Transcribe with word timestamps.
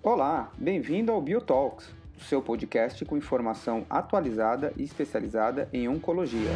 Olá, 0.00 0.52
bem-vindo 0.56 1.10
ao 1.10 1.20
BioTalks, 1.20 1.88
o 2.16 2.20
seu 2.20 2.40
podcast 2.40 3.04
com 3.04 3.16
informação 3.16 3.84
atualizada 3.90 4.72
e 4.76 4.84
especializada 4.84 5.68
em 5.72 5.88
oncologia. 5.88 6.50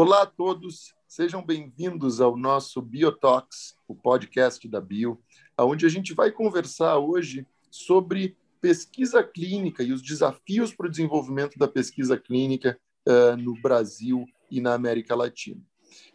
Olá 0.00 0.22
a 0.22 0.26
todos, 0.26 0.94
sejam 1.08 1.44
bem-vindos 1.44 2.20
ao 2.20 2.36
nosso 2.36 2.80
BioTalks, 2.80 3.74
o 3.88 3.96
podcast 3.96 4.68
da 4.68 4.80
Bio, 4.80 5.20
onde 5.58 5.84
a 5.84 5.88
gente 5.88 6.14
vai 6.14 6.30
conversar 6.30 6.98
hoje 6.98 7.44
sobre 7.68 8.36
pesquisa 8.60 9.24
clínica 9.24 9.82
e 9.82 9.90
os 9.92 10.00
desafios 10.00 10.72
para 10.72 10.86
o 10.86 10.88
desenvolvimento 10.88 11.58
da 11.58 11.66
pesquisa 11.66 12.16
clínica 12.16 12.78
uh, 13.08 13.36
no 13.36 13.60
Brasil 13.60 14.24
e 14.48 14.60
na 14.60 14.72
América 14.72 15.16
Latina. 15.16 15.60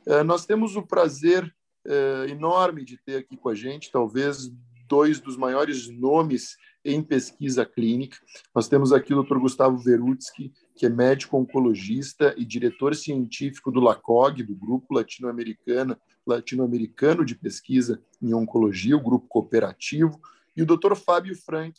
Uh, 0.07 0.23
nós 0.23 0.45
temos 0.45 0.77
o 0.77 0.87
prazer 0.87 1.53
uh, 1.85 2.23
enorme 2.29 2.85
de 2.85 2.95
ter 2.95 3.17
aqui 3.17 3.35
com 3.35 3.49
a 3.49 3.53
gente, 3.53 3.91
talvez 3.91 4.49
dois 4.87 5.19
dos 5.19 5.37
maiores 5.37 5.89
nomes 5.89 6.57
em 6.85 7.01
pesquisa 7.01 7.65
clínica. 7.65 8.17
Nós 8.53 8.67
temos 8.67 8.91
aqui 8.91 9.13
o 9.13 9.23
Dr. 9.23 9.37
Gustavo 9.37 9.77
Verutsky, 9.77 10.51
que 10.75 10.85
é 10.85 10.89
médico 10.89 11.37
oncologista 11.37 12.33
e 12.37 12.43
diretor 12.43 12.95
científico 12.95 13.71
do 13.71 13.79
LACOG, 13.79 14.43
do 14.43 14.55
Grupo 14.55 14.93
Latino-Americano 14.93 15.97
Latino-Americano 16.25 17.25
de 17.25 17.35
Pesquisa 17.35 18.01
em 18.21 18.33
Oncologia, 18.33 18.95
o 18.95 19.01
grupo 19.01 19.27
cooperativo, 19.27 20.19
e 20.55 20.61
o 20.61 20.65
Dr. 20.65 20.95
Fábio 20.95 21.35
Frank, 21.35 21.73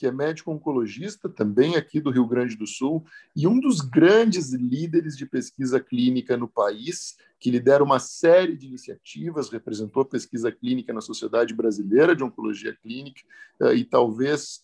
que 0.00 0.06
é 0.06 0.10
médico 0.10 0.50
oncologista, 0.50 1.28
também 1.28 1.76
aqui 1.76 2.00
do 2.00 2.10
Rio 2.10 2.26
Grande 2.26 2.56
do 2.56 2.66
Sul, 2.66 3.04
e 3.36 3.46
um 3.46 3.60
dos 3.60 3.82
grandes 3.82 4.50
líderes 4.54 5.14
de 5.14 5.26
pesquisa 5.26 5.78
clínica 5.78 6.38
no 6.38 6.48
país, 6.48 7.18
que 7.38 7.50
lidera 7.50 7.84
uma 7.84 7.98
série 7.98 8.56
de 8.56 8.66
iniciativas, 8.66 9.50
representou 9.50 10.02
pesquisa 10.06 10.50
clínica 10.50 10.90
na 10.90 11.02
Sociedade 11.02 11.52
Brasileira 11.52 12.16
de 12.16 12.24
Oncologia 12.24 12.74
Clínica, 12.82 13.20
eh, 13.60 13.74
e 13.74 13.84
talvez 13.84 14.62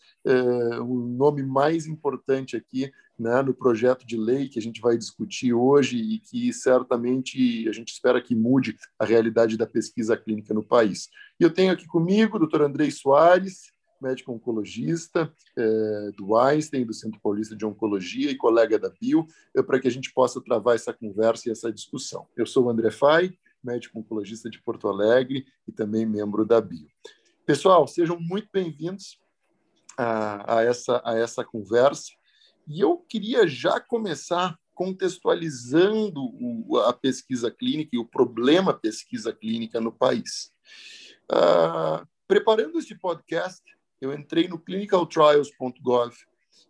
o 0.88 1.06
nome 1.06 1.40
mais 1.40 1.86
importante 1.86 2.56
aqui 2.56 2.90
né, 3.16 3.40
no 3.42 3.54
projeto 3.54 4.04
de 4.04 4.16
lei 4.16 4.48
que 4.48 4.58
a 4.58 4.62
gente 4.62 4.80
vai 4.80 4.98
discutir 4.98 5.52
hoje 5.52 5.96
e 5.98 6.18
que 6.18 6.52
certamente 6.52 7.68
a 7.68 7.72
gente 7.72 7.92
espera 7.92 8.20
que 8.20 8.34
mude 8.34 8.76
a 8.98 9.04
realidade 9.04 9.56
da 9.56 9.68
pesquisa 9.68 10.16
clínica 10.16 10.52
no 10.52 10.64
país. 10.64 11.08
E 11.38 11.44
eu 11.44 11.50
tenho 11.50 11.72
aqui 11.72 11.86
comigo 11.86 12.34
o 12.36 12.38
doutor 12.40 12.62
Andrei 12.62 12.90
Soares, 12.90 13.75
médico 14.00 14.32
oncologista 14.32 15.32
é, 15.56 16.10
do 16.16 16.36
Einstein, 16.36 16.84
do 16.84 16.94
Centro 16.94 17.20
Paulista 17.20 17.56
de 17.56 17.64
Oncologia 17.64 18.30
e 18.30 18.36
colega 18.36 18.78
da 18.78 18.90
Bio, 18.90 19.26
é, 19.56 19.62
para 19.62 19.80
que 19.80 19.88
a 19.88 19.90
gente 19.90 20.12
possa 20.12 20.40
travar 20.40 20.74
essa 20.74 20.92
conversa 20.92 21.48
e 21.48 21.52
essa 21.52 21.72
discussão. 21.72 22.26
Eu 22.36 22.46
sou 22.46 22.64
o 22.64 22.70
André 22.70 22.90
Fai, 22.90 23.32
médico 23.62 23.98
oncologista 23.98 24.48
de 24.48 24.62
Porto 24.62 24.88
Alegre 24.88 25.46
e 25.66 25.72
também 25.72 26.06
membro 26.06 26.44
da 26.44 26.60
Bio. 26.60 26.88
Pessoal, 27.44 27.86
sejam 27.86 28.18
muito 28.18 28.48
bem-vindos 28.52 29.20
a, 29.96 30.58
a, 30.58 30.62
essa, 30.62 31.00
a 31.04 31.16
essa 31.16 31.44
conversa. 31.44 32.12
E 32.68 32.80
eu 32.80 32.98
queria 32.98 33.46
já 33.46 33.80
começar 33.80 34.58
contextualizando 34.74 36.20
o, 36.20 36.78
a 36.78 36.92
pesquisa 36.92 37.50
clínica 37.50 37.90
e 37.94 37.98
o 37.98 38.04
problema 38.04 38.74
pesquisa 38.74 39.32
clínica 39.32 39.80
no 39.80 39.90
país. 39.90 40.52
Uh, 41.32 42.06
preparando 42.28 42.78
este 42.78 42.94
podcast, 42.94 43.62
eu 44.00 44.12
entrei 44.12 44.48
no 44.48 44.58
clinicaltrials.gov 44.58 46.14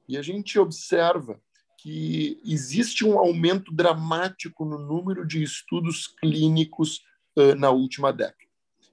e 0.08 0.16
a 0.16 0.22
gente 0.22 0.58
observa 0.58 1.40
que 1.78 2.40
existe 2.44 3.04
um 3.04 3.18
aumento 3.18 3.72
dramático 3.72 4.64
no 4.64 4.78
número 4.78 5.26
de 5.26 5.42
estudos 5.42 6.06
clínicos 6.06 7.02
uh, 7.36 7.54
na 7.54 7.70
última 7.70 8.12
década. 8.12 8.46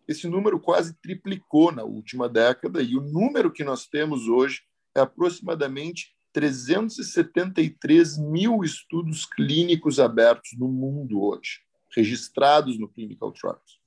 Esse 0.07 0.27
número 0.27 0.59
quase 0.59 0.93
triplicou 0.95 1.71
na 1.71 1.83
última 1.83 2.27
década 2.27 2.81
e 2.81 2.95
o 2.95 3.01
número 3.01 3.51
que 3.51 3.63
nós 3.63 3.87
temos 3.87 4.27
hoje 4.27 4.61
é 4.95 4.99
aproximadamente 4.99 6.13
373 6.33 8.17
mil 8.17 8.63
estudos 8.63 9.25
clínicos 9.25 9.99
abertos 9.99 10.51
no 10.57 10.67
mundo 10.67 11.21
hoje, 11.21 11.61
registrados 11.95 12.77
no 12.77 12.89
Clinical 12.89 13.31
Trials. 13.31 13.82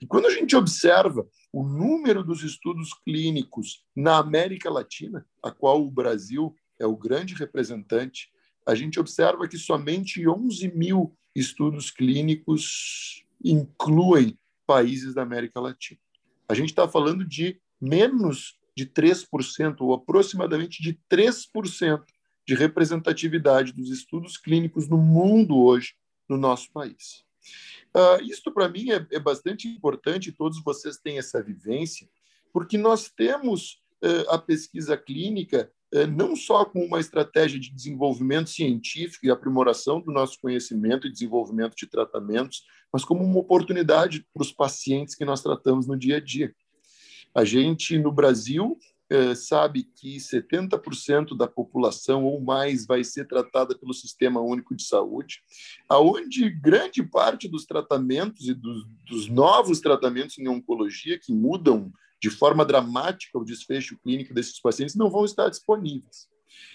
E 0.00 0.06
quando 0.06 0.26
a 0.26 0.30
gente 0.30 0.54
observa 0.56 1.26
o 1.52 1.62
número 1.62 2.22
dos 2.22 2.42
estudos 2.42 2.92
clínicos 3.04 3.84
na 3.94 4.18
América 4.18 4.70
Latina, 4.70 5.26
a 5.42 5.50
qual 5.50 5.84
o 5.84 5.90
Brasil 5.90 6.54
é 6.78 6.86
o 6.86 6.96
grande 6.96 7.34
representante, 7.34 8.30
a 8.66 8.74
gente 8.74 9.00
observa 9.00 9.48
que 9.48 9.58
somente 9.58 10.28
11 10.28 10.72
mil 10.74 11.16
estudos 11.34 11.90
clínicos 11.90 13.24
incluem 13.42 14.38
países 14.66 15.14
da 15.14 15.22
América 15.22 15.60
Latina. 15.60 16.00
A 16.48 16.54
gente 16.54 16.70
está 16.70 16.86
falando 16.86 17.24
de 17.24 17.60
menos 17.80 18.58
de 18.76 18.86
3%, 18.86 19.76
ou 19.80 19.92
aproximadamente 19.92 20.82
de 20.82 20.98
3% 21.10 22.04
de 22.46 22.54
representatividade 22.54 23.72
dos 23.72 23.90
estudos 23.90 24.36
clínicos 24.36 24.88
no 24.88 24.98
mundo 24.98 25.58
hoje, 25.58 25.94
no 26.28 26.36
nosso 26.36 26.70
país. 26.72 27.24
Uh, 27.98 28.22
isto, 28.22 28.52
para 28.52 28.68
mim, 28.68 28.92
é, 28.92 29.04
é, 29.10 29.18
bastante 29.18 29.66
importante, 29.66 30.30
todos 30.30 30.62
vocês 30.62 30.98
têm 30.98 31.18
essa 31.18 31.42
vivência, 31.42 32.08
porque 32.52 32.78
nós 32.78 33.10
temos 33.10 33.82
uh, 34.04 34.30
a 34.30 34.38
pesquisa 34.38 34.96
clínica 34.96 35.68
uh, 35.92 36.06
não 36.06 36.36
só 36.36 36.64
com 36.64 36.84
uma 36.84 37.00
estratégia 37.00 37.58
de 37.58 37.74
desenvolvimento 37.74 38.50
científico 38.50 39.26
e 39.26 39.30
aprimoração 39.32 40.00
do 40.00 40.12
nosso 40.12 40.38
conhecimento 40.40 41.08
e 41.08 41.12
desenvolvimento 41.12 41.74
de 41.74 41.88
tratamentos, 41.88 42.62
mas 42.92 43.04
como 43.04 43.24
uma 43.24 43.40
oportunidade 43.40 44.24
para 44.32 44.42
os 44.42 44.52
pacientes 44.52 45.16
que 45.16 45.24
nós 45.24 45.42
tratamos 45.42 45.88
no 45.88 45.98
dia 45.98 46.18
a 46.18 46.20
dia. 46.20 46.54
A 47.34 47.44
gente, 47.44 47.98
no 47.98 48.12
Brasil, 48.12 48.78
sabe 49.34 49.84
que 49.84 50.16
70% 50.16 51.36
da 51.36 51.46
população 51.46 52.24
ou 52.24 52.40
mais 52.40 52.86
vai 52.86 53.02
ser 53.02 53.26
tratada 53.26 53.76
pelo 53.76 53.94
Sistema 53.94 54.40
Único 54.40 54.74
de 54.74 54.84
Saúde, 54.84 55.40
aonde 55.88 56.50
grande 56.50 57.02
parte 57.02 57.48
dos 57.48 57.64
tratamentos 57.64 58.48
e 58.48 58.54
dos, 58.54 58.86
dos 59.08 59.28
novos 59.28 59.80
tratamentos 59.80 60.38
em 60.38 60.48
oncologia 60.48 61.18
que 61.18 61.32
mudam 61.32 61.90
de 62.20 62.30
forma 62.30 62.64
dramática 62.64 63.38
o 63.38 63.44
desfecho 63.44 63.98
clínico 63.98 64.34
desses 64.34 64.60
pacientes 64.60 64.94
não 64.94 65.10
vão 65.10 65.24
estar 65.24 65.48
disponíveis. 65.48 66.28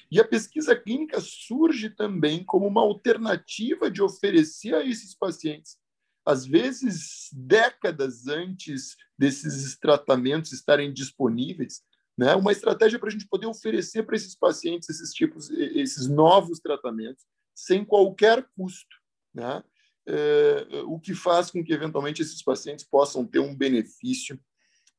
E 0.09 0.19
a 0.19 0.27
pesquisa 0.27 0.75
clínica 0.75 1.19
surge 1.19 1.89
também 1.89 2.43
como 2.43 2.67
uma 2.67 2.81
alternativa 2.81 3.91
de 3.91 4.01
oferecer 4.01 4.73
a 4.73 4.85
esses 4.85 5.13
pacientes, 5.15 5.77
às 6.25 6.45
vezes 6.45 7.29
décadas 7.33 8.27
antes 8.27 8.95
desses 9.17 9.77
tratamentos 9.77 10.53
estarem 10.53 10.93
disponíveis, 10.93 11.81
né? 12.17 12.35
Uma 12.35 12.51
estratégia 12.51 12.99
para 12.99 13.09
a 13.09 13.11
gente 13.11 13.27
poder 13.27 13.47
oferecer 13.47 14.03
para 14.03 14.15
esses 14.15 14.35
pacientes 14.35 14.89
esses 14.89 15.13
tipos, 15.13 15.49
esses 15.49 16.07
novos 16.07 16.59
tratamentos 16.59 17.25
sem 17.55 17.85
qualquer 17.85 18.47
custo, 18.55 18.95
né? 19.33 19.63
É, 20.05 20.67
o 20.85 20.99
que 20.99 21.13
faz 21.13 21.49
com 21.49 21.63
que 21.63 21.71
eventualmente 21.71 22.21
esses 22.21 22.43
pacientes 22.43 22.83
possam 22.83 23.25
ter 23.25 23.39
um 23.39 23.55
benefício 23.55 24.37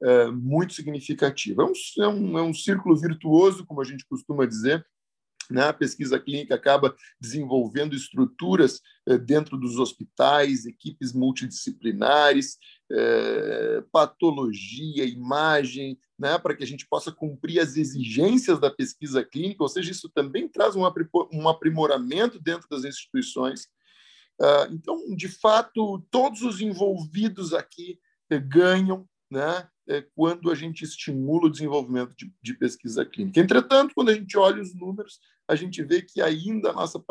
é, 0.02 0.26
muito 0.28 0.72
significativo. 0.72 1.62
É 1.62 1.64
um, 1.66 1.72
é, 2.02 2.08
um, 2.08 2.38
é 2.38 2.42
um 2.42 2.54
círculo 2.54 2.97
virtuoso, 2.97 3.66
como 3.66 3.81
a 3.81 3.84
gente 3.84 4.06
costuma 4.06 4.46
dizer? 4.46 4.84
A 5.56 5.72
pesquisa 5.72 6.19
clínica 6.19 6.55
acaba 6.55 6.94
desenvolvendo 7.21 7.94
estruturas 7.94 8.81
eh, 9.06 9.19
dentro 9.19 9.56
dos 9.56 9.78
hospitais, 9.78 10.66
equipes 10.66 11.12
multidisciplinares, 11.12 12.56
eh, 12.91 13.85
patologia, 13.93 15.05
imagem, 15.05 15.99
né? 16.19 16.38
para 16.38 16.55
que 16.55 16.64
a 16.64 16.67
gente 16.67 16.87
possa 16.87 17.12
cumprir 17.12 17.61
as 17.61 17.76
exigências 17.76 18.58
da 18.58 18.70
pesquisa 18.70 19.25
clínica, 19.25 19.62
ou 19.62 19.69
seja, 19.69 19.91
isso 19.91 20.08
também 20.14 20.49
traz 20.49 20.75
um 20.76 21.49
aprimoramento 21.49 22.40
dentro 22.40 22.69
das 22.69 22.85
instituições. 22.85 23.69
Ah, 24.40 24.69
então, 24.70 25.14
de 25.14 25.29
fato, 25.29 26.05
todos 26.11 26.43
os 26.43 26.61
envolvidos 26.61 27.52
aqui 27.55 27.99
eh, 28.31 28.38
ganham 28.38 29.08
né, 29.31 29.69
é, 29.88 30.02
quando 30.14 30.50
a 30.50 30.54
gente 30.54 30.82
estimula 30.82 31.46
o 31.46 31.50
desenvolvimento 31.50 32.14
de, 32.16 32.32
de, 32.42 32.54
pesquisa 32.54 33.04
clínica. 33.04 33.40
Entretanto, 33.40 33.92
quando 33.94 34.08
a 34.08 34.14
gente 34.14 34.36
olha 34.36 34.62
os 34.62 34.75
números, 34.75 35.20
a 35.46 35.54
gente 35.54 35.82
vê 35.82 36.00
que 36.00 36.22
ainda 36.22 36.70
a 36.70 36.72
nossa 36.72 37.02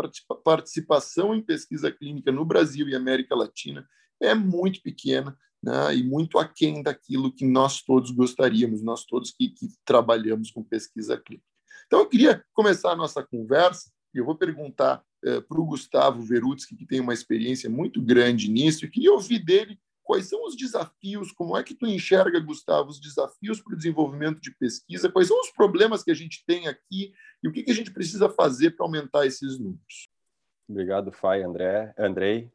participação 0.43 1.35
em 1.35 1.41
pesquisa 1.41 1.91
clínica 1.91 2.31
no 2.31 2.43
Brasil 2.43 2.89
e 2.89 2.95
América 2.95 3.35
Latina 3.35 3.87
é 4.21 4.33
muito 4.33 4.81
pequena 4.81 5.37
né, 5.61 5.95
e 5.95 6.03
muito 6.03 6.39
aquém 6.39 6.81
daquilo 6.81 7.33
que 7.33 7.45
nós 7.45 7.81
todos 7.81 8.11
gostaríamos, 8.11 8.81
nós 8.81 9.05
todos 9.05 9.31
que, 9.31 9.49
que 9.49 9.67
trabalhamos 9.85 10.51
com 10.51 10.63
pesquisa 10.63 11.17
clínica. 11.17 11.47
Então, 11.85 11.99
eu 11.99 12.09
queria 12.09 12.43
começar 12.53 12.91
a 12.91 12.95
nossa 12.95 13.21
conversa 13.23 13.91
e 14.13 14.17
eu 14.17 14.25
vou 14.25 14.35
perguntar 14.35 15.03
eh, 15.23 15.41
para 15.41 15.59
o 15.59 15.65
Gustavo 15.65 16.21
Verutsky, 16.21 16.75
que 16.75 16.85
tem 16.85 16.99
uma 16.99 17.13
experiência 17.13 17.69
muito 17.69 18.01
grande 18.01 18.49
nisso, 18.49 18.85
e 18.85 18.89
queria 18.89 19.11
ouvir 19.11 19.39
dele 19.39 19.79
quais 20.03 20.27
são 20.27 20.45
os 20.45 20.55
desafios, 20.55 21.31
como 21.31 21.57
é 21.57 21.63
que 21.63 21.73
tu 21.73 21.87
enxerga, 21.87 22.39
Gustavo, 22.39 22.89
os 22.89 22.99
desafios 22.99 23.61
para 23.61 23.73
o 23.73 23.77
desenvolvimento 23.77 24.39
de 24.41 24.51
pesquisa, 24.51 25.09
quais 25.09 25.27
são 25.27 25.39
os 25.39 25.49
problemas 25.51 26.03
que 26.03 26.11
a 26.11 26.15
gente 26.15 26.43
tem 26.45 26.67
aqui 26.67 27.13
e 27.41 27.47
o 27.47 27.51
que, 27.51 27.63
que 27.63 27.71
a 27.71 27.75
gente 27.75 27.91
precisa 27.91 28.29
fazer 28.29 28.71
para 28.71 28.85
aumentar 28.85 29.25
esses 29.25 29.57
números. 29.57 30.09
Obrigado, 30.67 31.11
Fai, 31.11 31.43
André, 31.43 31.93
Andrei, 31.97 32.51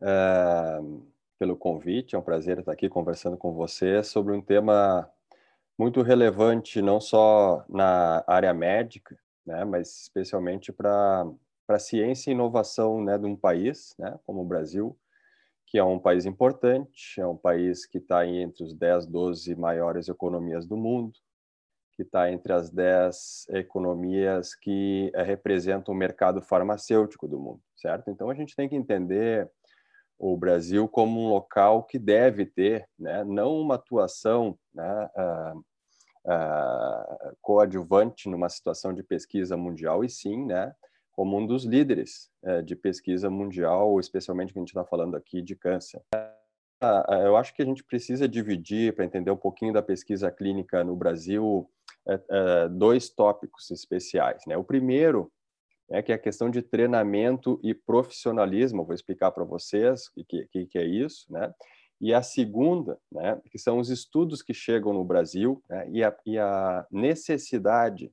uh, 0.00 1.06
pelo 1.38 1.56
convite. 1.56 2.14
É 2.14 2.18
um 2.18 2.22
prazer 2.22 2.58
estar 2.58 2.72
aqui 2.72 2.88
conversando 2.88 3.36
com 3.36 3.52
você 3.52 4.02
sobre 4.02 4.32
um 4.32 4.40
tema 4.40 5.08
muito 5.78 6.02
relevante, 6.02 6.82
não 6.82 7.00
só 7.00 7.64
na 7.68 8.22
área 8.26 8.52
médica, 8.52 9.18
né, 9.44 9.64
mas 9.64 10.02
especialmente 10.02 10.72
para 10.72 11.26
a 11.68 11.78
ciência 11.78 12.30
e 12.30 12.34
inovação 12.34 13.02
né, 13.02 13.18
de 13.18 13.26
um 13.26 13.34
país 13.34 13.94
né, 13.98 14.18
como 14.24 14.42
o 14.42 14.44
Brasil, 14.44 14.96
que 15.72 15.78
é 15.78 15.84
um 15.84 15.98
país 15.98 16.26
importante, 16.26 17.18
é 17.18 17.26
um 17.26 17.36
país 17.36 17.86
que 17.86 17.96
está 17.96 18.26
entre 18.26 18.62
os 18.62 18.74
10, 18.74 19.06
12 19.06 19.54
maiores 19.54 20.06
economias 20.06 20.66
do 20.66 20.76
mundo, 20.76 21.14
que 21.94 22.02
está 22.02 22.30
entre 22.30 22.52
as 22.52 22.68
10 22.68 23.46
economias 23.48 24.54
que 24.54 25.10
eh, 25.14 25.22
representam 25.22 25.94
o 25.94 25.96
mercado 25.96 26.42
farmacêutico 26.42 27.26
do 27.26 27.40
mundo, 27.40 27.62
certo? 27.74 28.10
Então 28.10 28.28
a 28.28 28.34
gente 28.34 28.54
tem 28.54 28.68
que 28.68 28.76
entender 28.76 29.50
o 30.18 30.36
Brasil 30.36 30.86
como 30.86 31.18
um 31.18 31.30
local 31.30 31.84
que 31.84 31.98
deve 31.98 32.44
ter, 32.44 32.86
né, 32.98 33.24
não 33.24 33.58
uma 33.58 33.76
atuação 33.76 34.58
né, 34.74 35.10
uh, 35.16 35.58
uh, 36.30 37.36
coadjuvante 37.40 38.28
numa 38.28 38.50
situação 38.50 38.92
de 38.92 39.02
pesquisa 39.02 39.56
mundial, 39.56 40.04
e 40.04 40.10
sim, 40.10 40.44
né, 40.44 40.74
como 41.12 41.38
um 41.38 41.46
dos 41.46 41.64
líderes 41.64 42.30
é, 42.42 42.62
de 42.62 42.74
pesquisa 42.74 43.28
mundial, 43.30 44.00
especialmente 44.00 44.52
que 44.52 44.58
a 44.58 44.62
gente 44.62 44.68
está 44.68 44.84
falando 44.84 45.16
aqui 45.16 45.42
de 45.42 45.54
câncer. 45.54 46.02
É, 46.14 47.26
eu 47.26 47.36
acho 47.36 47.54
que 47.54 47.62
a 47.62 47.64
gente 47.64 47.84
precisa 47.84 48.28
dividir, 48.28 48.94
para 48.94 49.04
entender 49.04 49.30
um 49.30 49.36
pouquinho 49.36 49.72
da 49.72 49.82
pesquisa 49.82 50.30
clínica 50.30 50.82
no 50.82 50.96
Brasil, 50.96 51.70
é, 52.08 52.68
dois 52.68 53.08
tópicos 53.10 53.70
especiais. 53.70 54.42
Né? 54.46 54.56
O 54.56 54.64
primeiro 54.64 55.30
é 55.90 56.02
que 56.02 56.10
é 56.10 56.14
a 56.14 56.18
questão 56.18 56.50
de 56.50 56.62
treinamento 56.62 57.60
e 57.62 57.74
profissionalismo, 57.74 58.84
vou 58.84 58.94
explicar 58.94 59.30
para 59.30 59.44
vocês 59.44 60.08
o 60.16 60.24
que, 60.24 60.46
que, 60.46 60.66
que, 60.66 60.78
é 60.78 60.84
isso, 60.84 61.30
né? 61.30 61.52
E 62.00 62.12
a 62.12 62.22
segunda, 62.22 62.98
né, 63.12 63.40
que 63.50 63.58
são 63.58 63.78
os 63.78 63.88
estudos 63.88 64.42
que 64.42 64.52
chegam 64.52 64.92
no 64.92 65.04
Brasil 65.04 65.62
né, 65.68 65.88
e, 65.88 66.02
a, 66.02 66.16
e 66.26 66.36
a 66.36 66.84
necessidade 66.90 68.10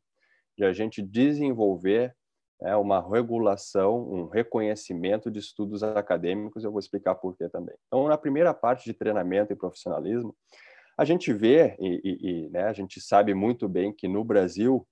de 0.56 0.64
a 0.64 0.72
gente 0.74 1.02
desenvolver 1.02 2.16
é 2.62 2.76
uma 2.76 3.02
regulação, 3.02 4.02
um 4.10 4.28
reconhecimento 4.28 5.32
de 5.32 5.40
estudos 5.40 5.82
acadêmicos, 5.82 6.64
eu 6.64 6.72
vou 6.72 6.80
explicar 6.80 7.16
por 7.16 7.36
que 7.36 7.48
também. 7.50 7.76
Então, 7.88 8.08
na 8.08 8.18
primeira 8.18 8.54
parte 8.54 8.84
de 8.86 8.94
treinamento 8.94 9.54
e 9.54 9.56
profissionalismo, 9.56 10.36
a 10.98 11.06
gente 11.06 11.32
vê 11.32 11.78
e, 11.80 12.02
e, 12.04 12.30
e 12.30 12.50
né, 12.50 12.64
a 12.64 12.74
gente 12.74 13.00
sabe 13.00 13.34
muito 13.34 13.70
bem 13.70 13.94
que 13.94 14.08
no 14.08 14.24
Brasil, 14.24 14.86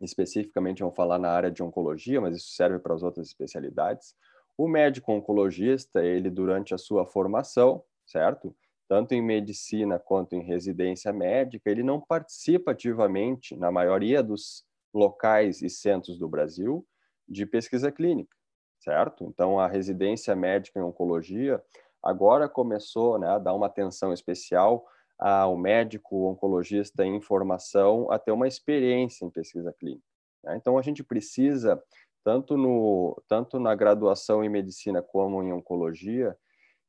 especificamente 0.00 0.80
vamos 0.80 0.94
falar 0.94 1.18
na 1.18 1.30
área 1.30 1.50
de 1.50 1.62
oncologia, 1.62 2.20
mas 2.20 2.36
isso 2.36 2.50
serve 2.50 2.78
para 2.78 2.94
as 2.94 3.02
outras 3.02 3.28
especialidades, 3.28 4.14
o 4.56 4.68
médico 4.68 5.12
oncologista, 5.12 6.04
ele 6.04 6.30
durante 6.30 6.74
a 6.74 6.78
sua 6.78 7.06
formação, 7.06 7.82
certo? 8.06 8.54
Tanto 8.86 9.12
em 9.12 9.22
medicina 9.22 9.98
quanto 9.98 10.34
em 10.34 10.42
residência 10.42 11.12
médica, 11.12 11.70
ele 11.70 11.82
não 11.82 12.00
participa 12.00 12.72
ativamente, 12.72 13.56
na 13.56 13.72
maioria 13.72 14.22
dos 14.22 14.64
locais 14.94 15.60
e 15.60 15.68
centros 15.68 16.18
do 16.18 16.28
Brasil 16.28 16.86
de 17.28 17.44
pesquisa 17.44 17.90
clínica, 17.90 18.36
certo? 18.78 19.24
Então, 19.24 19.58
a 19.58 19.66
residência 19.66 20.34
médica 20.36 20.78
em 20.78 20.82
oncologia 20.82 21.62
agora 22.02 22.48
começou 22.48 23.18
né, 23.18 23.28
a 23.28 23.38
dar 23.38 23.54
uma 23.54 23.66
atenção 23.66 24.12
especial 24.12 24.86
ao 25.18 25.56
médico 25.56 26.28
oncologista 26.28 27.04
em 27.04 27.20
formação 27.20 28.10
a 28.10 28.18
ter 28.18 28.32
uma 28.32 28.48
experiência 28.48 29.24
em 29.24 29.30
pesquisa 29.30 29.72
clínica. 29.72 30.04
Né? 30.42 30.56
Então, 30.56 30.76
a 30.76 30.82
gente 30.82 31.02
precisa, 31.02 31.82
tanto, 32.22 32.56
no, 32.56 33.20
tanto 33.26 33.58
na 33.58 33.74
graduação 33.74 34.44
em 34.44 34.48
medicina 34.48 35.00
como 35.00 35.42
em 35.42 35.52
oncologia, 35.52 36.36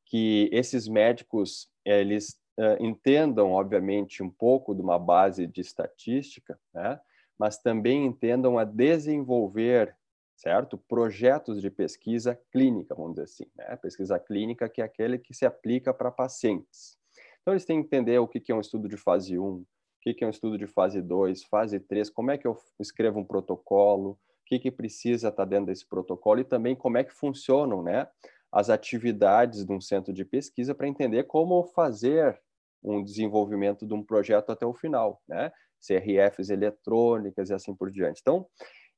que 0.06 0.50
esses 0.51 0.88
médicos 0.88 1.69
eles 1.84 2.40
uh, 2.60 2.84
entendam, 2.84 3.51
obviamente, 3.51 4.22
um 4.22 4.30
pouco 4.30 4.75
de 4.75 4.81
uma 4.81 5.00
base 5.00 5.48
de 5.48 5.62
estatística, 5.62 6.60
né? 6.74 7.00
Mas 7.38 7.58
também 7.58 8.06
entendam 8.06 8.58
a 8.58 8.64
desenvolver, 8.64 9.96
certo? 10.36 10.78
Projetos 10.78 11.62
de 11.62 11.70
pesquisa 11.70 12.40
clínica, 12.52 12.96
vamos 12.96 13.12
dizer 13.12 13.24
assim, 13.24 13.46
né? 13.56 13.76
Pesquisa 13.78 14.20
clínica 14.20 14.70
que 14.70 14.82
é 14.82 14.86
aquele 14.86 15.18
que 15.18 15.34
se 15.34 15.46
aplica 15.46 15.94
para 15.94 16.12
pacientes. 16.12 16.98
Então, 17.42 17.54
eles 17.54 17.66
têm 17.66 17.80
que 17.82 17.88
entender 17.88 18.18
o 18.18 18.28
que 18.28 18.52
é 18.52 18.56
um 18.56 18.60
estudo 18.60 18.90
de 18.90 18.98
fase 18.98 19.38
1, 19.38 19.44
o 19.44 19.66
que 20.02 20.24
é 20.24 20.28
um 20.28 20.32
estudo 20.32 20.58
de 20.58 20.68
fase 20.68 21.02
2, 21.02 21.44
fase 21.44 21.80
3, 21.80 22.10
como 22.10 22.32
é 22.32 22.38
que 22.38 22.48
eu 22.48 22.58
escrevo 22.80 23.20
um 23.20 23.24
protocolo, 23.24 24.12
o 24.12 24.18
que, 24.46 24.60
que 24.60 24.72
precisa 24.72 25.30
estar 25.30 25.46
dentro 25.46 25.68
desse 25.68 25.88
protocolo 25.88 26.40
e 26.40 26.44
também 26.44 26.76
como 26.76 26.98
é 26.98 27.04
que 27.04 27.12
funcionam, 27.12 27.82
né? 27.82 28.08
As 28.52 28.70
atividades 28.70 29.66
de 29.66 29.72
um 29.72 29.82
centro 29.82 30.14
de 30.14 30.24
pesquisa 30.24 30.74
para 30.74 30.88
entender 30.88 31.24
como 31.26 31.64
fazer 31.66 32.40
um 32.84 33.04
desenvolvimento 33.04 33.86
de 33.86 33.94
um 33.94 34.04
projeto 34.04 34.52
até 34.52 34.66
o 34.66 34.74
final, 34.74 35.22
né? 35.28 35.52
CRFs 35.86 36.50
eletrônicas 36.50 37.50
e 37.50 37.54
assim 37.54 37.76
por 37.76 37.92
diante. 37.92 38.20
Então, 38.22 38.48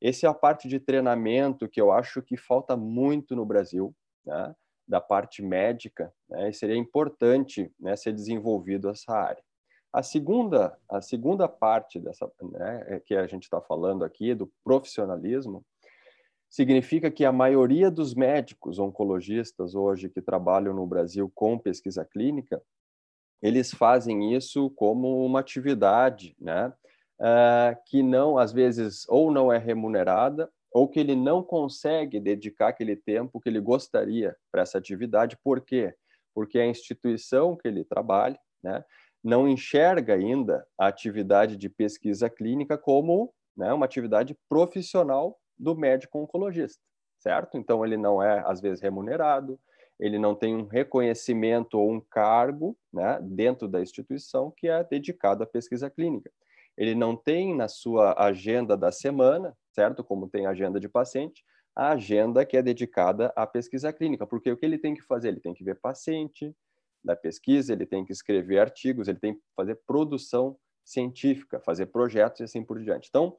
essa 0.01 0.27
é 0.27 0.29
a 0.29 0.33
parte 0.33 0.67
de 0.67 0.79
treinamento 0.79 1.67
que 1.67 1.81
eu 1.81 1.91
acho 1.91 2.21
que 2.21 2.37
falta 2.37 2.77
muito 2.77 3.35
no 3.35 3.45
Brasil, 3.45 3.95
né? 4.25 4.55
da 4.87 5.01
parte 5.01 5.41
médica, 5.41 6.13
né? 6.29 6.49
e 6.49 6.53
seria 6.53 6.77
importante 6.77 7.71
né, 7.79 7.95
ser 7.95 8.13
desenvolvido 8.13 8.89
essa 8.89 9.13
área. 9.13 9.43
A 9.91 10.03
segunda, 10.03 10.77
a 10.89 11.01
segunda 11.01 11.47
parte 11.47 11.99
dessa, 11.99 12.31
né, 12.41 12.85
é 12.87 12.99
que 12.99 13.15
a 13.15 13.25
gente 13.25 13.43
está 13.43 13.59
falando 13.59 14.05
aqui 14.05 14.33
do 14.33 14.51
profissionalismo, 14.63 15.65
significa 16.49 17.11
que 17.11 17.25
a 17.25 17.31
maioria 17.31 17.91
dos 17.91 18.13
médicos 18.13 18.79
oncologistas 18.79 19.75
hoje 19.75 20.09
que 20.09 20.21
trabalham 20.21 20.73
no 20.73 20.85
Brasil 20.85 21.31
com 21.33 21.57
pesquisa 21.57 22.05
clínica 22.05 22.61
eles 23.41 23.71
fazem 23.71 24.33
isso 24.33 24.69
como 24.71 25.25
uma 25.25 25.39
atividade, 25.39 26.35
né? 26.39 26.73
Uh, 27.19 27.75
que 27.87 28.03
não, 28.03 28.37
às 28.37 28.53
vezes, 28.53 29.07
ou 29.09 29.31
não 29.31 29.51
é 29.51 29.57
remunerada, 29.57 30.51
ou 30.71 30.87
que 30.87 30.99
ele 30.99 31.15
não 31.15 31.41
consegue 31.41 32.19
dedicar 32.19 32.67
aquele 32.69 32.95
tempo 32.95 33.39
que 33.39 33.49
ele 33.49 33.59
gostaria 33.59 34.35
para 34.51 34.61
essa 34.61 34.77
atividade. 34.77 35.37
Por 35.43 35.61
quê? 35.61 35.95
Porque 36.35 36.59
a 36.59 36.67
instituição 36.67 37.55
que 37.55 37.67
ele 37.67 37.83
trabalha, 37.83 38.39
né, 38.63 38.83
não 39.23 39.47
enxerga 39.47 40.13
ainda 40.13 40.65
a 40.77 40.87
atividade 40.87 41.57
de 41.57 41.69
pesquisa 41.69 42.29
clínica 42.29 42.77
como 42.77 43.33
né, 43.55 43.73
uma 43.73 43.85
atividade 43.85 44.37
profissional 44.47 45.39
do 45.57 45.75
médico 45.75 46.19
oncologista, 46.19 46.81
certo? 47.17 47.57
Então, 47.57 47.83
ele 47.83 47.97
não 47.97 48.21
é, 48.21 48.43
às 48.45 48.61
vezes, 48.61 48.79
remunerado, 48.79 49.59
ele 49.99 50.19
não 50.19 50.35
tem 50.35 50.55
um 50.55 50.67
reconhecimento 50.67 51.79
ou 51.79 51.91
um 51.91 51.99
cargo 51.99 52.77
né, 52.93 53.19
dentro 53.21 53.67
da 53.67 53.81
instituição 53.81 54.51
que 54.55 54.67
é 54.67 54.83
dedicado 54.83 55.43
à 55.43 55.47
pesquisa 55.47 55.89
clínica. 55.89 56.31
Ele 56.77 56.93
não 56.93 57.15
tem 57.15 57.55
na 57.55 57.67
sua 57.67 58.13
agenda 58.17 58.77
da 58.77 58.91
semana, 58.91 59.57
certo? 59.71 60.03
Como 60.03 60.29
tem 60.29 60.45
agenda 60.45 60.79
de 60.79 60.87
paciente, 60.87 61.43
a 61.75 61.89
agenda 61.89 62.45
que 62.45 62.55
é 62.55 62.61
dedicada 62.61 63.33
à 63.35 63.47
pesquisa 63.47 63.91
clínica, 63.91 64.27
porque 64.27 64.51
o 64.51 64.57
que 64.57 64.65
ele 64.65 64.77
tem 64.77 64.93
que 64.93 65.01
fazer? 65.01 65.29
Ele 65.29 65.39
tem 65.39 65.53
que 65.53 65.63
ver 65.63 65.75
paciente 65.75 66.55
da 67.03 67.15
pesquisa, 67.15 67.73
ele 67.73 67.85
tem 67.85 68.05
que 68.05 68.11
escrever 68.11 68.59
artigos, 68.59 69.07
ele 69.07 69.19
tem 69.19 69.33
que 69.33 69.41
fazer 69.55 69.75
produção 69.87 70.57
científica, 70.83 71.59
fazer 71.59 71.87
projetos 71.87 72.39
e 72.39 72.43
assim 72.43 72.63
por 72.63 72.79
diante. 72.79 73.07
Então, 73.09 73.37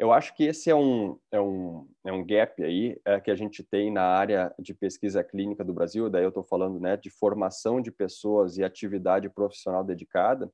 eu 0.00 0.14
acho 0.14 0.34
que 0.34 0.44
esse 0.44 0.70
é 0.70 0.74
um, 0.74 1.18
é 1.30 1.38
um, 1.38 1.86
é 2.06 2.10
um 2.10 2.24
gap 2.24 2.64
aí 2.64 2.98
é, 3.04 3.20
que 3.20 3.30
a 3.30 3.34
gente 3.34 3.62
tem 3.62 3.92
na 3.92 4.02
área 4.02 4.50
de 4.58 4.72
pesquisa 4.72 5.22
clínica 5.22 5.62
do 5.62 5.74
Brasil, 5.74 6.08
daí 6.08 6.22
eu 6.22 6.30
estou 6.30 6.42
falando 6.42 6.80
né, 6.80 6.96
de 6.96 7.10
formação 7.10 7.82
de 7.82 7.92
pessoas 7.92 8.56
e 8.56 8.64
atividade 8.64 9.28
profissional 9.28 9.84
dedicada, 9.84 10.50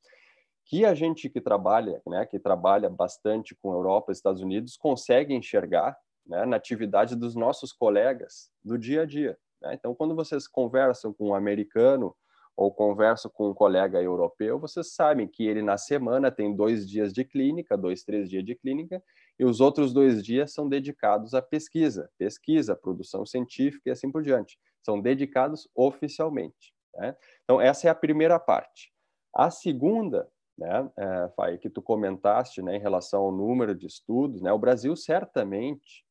que 0.64 0.84
a 0.84 0.94
gente 0.94 1.30
que 1.30 1.40
trabalha, 1.40 2.02
né, 2.08 2.26
que 2.26 2.40
trabalha 2.40 2.90
bastante 2.90 3.54
com 3.54 3.72
Europa 3.72 4.10
e 4.10 4.14
Estados 4.14 4.42
Unidos, 4.42 4.76
consegue 4.76 5.32
enxergar 5.32 5.96
né, 6.26 6.44
na 6.44 6.56
atividade 6.56 7.14
dos 7.14 7.36
nossos 7.36 7.72
colegas 7.72 8.50
do 8.64 8.76
dia 8.76 9.02
a 9.02 9.06
dia. 9.06 9.38
Né? 9.62 9.74
Então, 9.74 9.94
quando 9.94 10.16
vocês 10.16 10.48
conversam 10.48 11.12
com 11.12 11.28
um 11.28 11.34
americano 11.36 12.16
ou 12.56 12.72
converso 12.72 13.30
com 13.30 13.50
um 13.50 13.54
colega 13.54 14.02
europeu, 14.02 14.58
vocês 14.58 14.92
sabem 14.92 15.28
que 15.28 15.46
ele 15.46 15.62
na 15.62 15.78
semana 15.78 16.32
tem 16.32 16.56
dois 16.56 16.88
dias 16.88 17.12
de 17.12 17.24
clínica, 17.24 17.76
dois, 17.76 18.02
três 18.02 18.28
dias 18.28 18.44
de 18.44 18.56
clínica, 18.56 19.00
e 19.38 19.44
os 19.44 19.60
outros 19.60 19.92
dois 19.92 20.24
dias 20.24 20.52
são 20.52 20.68
dedicados 20.68 21.34
à 21.34 21.42
pesquisa, 21.42 22.10
pesquisa, 22.18 22.74
produção 22.74 23.26
científica 23.26 23.88
e 23.88 23.92
assim 23.92 24.10
por 24.10 24.22
diante. 24.22 24.58
São 24.82 25.00
dedicados 25.00 25.68
oficialmente. 25.74 26.74
Né? 26.94 27.16
Então, 27.44 27.60
essa 27.60 27.86
é 27.86 27.90
a 27.90 27.94
primeira 27.94 28.38
parte. 28.38 28.92
A 29.34 29.50
segunda, 29.50 30.28
né, 30.56 30.90
é, 30.96 31.28
Fai, 31.36 31.58
que 31.58 31.68
tu 31.68 31.82
comentaste 31.82 32.62
né, 32.62 32.76
em 32.76 32.80
relação 32.80 33.22
ao 33.22 33.32
número 33.32 33.74
de 33.74 33.86
estudos, 33.86 34.40
né, 34.40 34.52
o 34.52 34.58
Brasil 34.58 34.96
certamente 34.96 36.06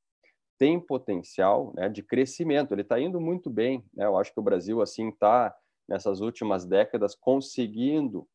tem 0.57 0.79
potencial 0.79 1.73
né, 1.75 1.89
de 1.89 2.03
crescimento, 2.03 2.73
ele 2.73 2.81
está 2.81 2.99
indo 2.99 3.19
muito 3.19 3.49
bem. 3.49 3.83
Né? 3.93 4.05
Eu 4.05 4.17
acho 4.17 4.31
que 4.31 4.39
o 4.39 4.43
Brasil 4.43 4.81
assim 4.81 5.09
está 5.09 5.55
nessas 5.87 6.21
últimas 6.21 6.65
décadas 6.65 7.15
conseguindo 7.15 8.27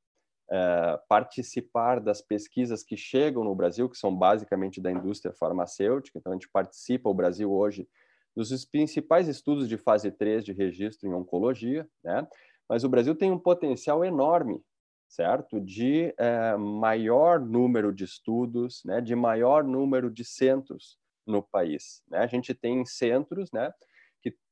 é, 0.51 1.01
participar 1.09 2.01
das 2.01 2.21
pesquisas 2.21 2.83
que 2.83 2.97
chegam 2.97 3.45
no 3.45 3.55
Brasil, 3.55 3.89
que 3.89 3.97
são 3.97 4.15
basicamente 4.15 4.81
da 4.81 4.91
indústria 4.91 5.33
farmacêutica. 5.33 6.19
Então, 6.19 6.33
a 6.33 6.35
gente 6.35 6.49
participa, 6.49 7.09
o 7.09 7.15
Brasil 7.15 7.53
hoje, 7.53 7.89
dos 8.37 8.65
principais 8.65 9.29
estudos 9.29 9.69
de 9.69 9.77
fase 9.77 10.11
3 10.11 10.45
de 10.45 10.53
registro 10.53 11.09
em 11.09 11.13
oncologia, 11.13 11.89
né? 12.03 12.27
mas 12.69 12.85
o 12.85 12.89
Brasil 12.89 13.15
tem 13.15 13.31
um 13.31 13.39
potencial 13.39 14.05
enorme, 14.05 14.63
certo? 15.09 15.61
De 15.61 16.15
é, 16.19 16.57
maior 16.57 17.41
número 17.41 17.93
de 17.93 18.05
estudos, 18.05 18.83
né? 18.85 19.01
de 19.01 19.15
maior 19.15 19.65
número 19.65 20.11
de 20.11 20.25
centros 20.25 20.99
no 21.27 21.43
país. 21.43 22.03
Né? 22.09 22.19
A 22.19 22.27
gente 22.27 22.55
tem 22.55 22.85
centros, 22.85 23.51
né? 23.53 23.73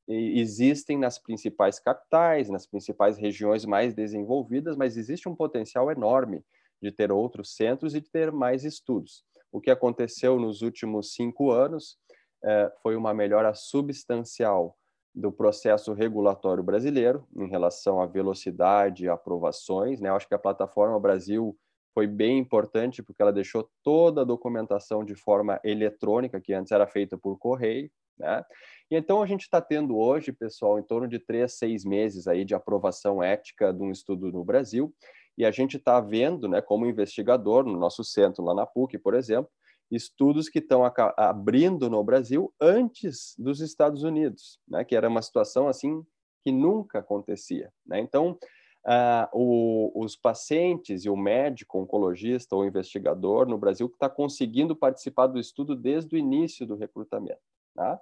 Existem 0.09 0.97
nas 0.97 1.19
principais 1.19 1.79
capitais, 1.79 2.49
nas 2.49 2.65
principais 2.65 3.17
regiões 3.17 3.63
mais 3.65 3.93
desenvolvidas, 3.93 4.75
mas 4.75 4.97
existe 4.97 5.29
um 5.29 5.35
potencial 5.35 5.91
enorme 5.91 6.43
de 6.81 6.91
ter 6.91 7.11
outros 7.11 7.55
centros 7.55 7.93
e 7.93 8.01
de 8.01 8.09
ter 8.09 8.31
mais 8.31 8.63
estudos. 8.65 9.23
O 9.51 9.61
que 9.61 9.69
aconteceu 9.69 10.39
nos 10.39 10.61
últimos 10.61 11.13
cinco 11.13 11.51
anos 11.51 11.97
eh, 12.43 12.71
foi 12.81 12.95
uma 12.95 13.13
melhora 13.13 13.53
substancial 13.53 14.75
do 15.13 15.31
processo 15.31 15.93
regulatório 15.93 16.63
brasileiro 16.63 17.27
em 17.35 17.47
relação 17.47 18.01
à 18.01 18.05
velocidade 18.05 19.05
e 19.05 19.09
aprovações. 19.09 19.99
Né? 19.99 20.09
Eu 20.09 20.15
acho 20.15 20.27
que 20.27 20.35
a 20.35 20.39
plataforma 20.39 20.99
Brasil 20.99 21.57
foi 21.93 22.07
bem 22.07 22.37
importante 22.37 23.03
porque 23.03 23.21
ela 23.21 23.33
deixou 23.33 23.69
toda 23.83 24.21
a 24.21 24.25
documentação 24.25 25.03
de 25.03 25.15
forma 25.15 25.59
eletrônica, 25.63 26.39
que 26.39 26.53
antes 26.53 26.71
era 26.71 26.87
feita 26.87 27.17
por 27.17 27.37
correio. 27.37 27.91
Né? 28.17 28.43
E 28.89 28.95
então 28.95 29.21
a 29.21 29.25
gente 29.25 29.41
está 29.41 29.61
tendo 29.61 29.97
hoje, 29.97 30.31
pessoal, 30.31 30.79
em 30.79 30.83
torno 30.83 31.07
de 31.07 31.19
três, 31.19 31.53
seis 31.53 31.85
meses 31.85 32.27
aí 32.27 32.43
de 32.43 32.55
aprovação 32.55 33.21
ética 33.21 33.71
de 33.71 33.83
um 33.83 33.91
estudo 33.91 34.31
no 34.31 34.43
Brasil, 34.43 34.93
e 35.37 35.45
a 35.45 35.51
gente 35.51 35.77
está 35.77 36.01
vendo, 36.01 36.47
né, 36.47 36.61
como 36.61 36.85
investigador, 36.85 37.63
no 37.63 37.77
nosso 37.77 38.03
centro 38.03 38.43
lá 38.43 38.53
na 38.53 38.65
PUC, 38.65 38.97
por 38.97 39.13
exemplo, 39.13 39.49
estudos 39.91 40.49
que 40.49 40.59
estão 40.59 40.83
abrindo 41.17 41.89
no 41.89 42.03
Brasil 42.03 42.53
antes 42.59 43.35
dos 43.37 43.61
Estados 43.61 44.03
Unidos, 44.03 44.59
né, 44.67 44.83
que 44.83 44.95
era 44.95 45.07
uma 45.07 45.21
situação 45.21 45.67
assim 45.67 46.03
que 46.43 46.51
nunca 46.51 46.99
acontecia. 46.99 47.71
Né? 47.85 47.99
Então, 47.99 48.37
Uh, 48.85 49.27
o, 49.33 50.03
os 50.03 50.15
pacientes 50.15 51.03
e 51.03 51.09
o 51.09 51.15
médico, 51.15 51.77
oncologista 51.77 52.55
ou 52.55 52.65
investigador 52.65 53.45
no 53.45 53.57
Brasil 53.57 53.89
que 53.89 53.95
está 53.95 54.09
conseguindo 54.09 54.73
participar 54.73 55.27
do 55.27 55.37
estudo 55.37 55.75
desde 55.75 56.15
o 56.15 56.17
início 56.17 56.65
do 56.65 56.77
recrutamento. 56.77 57.41
Tá? 57.75 57.99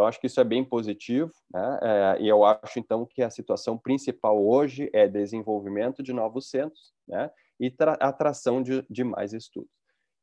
Então, 0.00 0.08
acho 0.08 0.18
que 0.18 0.28
isso 0.28 0.40
é 0.40 0.44
bem 0.44 0.64
positivo, 0.64 1.30
né? 1.52 1.78
É, 1.82 2.22
e 2.22 2.26
eu 2.26 2.42
acho, 2.42 2.78
então, 2.78 3.04
que 3.04 3.22
a 3.22 3.28
situação 3.28 3.76
principal 3.76 4.42
hoje 4.42 4.88
é 4.94 5.06
desenvolvimento 5.06 6.02
de 6.02 6.10
novos 6.10 6.48
centros 6.48 6.94
né? 7.06 7.30
e 7.60 7.70
atração 8.00 8.62
de, 8.62 8.82
de, 8.88 9.04
mais 9.04 9.34
estudos. 9.34 9.68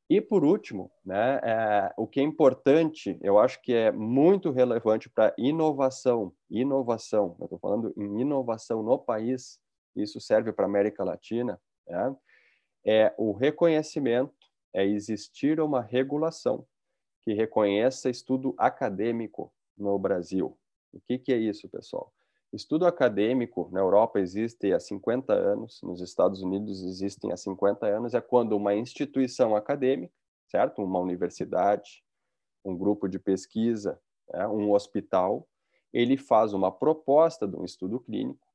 E, 0.10 0.20
por 0.20 0.44
último, 0.44 0.92
né, 1.06 1.40
é, 1.44 1.94
o 1.96 2.08
que 2.08 2.20
é 2.20 2.24
importante, 2.24 3.20
eu 3.22 3.38
acho 3.38 3.62
que 3.62 3.72
é 3.72 3.92
muito 3.92 4.50
relevante 4.50 5.12
para 5.12 5.32
inovação, 5.38 6.34
inovação, 6.50 7.36
eu 7.40 7.46
estou 7.46 7.60
falando 7.60 7.94
em 7.96 8.22
inovação 8.22 8.82
no 8.82 8.98
país, 8.98 9.60
isso 9.96 10.20
serve 10.20 10.52
para 10.52 10.66
a 10.66 10.70
América 10.70 11.04
Latina, 11.04 11.62
né? 11.88 12.16
é 12.84 13.14
o 13.16 13.32
reconhecimento, 13.32 14.34
é 14.74 14.84
existir 14.84 15.60
uma 15.60 15.84
regulação 15.84 16.66
que 17.22 17.34
reconheça 17.34 18.10
estudo 18.10 18.56
acadêmico 18.58 19.54
no 19.78 19.98
Brasil. 20.00 20.58
O 20.94 21.00
que, 21.02 21.18
que 21.18 21.34
é 21.34 21.38
isso, 21.38 21.70
pessoal? 21.70 22.12
Estudo 22.52 22.86
acadêmico 22.86 23.70
na 23.72 23.80
Europa 23.80 24.20
existe 24.20 24.72
há 24.72 24.80
50 24.80 25.34
anos, 25.34 25.82
nos 25.84 26.02
Estados 26.02 26.42
Unidos 26.42 26.82
existem 26.82 27.32
há 27.32 27.38
50 27.38 27.86
anos, 27.86 28.14
é 28.14 28.22
quando 28.22 28.56
uma 28.56 28.74
instituição 28.74 29.56
acadêmica, 29.56 30.14
certo? 30.48 30.82
Uma 30.82 31.00
universidade, 31.00 32.04
um 32.64 32.76
grupo 32.76 33.08
de 33.08 33.20
pesquisa, 33.20 34.00
né? 34.34 34.48
um 34.48 34.72
hospital, 34.72 35.48
ele 35.94 36.18
faz 36.18 36.54
uma 36.54 36.72
proposta 36.72 37.48
de 37.48 37.56
um 37.56 37.66
estudo 37.66 38.00
clínico 38.00 38.48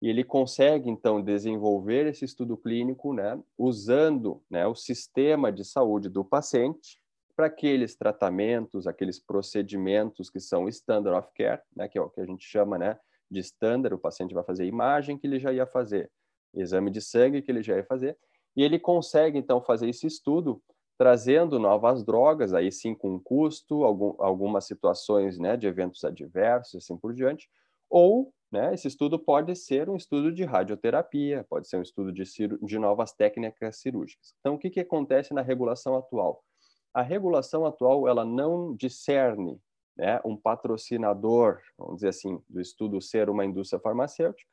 e 0.00 0.08
ele 0.08 0.24
consegue 0.24 0.88
então 0.88 1.20
desenvolver 1.22 2.06
esse 2.06 2.24
estudo 2.24 2.56
clínico, 2.56 3.12
né, 3.12 3.38
usando 3.58 4.42
né, 4.48 4.66
o 4.66 4.74
sistema 4.74 5.52
de 5.52 5.64
saúde 5.64 6.08
do 6.08 6.24
paciente 6.24 6.99
para 7.40 7.46
aqueles 7.46 7.96
tratamentos, 7.96 8.86
aqueles 8.86 9.18
procedimentos 9.18 10.28
que 10.28 10.38
são 10.38 10.68
standard 10.68 11.16
of 11.18 11.30
care, 11.34 11.62
né, 11.74 11.88
que 11.88 11.96
é 11.96 12.02
o 12.02 12.10
que 12.10 12.20
a 12.20 12.26
gente 12.26 12.44
chama 12.44 12.76
né, 12.76 12.98
de 13.30 13.40
standard, 13.40 13.94
o 13.94 13.98
paciente 13.98 14.34
vai 14.34 14.44
fazer 14.44 14.66
imagem 14.66 15.16
que 15.16 15.26
ele 15.26 15.38
já 15.38 15.50
ia 15.50 15.66
fazer, 15.66 16.10
exame 16.52 16.90
de 16.90 17.00
sangue 17.00 17.40
que 17.40 17.50
ele 17.50 17.62
já 17.62 17.76
ia 17.76 17.84
fazer, 17.84 18.18
e 18.54 18.62
ele 18.62 18.78
consegue 18.78 19.38
então 19.38 19.58
fazer 19.58 19.88
esse 19.88 20.06
estudo 20.06 20.62
trazendo 20.98 21.58
novas 21.58 22.04
drogas, 22.04 22.52
aí 22.52 22.70
sim 22.70 22.94
com 22.94 23.18
custo, 23.18 23.84
algum, 23.84 24.22
algumas 24.22 24.66
situações 24.66 25.38
né, 25.38 25.56
de 25.56 25.66
eventos 25.66 26.04
adversos, 26.04 26.84
assim 26.84 26.94
por 26.94 27.14
diante, 27.14 27.48
ou 27.88 28.34
né, 28.52 28.74
esse 28.74 28.86
estudo 28.86 29.18
pode 29.18 29.56
ser 29.56 29.88
um 29.88 29.96
estudo 29.96 30.30
de 30.30 30.44
radioterapia, 30.44 31.46
pode 31.48 31.66
ser 31.70 31.78
um 31.78 31.82
estudo 31.82 32.12
de, 32.12 32.22
de 32.62 32.78
novas 32.78 33.14
técnicas 33.14 33.78
cirúrgicas. 33.78 34.34
Então, 34.40 34.56
o 34.56 34.58
que, 34.58 34.68
que 34.68 34.80
acontece 34.80 35.32
na 35.32 35.40
regulação 35.40 35.96
atual? 35.96 36.44
A 36.92 37.02
regulação 37.02 37.64
atual 37.64 38.08
ela 38.08 38.24
não 38.24 38.74
discerne 38.74 39.60
né, 39.96 40.20
um 40.24 40.36
patrocinador, 40.36 41.60
vamos 41.78 41.96
dizer 41.96 42.08
assim, 42.08 42.42
do 42.48 42.60
estudo 42.60 43.00
ser 43.00 43.28
uma 43.28 43.44
indústria 43.44 43.80
farmacêutica, 43.80 44.48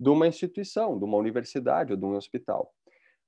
de 0.00 0.08
uma 0.08 0.26
instituição, 0.26 0.96
de 0.96 1.04
uma 1.04 1.16
universidade 1.16 1.92
ou 1.92 1.98
de 1.98 2.04
um 2.04 2.14
hospital. 2.14 2.72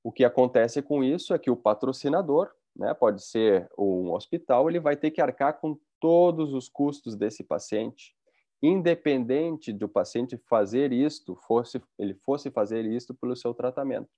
O 0.03 0.13
que 0.13 0.25
acontece 0.25 0.81
com 0.81 1.03
isso 1.03 1.35
é 1.35 1.39
que 1.39 1.51
o 1.51 1.57
patrocinador, 1.57 2.51
né, 2.75 2.95
pode 2.95 3.25
ser 3.25 3.69
um 3.77 4.13
hospital, 4.13 4.71
ele 4.71 4.81
vai 4.81 4.97
ter 4.97 5.11
que 5.11 5.21
arcar 5.21 5.61
com 5.61 5.79
todos 5.99 6.55
os 6.55 6.69
custos 6.69 7.17
desse 7.17 7.43
paciente, 7.43 8.15
independente 8.63 9.73
do 9.73 9.89
paciente 9.89 10.39
fazer 10.49 10.93
isto, 10.93 11.35
fosse 11.35 11.83
ele 11.99 12.15
fosse 12.15 12.51
fazer 12.51 12.85
isto 12.85 13.15
pelo 13.15 13.35
seu 13.35 13.53
tratamento. 13.53 14.09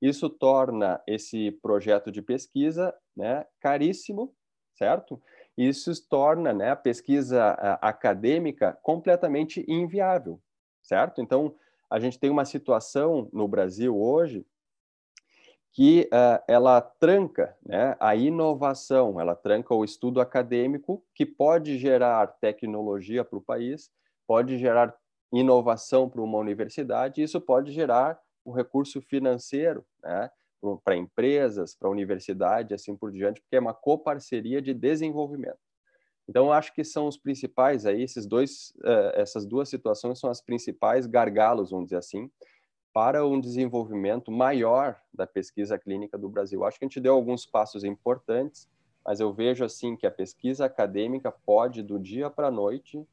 Isso 0.00 0.28
torna 0.28 1.00
esse 1.06 1.50
projeto 1.50 2.10
de 2.10 2.20
pesquisa 2.20 2.94
né, 3.16 3.46
caríssimo, 3.60 4.34
certo? 4.74 5.20
Isso 5.56 5.90
torna 6.08 6.52
né, 6.52 6.70
a 6.70 6.76
pesquisa 6.76 7.52
acadêmica 7.80 8.78
completamente 8.82 9.64
inviável, 9.66 10.40
certo? 10.82 11.20
Então, 11.20 11.54
a 11.88 11.98
gente 11.98 12.18
tem 12.18 12.28
uma 12.28 12.44
situação 12.44 13.28
no 13.32 13.48
Brasil 13.48 13.96
hoje 13.96 14.44
que 15.72 16.08
uh, 16.10 16.42
ela 16.48 16.80
tranca 16.80 17.54
né, 17.62 17.94
a 18.00 18.16
inovação, 18.16 19.20
ela 19.20 19.36
tranca 19.36 19.74
o 19.74 19.84
estudo 19.84 20.22
acadêmico, 20.22 21.04
que 21.14 21.26
pode 21.26 21.76
gerar 21.76 22.26
tecnologia 22.40 23.22
para 23.22 23.38
o 23.38 23.42
país, 23.42 23.90
pode 24.26 24.56
gerar 24.56 24.94
inovação 25.30 26.08
para 26.08 26.22
uma 26.22 26.38
universidade, 26.38 27.22
isso 27.22 27.38
pode 27.40 27.72
gerar 27.72 28.18
o 28.46 28.52
recurso 28.52 29.02
financeiro 29.02 29.84
né, 30.02 30.30
para 30.84 30.96
empresas, 30.96 31.74
para 31.74 31.90
universidade, 31.90 32.72
assim 32.72 32.96
por 32.96 33.10
diante, 33.10 33.40
porque 33.40 33.56
é 33.56 33.60
uma 33.60 33.74
coparceria 33.74 34.62
de 34.62 34.72
desenvolvimento. 34.72 35.58
Então, 36.28 36.52
acho 36.52 36.72
que 36.72 36.84
são 36.84 37.06
os 37.06 37.16
principais 37.16 37.84
aí, 37.86 38.02
esses 38.02 38.26
dois, 38.26 38.72
uh, 38.78 39.12
essas 39.14 39.44
duas 39.44 39.68
situações 39.68 40.18
são 40.18 40.30
as 40.30 40.40
principais 40.40 41.06
gargalos, 41.06 41.70
vamos 41.70 41.86
dizer 41.86 41.98
assim, 41.98 42.30
para 42.92 43.26
um 43.26 43.40
desenvolvimento 43.40 44.30
maior 44.30 44.98
da 45.12 45.26
pesquisa 45.26 45.78
clínica 45.78 46.16
do 46.16 46.28
Brasil. 46.28 46.64
Acho 46.64 46.78
que 46.78 46.84
a 46.84 46.88
gente 46.88 47.00
deu 47.00 47.14
alguns 47.14 47.44
passos 47.44 47.84
importantes, 47.84 48.68
mas 49.04 49.20
eu 49.20 49.32
vejo 49.32 49.64
assim 49.64 49.96
que 49.96 50.06
a 50.06 50.10
pesquisa 50.10 50.64
acadêmica 50.64 51.30
pode, 51.30 51.82
do 51.82 51.98
dia 51.98 52.30
para 52.30 52.48
a 52.48 52.50
noite, 52.50 53.06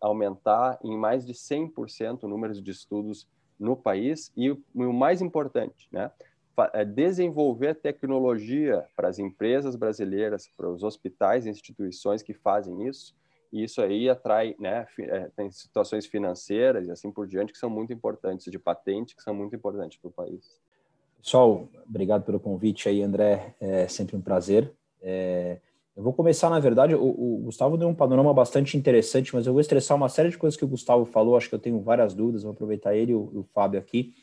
aumentar 0.00 0.78
em 0.82 0.96
mais 0.96 1.24
de 1.24 1.32
100% 1.32 2.24
o 2.24 2.28
número 2.28 2.60
de 2.60 2.70
estudos 2.70 3.26
no 3.58 3.76
país 3.76 4.32
e 4.36 4.50
o, 4.50 4.62
mais 4.92 5.20
importante, 5.20 5.88
né, 5.90 6.10
é 6.72 6.84
desenvolver 6.84 7.74
tecnologia 7.74 8.84
para 8.96 9.08
as 9.08 9.18
empresas 9.18 9.76
brasileiras, 9.76 10.48
para 10.56 10.68
os 10.68 10.82
hospitais 10.82 11.46
e 11.46 11.50
instituições 11.50 12.22
que 12.22 12.34
fazem 12.34 12.86
isso, 12.88 13.14
e 13.52 13.62
isso 13.64 13.80
aí 13.80 14.08
atrai, 14.08 14.54
né, 14.58 14.86
é, 14.98 15.30
tem 15.36 15.50
situações 15.50 16.06
financeiras 16.06 16.86
e 16.86 16.90
assim 16.90 17.10
por 17.10 17.26
diante 17.26 17.52
que 17.52 17.58
são 17.58 17.70
muito 17.70 17.92
importantes, 17.92 18.50
de 18.50 18.58
patente, 18.58 19.14
que 19.14 19.22
são 19.22 19.34
muito 19.34 19.54
importantes 19.54 19.98
para 19.98 20.08
o 20.08 20.12
país. 20.12 20.60
Pessoal, 21.22 21.68
obrigado 21.88 22.24
pelo 22.24 22.38
convite 22.38 22.88
aí, 22.88 23.02
André, 23.02 23.54
é 23.60 23.88
sempre 23.88 24.16
um 24.16 24.20
prazer. 24.20 24.72
É, 25.02 25.60
eu 25.98 26.04
vou 26.04 26.12
começar, 26.12 26.48
na 26.48 26.60
verdade, 26.60 26.94
o, 26.94 27.02
o, 27.02 27.40
Gustavo 27.42 27.76
deu 27.76 27.88
um 27.88 27.94
panorama 27.94 28.32
bastante 28.32 28.76
interessante, 28.76 29.34
mas 29.34 29.48
eu 29.48 29.52
vou 29.52 29.60
estressar 29.60 29.96
uma 29.96 30.08
série 30.08 30.28
de 30.28 30.38
coisas 30.38 30.56
que 30.56 30.64
o 30.64 30.68
Gustavo 30.68 31.04
falou, 31.04 31.36
acho 31.36 31.48
que 31.48 31.56
eu 31.56 31.58
tenho 31.58 31.80
várias 31.80 32.14
dúvidas, 32.14 32.44
vou 32.44 32.52
aproveitar 32.52 32.94
ele 32.94 33.10
e 33.10 33.14
o, 33.16 33.40
o 33.40 33.42
Fábio 33.52 33.80
aqui. 33.80 34.14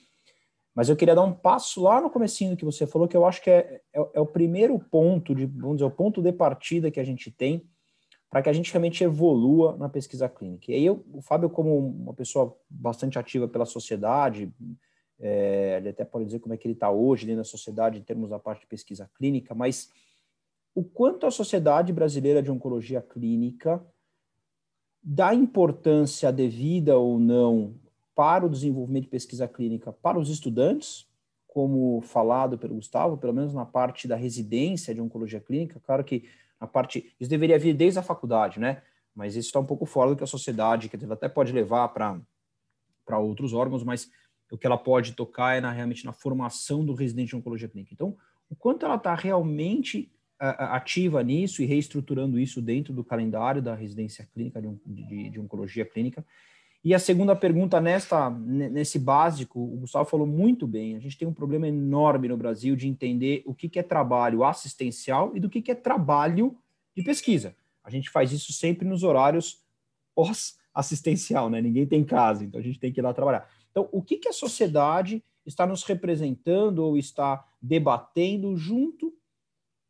Mas 0.73 0.87
eu 0.87 0.95
queria 0.95 1.13
dar 1.13 1.23
um 1.23 1.33
passo 1.33 1.83
lá 1.83 1.99
no 1.99 2.09
comecinho 2.09 2.55
que 2.55 2.63
você 2.63 2.87
falou, 2.87 3.09
que 3.09 3.17
eu 3.17 3.25
acho 3.25 3.41
que 3.41 3.49
é, 3.49 3.81
é, 3.93 4.07
é 4.13 4.19
o 4.21 4.25
primeiro 4.25 4.79
ponto, 4.79 5.35
de, 5.35 5.45
vamos 5.45 5.75
dizer, 5.75 5.85
o 5.85 5.91
ponto 5.91 6.21
de 6.21 6.31
partida 6.31 6.89
que 6.89 6.99
a 6.99 7.03
gente 7.03 7.29
tem 7.29 7.67
para 8.29 8.41
que 8.41 8.49
a 8.49 8.53
gente 8.53 8.71
realmente 8.71 9.03
evolua 9.03 9.75
na 9.75 9.89
pesquisa 9.89 10.29
clínica. 10.29 10.71
E 10.71 10.75
aí 10.75 10.85
eu, 10.85 11.05
o 11.11 11.21
Fábio, 11.21 11.49
como 11.49 11.77
uma 11.77 12.13
pessoa 12.13 12.55
bastante 12.69 13.19
ativa 13.19 13.49
pela 13.49 13.65
sociedade, 13.65 14.49
é, 15.19 15.75
ele 15.77 15.89
até 15.89 16.05
pode 16.05 16.23
dizer 16.23 16.39
como 16.39 16.53
é 16.53 16.57
que 16.57 16.67
ele 16.67 16.73
está 16.73 16.89
hoje 16.89 17.25
dentro 17.25 17.41
da 17.41 17.45
sociedade 17.49 17.99
em 17.99 18.01
termos 18.01 18.29
da 18.29 18.39
parte 18.39 18.61
de 18.61 18.67
pesquisa 18.67 19.09
clínica, 19.17 19.53
mas 19.53 19.89
o 20.75 20.83
quanto 20.83 21.25
a 21.25 21.31
Sociedade 21.31 21.93
Brasileira 21.93 22.43
de 22.43 22.51
Oncologia 22.51 23.01
Clínica 23.01 23.81
dá 25.01 25.33
importância 25.33 26.31
devida 26.33 26.97
ou 26.97 27.17
não 27.17 27.75
para 28.13 28.45
o 28.45 28.49
desenvolvimento 28.49 29.03
de 29.03 29.09
pesquisa 29.09 29.47
clínica 29.47 29.93
para 29.93 30.19
os 30.19 30.29
estudantes, 30.29 31.07
como 31.47 32.01
falado 32.01 32.57
pelo 32.57 32.75
Gustavo, 32.75 33.17
pelo 33.17 33.33
menos 33.33 33.53
na 33.53 33.65
parte 33.65 34.07
da 34.07 34.15
residência 34.17 34.93
de 34.93 34.99
oncologia 34.99 35.39
clínica. 35.39 35.79
Claro 35.79 36.03
que 36.03 36.27
a 36.59 36.67
parte. 36.67 37.13
Isso 37.19 37.29
deveria 37.29 37.57
vir 37.57 37.73
desde 37.73 37.99
a 37.99 38.03
faculdade, 38.03 38.59
né? 38.59 38.81
Mas 39.13 39.37
isso 39.37 39.47
está 39.47 39.59
um 39.59 39.65
pouco 39.65 39.85
fora 39.85 40.09
do 40.09 40.17
que 40.17 40.23
a 40.23 40.27
sociedade, 40.27 40.89
que 40.89 40.97
até 41.05 41.29
pode 41.29 41.53
levar 41.53 41.87
para 41.89 43.19
outros 43.19 43.53
órgãos, 43.53 43.83
mas 43.83 44.09
o 44.51 44.57
que 44.57 44.67
ela 44.67 44.77
pode 44.77 45.13
tocar 45.13 45.55
é 45.55 45.61
na, 45.61 45.71
realmente 45.71 46.03
na 46.03 46.11
formação 46.11 46.83
do 46.83 46.93
residente 46.93 47.29
de 47.29 47.35
oncologia 47.37 47.69
clínica. 47.69 47.93
Então, 47.93 48.17
o 48.49 48.55
quanto 48.55 48.85
ela 48.85 48.95
está 48.95 49.15
realmente 49.15 50.11
ativa 50.39 51.23
nisso 51.23 51.61
e 51.61 51.65
reestruturando 51.65 52.39
isso 52.39 52.61
dentro 52.61 52.93
do 52.93 53.03
calendário 53.03 53.61
da 53.61 53.73
residência 53.73 54.27
clínica 54.33 54.61
de, 54.61 54.69
de, 54.85 55.29
de 55.29 55.39
oncologia 55.39 55.85
clínica. 55.85 56.25
E 56.83 56.93
a 56.93 56.99
segunda 56.99 57.35
pergunta 57.35 57.81
nesta 57.81 58.29
nesse 58.29 58.99
básico, 58.99 59.59
o 59.59 59.77
Gustavo 59.77 60.07
falou 60.07 60.27
muito 60.27 60.67
bem. 60.67 60.95
A 60.95 60.99
gente 60.99 61.17
tem 61.17 61.27
um 61.27 61.33
problema 61.33 61.67
enorme 61.67 62.27
no 62.27 62.37
Brasil 62.37 62.75
de 62.75 62.87
entender 62.87 63.41
o 63.43 63.55
que, 63.55 63.67
que 63.67 63.79
é 63.79 63.83
trabalho 63.83 64.43
assistencial 64.43 65.35
e 65.35 65.39
do 65.39 65.49
que, 65.49 65.63
que 65.63 65.71
é 65.71 65.75
trabalho 65.75 66.55
de 66.95 67.03
pesquisa. 67.03 67.55
A 67.83 67.89
gente 67.89 68.09
faz 68.09 68.31
isso 68.31 68.53
sempre 68.53 68.87
nos 68.87 69.01
horários 69.01 69.63
pós-assistencial, 70.13 71.49
né? 71.49 71.59
Ninguém 71.59 71.87
tem 71.87 72.03
casa, 72.03 72.45
então 72.45 72.59
a 72.59 72.63
gente 72.63 72.79
tem 72.79 72.93
que 72.93 72.99
ir 72.99 73.03
lá 73.03 73.13
trabalhar. 73.13 73.49
Então, 73.71 73.89
o 73.91 74.01
que, 74.01 74.17
que 74.17 74.29
a 74.29 74.33
sociedade 74.33 75.23
está 75.43 75.65
nos 75.65 75.83
representando 75.83 76.79
ou 76.79 76.97
está 76.97 77.43
debatendo 77.59 78.55
junto 78.55 79.11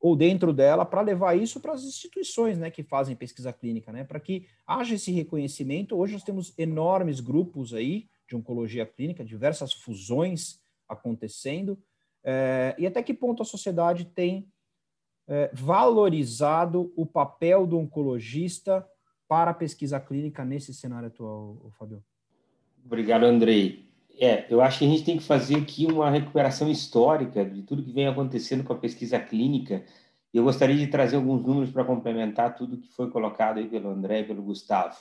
ou 0.05 0.15
dentro 0.15 0.53
dela 0.53 0.85
para 0.85 1.01
levar 1.01 1.33
isso 1.33 1.59
para 1.59 1.73
as 1.73 1.83
instituições 1.83 2.59
né, 2.59 2.69
que 2.69 2.83
fazem 2.83 3.15
pesquisa 3.15 3.51
clínica, 3.51 3.91
né, 3.91 4.03
para 4.03 4.19
que 4.19 4.45
haja 4.67 4.93
esse 4.93 5.11
reconhecimento. 5.11 5.97
Hoje 5.97 6.13
nós 6.13 6.23
temos 6.23 6.53
enormes 6.59 7.19
grupos 7.19 7.73
aí 7.73 8.07
de 8.29 8.35
oncologia 8.35 8.85
clínica, 8.85 9.25
diversas 9.25 9.73
fusões 9.73 10.61
acontecendo, 10.87 11.75
é, 12.23 12.75
e 12.77 12.85
até 12.85 13.01
que 13.01 13.15
ponto 13.15 13.41
a 13.41 13.45
sociedade 13.45 14.05
tem 14.05 14.47
é, 15.27 15.49
valorizado 15.51 16.93
o 16.95 17.03
papel 17.03 17.65
do 17.65 17.79
oncologista 17.79 18.87
para 19.27 19.49
a 19.49 19.55
pesquisa 19.55 19.99
clínica 19.99 20.45
nesse 20.45 20.71
cenário 20.71 21.07
atual, 21.07 21.71
Fabio? 21.79 22.03
Obrigado, 22.85 23.23
Andrei. 23.23 23.89
É, 24.19 24.45
eu 24.49 24.61
acho 24.61 24.79
que 24.79 24.85
a 24.85 24.87
gente 24.87 25.03
tem 25.03 25.17
que 25.17 25.23
fazer 25.23 25.57
aqui 25.57 25.85
uma 25.85 26.09
recuperação 26.09 26.69
histórica 26.69 27.43
de 27.43 27.61
tudo 27.63 27.83
que 27.83 27.91
vem 27.91 28.07
acontecendo 28.07 28.63
com 28.63 28.73
a 28.73 28.77
pesquisa 28.77 29.19
clínica. 29.19 29.83
Eu 30.33 30.43
gostaria 30.43 30.75
de 30.75 30.87
trazer 30.87 31.15
alguns 31.15 31.41
números 31.41 31.71
para 31.71 31.83
complementar 31.83 32.55
tudo 32.55 32.77
que 32.77 32.87
foi 32.89 33.09
colocado 33.09 33.57
aí 33.57 33.67
pelo 33.67 33.89
André 33.89 34.21
e 34.21 34.23
pelo 34.23 34.43
Gustavo. 34.43 34.95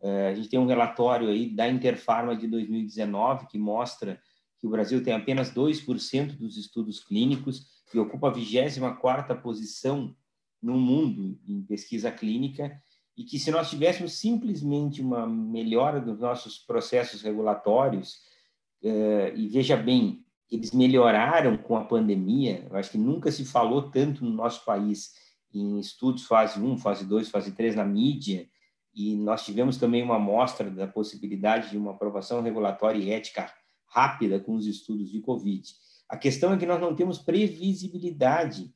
É, 0.00 0.28
a 0.28 0.34
gente 0.34 0.48
tem 0.48 0.58
um 0.58 0.66
relatório 0.66 1.28
aí 1.28 1.50
da 1.50 1.68
Interfarma 1.68 2.36
de 2.36 2.46
2019 2.46 3.46
que 3.46 3.58
mostra 3.58 4.20
que 4.58 4.66
o 4.66 4.70
Brasil 4.70 5.02
tem 5.02 5.14
apenas 5.14 5.52
2% 5.52 6.36
dos 6.36 6.56
estudos 6.56 7.00
clínicos 7.00 7.66
e 7.94 7.98
ocupa 7.98 8.28
a 8.28 8.32
24ª 8.32 9.40
posição 9.40 10.14
no 10.60 10.76
mundo 10.76 11.38
em 11.46 11.62
pesquisa 11.62 12.10
clínica 12.10 12.80
e 13.16 13.24
que 13.24 13.38
se 13.38 13.50
nós 13.50 13.70
tivéssemos 13.70 14.12
simplesmente 14.18 15.00
uma 15.00 15.26
melhora 15.26 16.00
dos 16.00 16.20
nossos 16.20 16.58
processos 16.58 17.22
regulatórios, 17.22 18.20
Uh, 18.82 19.34
e 19.34 19.48
veja 19.48 19.76
bem, 19.76 20.24
eles 20.50 20.72
melhoraram 20.72 21.56
com 21.56 21.76
a 21.76 21.84
pandemia. 21.84 22.66
Eu 22.70 22.76
acho 22.76 22.90
que 22.90 22.98
nunca 22.98 23.30
se 23.30 23.44
falou 23.44 23.90
tanto 23.90 24.24
no 24.24 24.30
nosso 24.30 24.64
país 24.64 25.12
em 25.52 25.78
estudos 25.78 26.24
fase 26.24 26.60
1, 26.60 26.78
fase 26.78 27.06
2, 27.06 27.30
fase 27.30 27.52
3 27.52 27.76
na 27.76 27.84
mídia, 27.84 28.48
e 28.94 29.16
nós 29.16 29.44
tivemos 29.44 29.76
também 29.76 30.02
uma 30.02 30.16
amostra 30.16 30.70
da 30.70 30.86
possibilidade 30.86 31.70
de 31.70 31.78
uma 31.78 31.92
aprovação 31.92 32.42
regulatória 32.42 32.98
e 32.98 33.10
ética 33.10 33.52
rápida 33.86 34.40
com 34.40 34.54
os 34.54 34.66
estudos 34.66 35.10
de 35.10 35.20
Covid. 35.20 35.68
A 36.08 36.16
questão 36.16 36.52
é 36.52 36.56
que 36.56 36.66
nós 36.66 36.80
não 36.80 36.94
temos 36.94 37.18
previsibilidade 37.18 38.72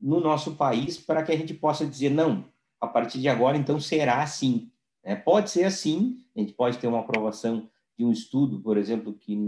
no 0.00 0.20
nosso 0.20 0.56
país 0.56 0.98
para 0.98 1.22
que 1.22 1.30
a 1.30 1.36
gente 1.36 1.54
possa 1.54 1.86
dizer, 1.86 2.10
não, 2.10 2.50
a 2.80 2.88
partir 2.88 3.20
de 3.20 3.28
agora, 3.28 3.56
então, 3.56 3.78
será 3.78 4.22
assim. 4.22 4.70
É, 5.04 5.14
pode 5.14 5.50
ser 5.50 5.64
assim, 5.64 6.18
a 6.36 6.40
gente 6.40 6.52
pode 6.52 6.78
ter 6.78 6.86
uma 6.86 7.00
aprovação 7.00 7.70
de 8.02 8.04
um 8.04 8.10
estudo, 8.10 8.60
por 8.60 8.76
exemplo, 8.76 9.14
que 9.14 9.38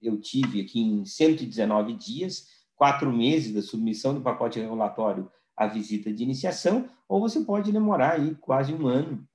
eu 0.00 0.20
tive 0.20 0.60
aqui 0.60 0.80
em 0.80 1.04
119 1.04 1.94
dias, 1.94 2.46
quatro 2.76 3.12
meses 3.12 3.52
da 3.52 3.60
submissão 3.60 4.14
do 4.14 4.20
pacote 4.20 4.60
regulatório 4.60 5.28
à 5.56 5.66
visita 5.66 6.12
de 6.12 6.22
iniciação, 6.22 6.88
ou 7.08 7.20
você 7.20 7.40
pode 7.40 7.72
demorar 7.72 8.12
aí 8.12 8.36
quase 8.36 8.72
um 8.72 8.86
ano, 8.86 9.26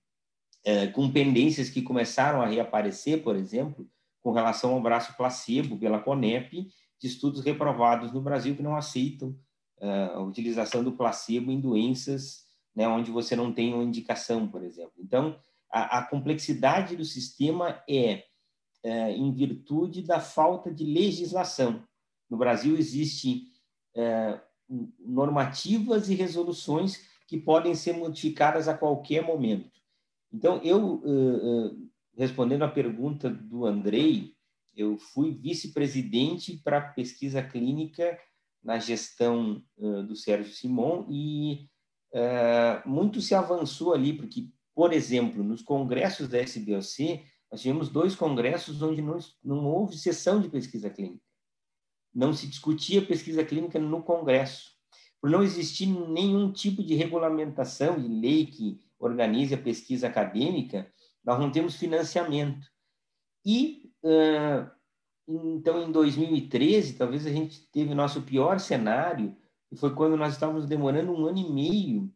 é, 0.63 0.88
com 0.88 1.12
pendências 1.12 1.69
que 1.69 1.82
começaram 1.82 2.41
a 2.41 2.45
reaparecer, 2.45 3.21
por 3.21 3.36
exemplo, 3.36 3.86
com 4.21 4.32
relação 4.32 4.73
ao 4.73 4.82
braço 4.82 5.15
placebo 5.17 5.78
pela 5.78 5.99
CONEP, 5.99 6.69
de 6.97 7.08
estudos 7.08 7.43
reprovados 7.43 8.13
no 8.13 8.21
Brasil 8.21 8.56
que 8.56 8.63
não 8.63 8.78
aceitam 8.78 9.38
é, 9.82 10.06
a 10.13 10.21
utilização 10.21 10.82
do 10.82 10.93
placebo 10.93 11.52
em 11.52 11.60
doenças 11.60 12.43
né, 12.73 12.88
onde 12.88 13.12
você 13.12 13.36
não 13.36 13.52
tem 13.52 13.73
uma 13.73 13.84
indicação, 13.84 14.47
por 14.47 14.63
exemplo. 14.63 14.93
Então, 14.97 15.38
a, 15.69 15.99
a 15.99 16.06
complexidade 16.06 16.95
do 16.95 17.04
sistema 17.04 17.84
é 17.89 18.23
é, 18.84 19.12
em 19.12 19.34
virtude 19.34 20.02
da 20.02 20.19
falta 20.19 20.72
de 20.74 20.84
legislação. 20.84 21.84
No 22.30 22.38
Brasil 22.38 22.78
existem 22.78 23.46
é, 23.96 24.41
normativas 25.00 26.10
e 26.10 26.15
resoluções 26.15 27.08
que 27.28 27.38
podem 27.38 27.74
ser 27.74 27.93
modificadas 27.93 28.67
a 28.67 28.78
qualquer 28.78 29.24
momento. 29.24 29.72
Então, 30.32 30.60
eu, 30.63 31.02
respondendo 32.17 32.63
à 32.63 32.67
pergunta 32.67 33.30
do 33.30 33.65
Andrei, 33.65 34.34
eu 34.76 34.98
fui 34.98 35.32
vice-presidente 35.32 36.58
para 36.63 36.82
pesquisa 36.82 37.41
clínica 37.41 38.17
na 38.63 38.80
gestão 38.80 39.63
do 39.78 40.15
Sérgio 40.15 40.52
Simon 40.52 41.06
e 41.10 41.69
muito 42.86 43.22
se 43.22 43.36
avançou 43.36 43.93
ali, 43.93 44.13
porque, 44.13 44.50
por 44.74 44.91
exemplo, 44.91 45.43
nos 45.43 45.62
congressos 45.62 46.28
da 46.28 46.41
SBOC, 46.41 47.24
nós 47.54 47.62
tivemos 47.62 47.88
dois 47.88 48.16
congressos 48.16 48.82
onde 48.82 49.00
não, 49.00 49.20
não 49.44 49.63
houve 49.68 49.96
sessão 49.96 50.42
de 50.42 50.50
pesquisa 50.50 50.89
clínica. 50.89 51.24
Não 52.12 52.34
se 52.34 52.48
discutia 52.48 53.06
pesquisa 53.06 53.46
clínica 53.46 53.78
no 53.78 54.02
congresso. 54.02 54.72
Por 55.22 55.30
não 55.30 55.44
existir 55.44 55.86
nenhum 55.86 56.52
tipo 56.52 56.82
de 56.82 56.96
regulamentação 56.96 58.02
de 58.02 58.08
lei 58.08 58.48
que 58.48 58.80
organize 58.98 59.54
a 59.54 59.58
pesquisa 59.62 60.08
acadêmica, 60.08 60.92
nós 61.24 61.39
não 61.39 61.52
temos 61.52 61.76
financiamento. 61.76 62.68
E, 63.46 63.94
uh, 64.04 64.68
então, 65.28 65.88
em 65.88 65.92
2013, 65.92 66.96
talvez 66.96 67.28
a 67.28 67.30
gente 67.30 67.70
teve 67.72 67.94
nosso 67.94 68.24
pior 68.24 68.60
cenário, 68.60 69.38
que 69.70 69.76
foi 69.76 69.94
quando 69.94 70.18
nós 70.18 70.34
estávamos 70.34 70.66
demorando 70.66 71.12
um 71.12 71.28
ano 71.28 71.38
e 71.38 71.52
meio 71.52 72.12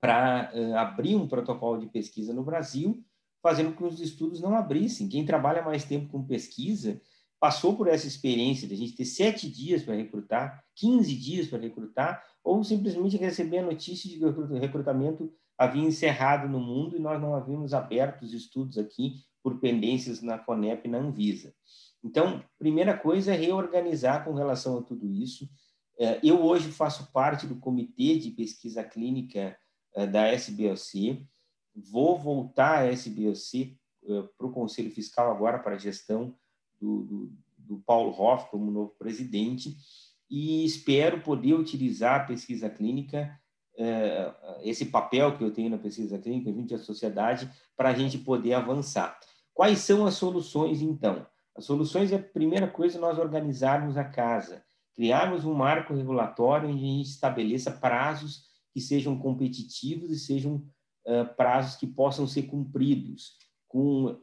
para 0.00 0.52
uh, 0.54 0.76
abrir 0.76 1.16
um 1.16 1.26
protocolo 1.26 1.80
de 1.80 1.88
pesquisa 1.88 2.32
no 2.32 2.44
Brasil, 2.44 3.04
fazendo 3.46 3.74
com 3.74 3.86
que 3.86 3.94
os 3.94 4.00
estudos 4.00 4.40
não 4.40 4.56
abrissem. 4.56 5.08
Quem 5.08 5.24
trabalha 5.24 5.62
mais 5.62 5.84
tempo 5.84 6.10
com 6.10 6.26
pesquisa 6.26 7.00
passou 7.38 7.76
por 7.76 7.86
essa 7.86 8.04
experiência 8.04 8.66
de 8.66 8.74
a 8.74 8.76
gente 8.76 8.96
ter 8.96 9.04
sete 9.04 9.48
dias 9.48 9.84
para 9.84 9.94
recrutar, 9.94 10.64
15 10.74 11.14
dias 11.14 11.46
para 11.46 11.60
recrutar, 11.60 12.24
ou 12.42 12.64
simplesmente 12.64 13.16
receber 13.16 13.58
a 13.58 13.64
notícia 13.64 14.10
de 14.10 14.18
que 14.18 14.24
o 14.24 14.58
recrutamento 14.58 15.32
havia 15.56 15.84
encerrado 15.84 16.48
no 16.48 16.58
mundo 16.58 16.96
e 16.96 16.98
nós 16.98 17.20
não 17.20 17.36
havíamos 17.36 17.72
aberto 17.72 18.22
os 18.22 18.34
estudos 18.34 18.78
aqui 18.78 19.14
por 19.44 19.60
pendências 19.60 20.20
na 20.20 20.38
CONEP 20.38 20.88
e 20.88 20.90
na 20.90 20.98
Anvisa. 20.98 21.54
Então, 22.02 22.42
primeira 22.58 22.98
coisa 22.98 23.32
é 23.32 23.36
reorganizar 23.36 24.24
com 24.24 24.34
relação 24.34 24.76
a 24.76 24.82
tudo 24.82 25.08
isso. 25.08 25.48
É, 26.00 26.18
eu 26.20 26.42
hoje 26.42 26.72
faço 26.72 27.12
parte 27.12 27.46
do 27.46 27.60
comitê 27.60 28.18
de 28.18 28.32
pesquisa 28.32 28.82
clínica 28.82 29.56
é, 29.94 30.04
da 30.04 30.32
SBOC, 30.32 31.24
Vou 31.76 32.18
voltar 32.18 32.78
a 32.78 32.92
SBOC 32.92 33.78
uh, 34.04 34.28
para 34.38 34.46
o 34.46 34.52
Conselho 34.52 34.90
Fiscal 34.90 35.30
agora, 35.30 35.58
para 35.58 35.74
a 35.74 35.78
gestão 35.78 36.34
do, 36.80 37.02
do, 37.02 37.32
do 37.58 37.78
Paulo 37.80 38.10
Hoff 38.18 38.50
como 38.50 38.70
novo 38.70 38.94
presidente, 38.98 39.76
e 40.30 40.64
espero 40.64 41.20
poder 41.20 41.54
utilizar 41.54 42.22
a 42.22 42.24
pesquisa 42.24 42.70
clínica, 42.70 43.38
uh, 43.74 44.60
esse 44.62 44.86
papel 44.86 45.36
que 45.36 45.44
eu 45.44 45.52
tenho 45.52 45.70
na 45.70 45.78
pesquisa 45.78 46.18
clínica, 46.18 46.50
junto 46.52 46.74
à 46.74 46.78
sociedade, 46.78 47.50
para 47.76 47.90
a 47.90 47.94
gente 47.94 48.18
poder 48.18 48.54
avançar. 48.54 49.18
Quais 49.52 49.80
são 49.80 50.06
as 50.06 50.14
soluções, 50.14 50.80
então? 50.80 51.26
As 51.54 51.64
soluções 51.64 52.12
é 52.12 52.16
a 52.16 52.22
primeira 52.22 52.68
coisa 52.68 52.98
nós 52.98 53.18
organizarmos 53.18 53.96
a 53.96 54.04
casa, 54.04 54.64
criarmos 54.94 55.44
um 55.44 55.54
marco 55.54 55.94
regulatório 55.94 56.68
onde 56.68 56.84
a 56.84 56.86
gente 56.86 57.10
estabeleça 57.10 57.70
prazos 57.70 58.44
que 58.72 58.80
sejam 58.80 59.18
competitivos 59.18 60.10
e 60.10 60.18
sejam 60.18 60.62
prazos 61.36 61.76
que 61.76 61.86
possam 61.86 62.26
ser 62.26 62.42
cumpridos, 62.44 63.36
com, 63.68 64.18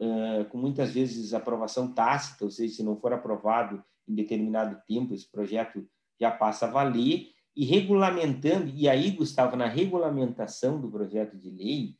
com 0.50 0.58
muitas 0.58 0.92
vezes 0.92 1.32
aprovação 1.32 1.92
tácita, 1.92 2.44
ou 2.44 2.50
seja, 2.50 2.76
se 2.76 2.82
não 2.82 2.96
for 2.96 3.12
aprovado 3.12 3.82
em 4.08 4.14
determinado 4.14 4.80
tempo, 4.86 5.14
esse 5.14 5.30
projeto 5.30 5.86
já 6.20 6.30
passa 6.30 6.66
a 6.66 6.70
valer, 6.70 7.28
e 7.56 7.64
regulamentando, 7.64 8.72
e 8.74 8.88
aí, 8.88 9.10
Gustavo, 9.10 9.56
na 9.56 9.66
regulamentação 9.66 10.80
do 10.80 10.90
projeto 10.90 11.38
de 11.38 11.50
lei, 11.50 11.94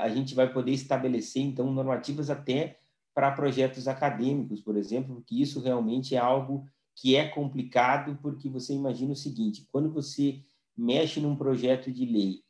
a 0.00 0.08
gente 0.08 0.34
vai 0.34 0.52
poder 0.52 0.72
estabelecer, 0.72 1.42
então, 1.42 1.72
normativas 1.72 2.30
até 2.30 2.78
para 3.14 3.30
projetos 3.30 3.86
acadêmicos, 3.88 4.60
por 4.60 4.76
exemplo, 4.76 5.14
porque 5.16 5.36
isso 5.36 5.60
realmente 5.60 6.14
é 6.14 6.18
algo 6.18 6.66
que 6.96 7.16
é 7.16 7.28
complicado, 7.28 8.18
porque 8.20 8.48
você 8.48 8.74
imagina 8.74 9.12
o 9.12 9.16
seguinte: 9.16 9.66
quando 9.70 9.90
você 9.90 10.40
mexe 10.76 11.20
num 11.20 11.36
projeto 11.36 11.90
de 11.90 12.04
lei 12.04 12.40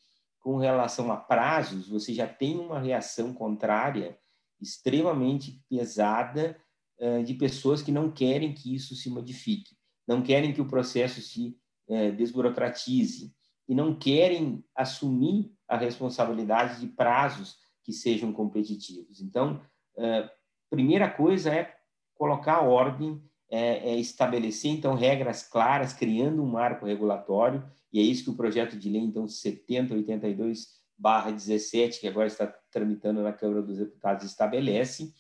com 0.42 0.57
relação 0.57 1.11
a 1.12 1.16
prazos, 1.16 1.88
você 1.88 2.12
já 2.12 2.26
tem 2.26 2.59
uma 2.59 2.81
reação 2.81 3.33
contrária 3.33 4.18
extremamente 4.61 5.62
pesada 5.68 6.61
uh, 6.98 7.22
de 7.22 7.35
pessoas 7.35 7.81
que 7.81 7.92
não 7.92 8.11
querem 8.11 8.52
que 8.52 8.74
isso 8.74 8.94
se 8.94 9.09
modifique, 9.09 9.76
não 10.07 10.20
querem 10.20 10.52
que 10.52 10.61
o 10.61 10.68
processo 10.68 11.20
se 11.20 11.57
uh, 11.88 12.12
desburocratize 12.12 13.33
e 13.68 13.74
não 13.74 13.94
querem 13.94 14.64
assumir 14.74 15.55
a 15.68 15.76
responsabilidade 15.76 16.81
de 16.81 16.88
prazos 16.88 17.57
que 17.85 17.92
sejam 17.92 18.33
competitivos. 18.33 19.20
Então, 19.20 19.62
uh, 19.96 20.28
primeira 20.68 21.09
coisa 21.09 21.55
é 21.55 21.74
colocar 22.14 22.61
ordem 22.61 23.22
é, 23.53 23.91
é 23.91 23.97
estabelecer, 23.99 24.71
então, 24.71 24.95
regras 24.95 25.43
claras, 25.43 25.93
criando 25.93 26.43
um 26.43 26.47
marco 26.47 26.87
regulatório, 26.87 27.62
e 27.93 28.01
é 28.01 28.03
isso 28.03 28.25
que 28.25 28.31
o 28.31 28.37
projeto 28.37 28.79
de 28.79 28.88
lei, 28.88 29.03
então, 29.03 29.29
7082 29.29 30.81
17, 31.37 32.01
que 32.01 32.09
agora 32.09 32.29
está 32.29 32.47
tramitando 32.71 33.23
na 33.23 33.33
Câmara 33.33 33.61
dos 33.61 33.77
Deputados, 33.77 34.25
estabelece, 34.25 35.12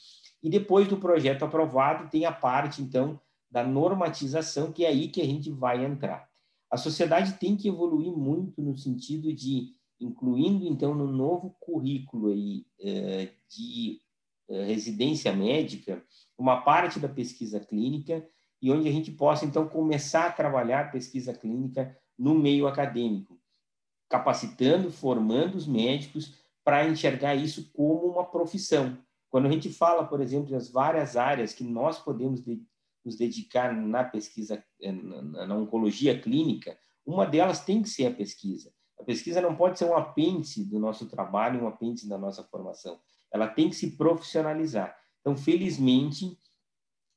e 0.42 0.48
depois 0.48 0.88
do 0.88 0.96
projeto 0.96 1.44
aprovado, 1.44 2.08
tem 2.08 2.24
a 2.24 2.32
parte, 2.32 2.80
então, 2.80 3.20
da 3.50 3.62
normatização, 3.62 4.72
que 4.72 4.86
é 4.86 4.88
aí 4.88 5.08
que 5.08 5.20
a 5.20 5.26
gente 5.26 5.50
vai 5.50 5.84
entrar. 5.84 6.26
A 6.70 6.78
sociedade 6.78 7.34
tem 7.34 7.54
que 7.54 7.68
evoluir 7.68 8.10
muito 8.10 8.62
no 8.62 8.74
sentido 8.78 9.30
de, 9.30 9.74
incluindo, 10.00 10.64
então, 10.64 10.94
no 10.94 11.06
novo 11.06 11.54
currículo 11.60 12.28
aí, 12.28 12.64
é, 12.80 13.28
de 13.46 14.00
residência 14.48 15.32
médica, 15.32 16.02
uma 16.36 16.60
parte 16.60 16.98
da 16.98 17.08
pesquisa 17.08 17.60
clínica 17.60 18.26
e 18.60 18.70
onde 18.70 18.88
a 18.88 18.92
gente 18.92 19.10
possa, 19.10 19.44
então, 19.44 19.68
começar 19.68 20.26
a 20.26 20.32
trabalhar 20.32 20.92
pesquisa 20.92 21.32
clínica 21.32 21.96
no 22.16 22.34
meio 22.34 22.66
acadêmico, 22.66 23.38
capacitando, 24.08 24.90
formando 24.90 25.56
os 25.56 25.66
médicos 25.66 26.34
para 26.64 26.86
enxergar 26.86 27.34
isso 27.34 27.70
como 27.72 28.06
uma 28.06 28.24
profissão. 28.24 28.96
Quando 29.28 29.46
a 29.46 29.50
gente 29.50 29.70
fala, 29.70 30.04
por 30.04 30.20
exemplo, 30.20 30.50
das 30.50 30.70
várias 30.70 31.16
áreas 31.16 31.52
que 31.52 31.64
nós 31.64 31.98
podemos 31.98 32.42
de, 32.42 32.62
nos 33.04 33.16
dedicar 33.16 33.74
na 33.74 34.04
pesquisa, 34.04 34.62
eh, 34.80 34.92
na, 34.92 35.46
na 35.46 35.56
oncologia 35.56 36.20
clínica, 36.20 36.78
uma 37.04 37.26
delas 37.26 37.64
tem 37.64 37.82
que 37.82 37.88
ser 37.88 38.06
a 38.06 38.14
pesquisa. 38.14 38.72
A 38.98 39.02
pesquisa 39.02 39.40
não 39.40 39.56
pode 39.56 39.78
ser 39.78 39.86
um 39.86 39.96
apêndice 39.96 40.64
do 40.64 40.78
nosso 40.78 41.06
trabalho, 41.06 41.64
um 41.64 41.66
apêndice 41.66 42.08
da 42.08 42.16
nossa 42.16 42.44
formação. 42.44 43.00
Ela 43.32 43.48
tem 43.48 43.68
que 43.68 43.76
se 43.76 43.96
profissionalizar. 43.96 44.96
Então, 45.20 45.36
felizmente, 45.36 46.38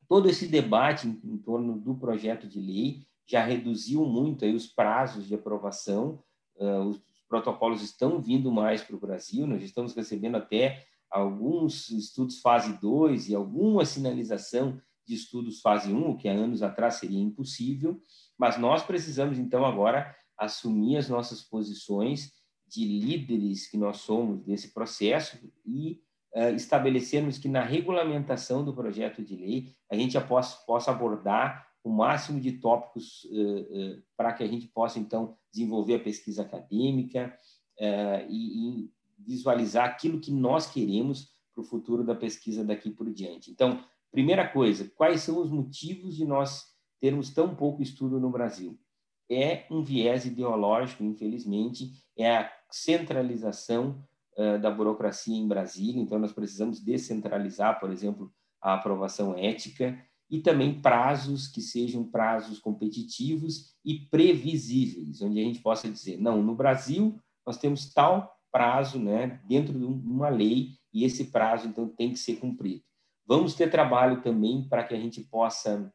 todo 0.07 0.29
esse 0.29 0.47
debate 0.47 1.07
em, 1.07 1.19
em 1.23 1.37
torno 1.37 1.77
do 1.77 1.95
projeto 1.95 2.47
de 2.47 2.59
lei 2.59 3.05
já 3.27 3.43
reduziu 3.43 4.05
muito 4.05 4.45
aí 4.45 4.53
os 4.53 4.67
prazos 4.67 5.27
de 5.27 5.33
aprovação, 5.33 6.23
uh, 6.57 6.83
os 6.83 7.01
protocolos 7.27 7.81
estão 7.81 8.21
vindo 8.21 8.51
mais 8.51 8.83
para 8.83 8.95
o 8.95 8.99
Brasil, 8.99 9.47
nós 9.47 9.63
estamos 9.63 9.95
recebendo 9.95 10.35
até 10.35 10.85
alguns 11.09 11.89
estudos 11.89 12.39
fase 12.39 12.79
2 12.79 13.29
e 13.29 13.35
alguma 13.35 13.83
sinalização 13.85 14.79
de 15.05 15.15
estudos 15.15 15.61
fase 15.61 15.93
1, 15.93 16.09
um, 16.09 16.17
que 16.17 16.27
há 16.27 16.33
anos 16.33 16.61
atrás 16.61 16.95
seria 16.95 17.19
impossível, 17.19 17.99
mas 18.37 18.57
nós 18.57 18.83
precisamos, 18.83 19.37
então, 19.37 19.65
agora 19.65 20.15
assumir 20.37 20.97
as 20.97 21.07
nossas 21.07 21.41
posições 21.41 22.31
de 22.67 22.85
líderes 22.85 23.67
que 23.67 23.77
nós 23.77 23.97
somos 23.97 24.41
desse 24.43 24.73
processo 24.73 25.37
e 25.65 26.01
uh, 26.35 26.55
estabelecermos 26.55 27.37
que 27.37 27.47
na 27.47 27.63
regulamentação 27.63 28.63
do 28.63 28.73
projeto 28.73 29.23
de 29.23 29.35
lei 29.35 29.75
a 29.89 29.95
gente 29.95 30.19
possa, 30.21 30.57
possa 30.65 30.91
abordar 30.91 31.67
o 31.83 31.89
máximo 31.89 32.39
de 32.39 32.53
tópicos 32.53 33.23
uh, 33.25 33.61
uh, 33.61 34.03
para 34.17 34.33
que 34.33 34.43
a 34.43 34.47
gente 34.47 34.67
possa, 34.67 34.99
então, 34.99 35.37
desenvolver 35.51 35.95
a 35.95 36.03
pesquisa 36.03 36.41
acadêmica 36.41 37.37
e, 38.29 38.85
e 38.85 38.91
visualizar 39.19 39.85
aquilo 39.85 40.21
que 40.21 40.31
nós 40.31 40.71
queremos 40.71 41.29
para 41.53 41.61
o 41.61 41.65
futuro 41.65 42.03
da 42.03 42.15
pesquisa 42.15 42.63
daqui 42.63 42.89
por 42.89 43.11
diante. 43.11 43.51
Então, 43.51 43.83
primeira 44.11 44.47
coisa, 44.47 44.91
quais 44.95 45.21
são 45.21 45.41
os 45.41 45.49
motivos 45.49 46.15
de 46.15 46.25
nós 46.25 46.65
termos 46.99 47.33
tão 47.33 47.55
pouco 47.55 47.81
estudo 47.81 48.19
no 48.19 48.29
Brasil? 48.29 48.77
É 49.29 49.65
um 49.71 49.83
viés 49.83 50.25
ideológico, 50.25 51.03
infelizmente, 51.03 51.91
é 52.17 52.37
a 52.37 52.51
centralização 52.71 54.03
da 54.61 54.69
burocracia 54.69 55.35
em 55.35 55.47
Brasília, 55.47 56.01
então 56.01 56.19
nós 56.19 56.33
precisamos 56.33 56.81
descentralizar, 56.83 57.79
por 57.79 57.89
exemplo, 57.89 58.33
a 58.61 58.73
aprovação 58.73 59.33
ética 59.37 59.97
e 60.29 60.39
também 60.39 60.81
prazos 60.81 61.47
que 61.47 61.61
sejam 61.61 62.03
prazos 62.03 62.59
competitivos 62.59 63.75
e 63.85 63.99
previsíveis, 64.09 65.21
onde 65.21 65.39
a 65.39 65.43
gente 65.43 65.61
possa 65.61 65.89
dizer, 65.89 66.17
não, 66.17 66.41
no 66.41 66.53
Brasil 66.53 67.17
nós 67.45 67.57
temos 67.57 67.93
tal 67.93 68.35
prazo, 68.51 68.99
né, 68.99 69.39
dentro 69.47 69.71
de 69.77 69.85
uma 69.85 70.29
lei 70.29 70.71
e 70.93 71.05
esse 71.05 71.25
prazo 71.25 71.67
então 71.67 71.87
tem 71.87 72.11
que 72.11 72.17
ser 72.17 72.35
cumprido. 72.35 72.83
Vamos 73.25 73.53
ter 73.53 73.69
trabalho 73.69 74.21
também 74.21 74.67
para 74.67 74.83
que 74.83 74.93
a 74.93 74.99
gente 74.99 75.21
possa 75.21 75.93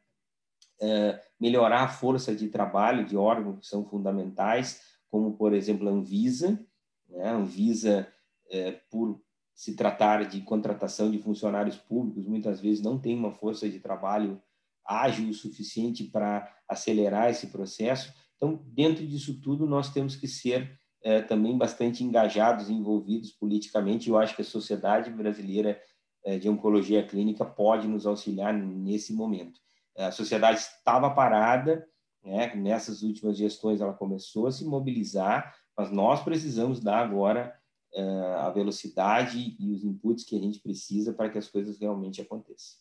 melhorar 1.39 1.83
a 1.83 1.87
força 1.87 2.35
de 2.35 2.47
trabalho 2.47 3.05
de 3.05 3.15
órgãos 3.15 3.59
que 3.59 3.67
são 3.67 3.85
fundamentais, 3.85 4.81
como 5.09 5.37
por 5.37 5.53
exemplo 5.53 5.87
a 5.87 5.91
Anvisa, 5.91 6.59
né? 7.07 7.29
A 7.29 7.35
Anvisa 7.35 8.07
é, 8.49 8.71
por 8.89 9.21
se 9.53 9.75
tratar 9.75 10.25
de 10.25 10.41
contratação 10.41 11.11
de 11.11 11.19
funcionários 11.19 11.77
públicos, 11.77 12.25
muitas 12.25 12.59
vezes 12.59 12.81
não 12.81 12.97
tem 12.97 13.15
uma 13.15 13.31
força 13.31 13.69
de 13.69 13.79
trabalho 13.79 14.41
ágil 14.83 15.29
o 15.29 15.33
suficiente 15.33 16.03
para 16.05 16.51
acelerar 16.67 17.29
esse 17.29 17.47
processo. 17.47 18.13
Então, 18.35 18.59
dentro 18.65 19.05
disso 19.05 19.39
tudo, 19.39 19.67
nós 19.67 19.93
temos 19.93 20.15
que 20.15 20.27
ser 20.27 20.79
é, 21.03 21.21
também 21.21 21.57
bastante 21.57 22.03
engajados 22.03 22.69
envolvidos 22.69 23.31
politicamente. 23.31 24.09
Eu 24.09 24.17
acho 24.17 24.35
que 24.35 24.41
a 24.41 24.45
Sociedade 24.45 25.11
Brasileira 25.11 25.79
é, 26.25 26.39
de 26.39 26.49
Oncologia 26.49 27.05
Clínica 27.05 27.45
pode 27.45 27.87
nos 27.87 28.05
auxiliar 28.05 28.53
nesse 28.53 29.13
momento. 29.13 29.59
A 29.97 30.11
sociedade 30.11 30.59
estava 30.59 31.09
parada, 31.09 31.87
né? 32.23 32.55
nessas 32.55 33.01
últimas 33.03 33.37
gestões 33.37 33.81
ela 33.81 33.93
começou 33.93 34.47
a 34.47 34.51
se 34.51 34.65
mobilizar, 34.65 35.55
mas 35.77 35.91
nós 35.91 36.23
precisamos 36.23 36.79
dar 36.79 36.99
agora 36.99 37.55
uh, 37.93 38.37
a 38.39 38.49
velocidade 38.49 39.55
e 39.59 39.71
os 39.71 39.83
inputs 39.83 40.23
que 40.23 40.35
a 40.35 40.39
gente 40.39 40.59
precisa 40.59 41.13
para 41.13 41.29
que 41.29 41.37
as 41.37 41.49
coisas 41.49 41.79
realmente 41.79 42.21
aconteçam. 42.21 42.79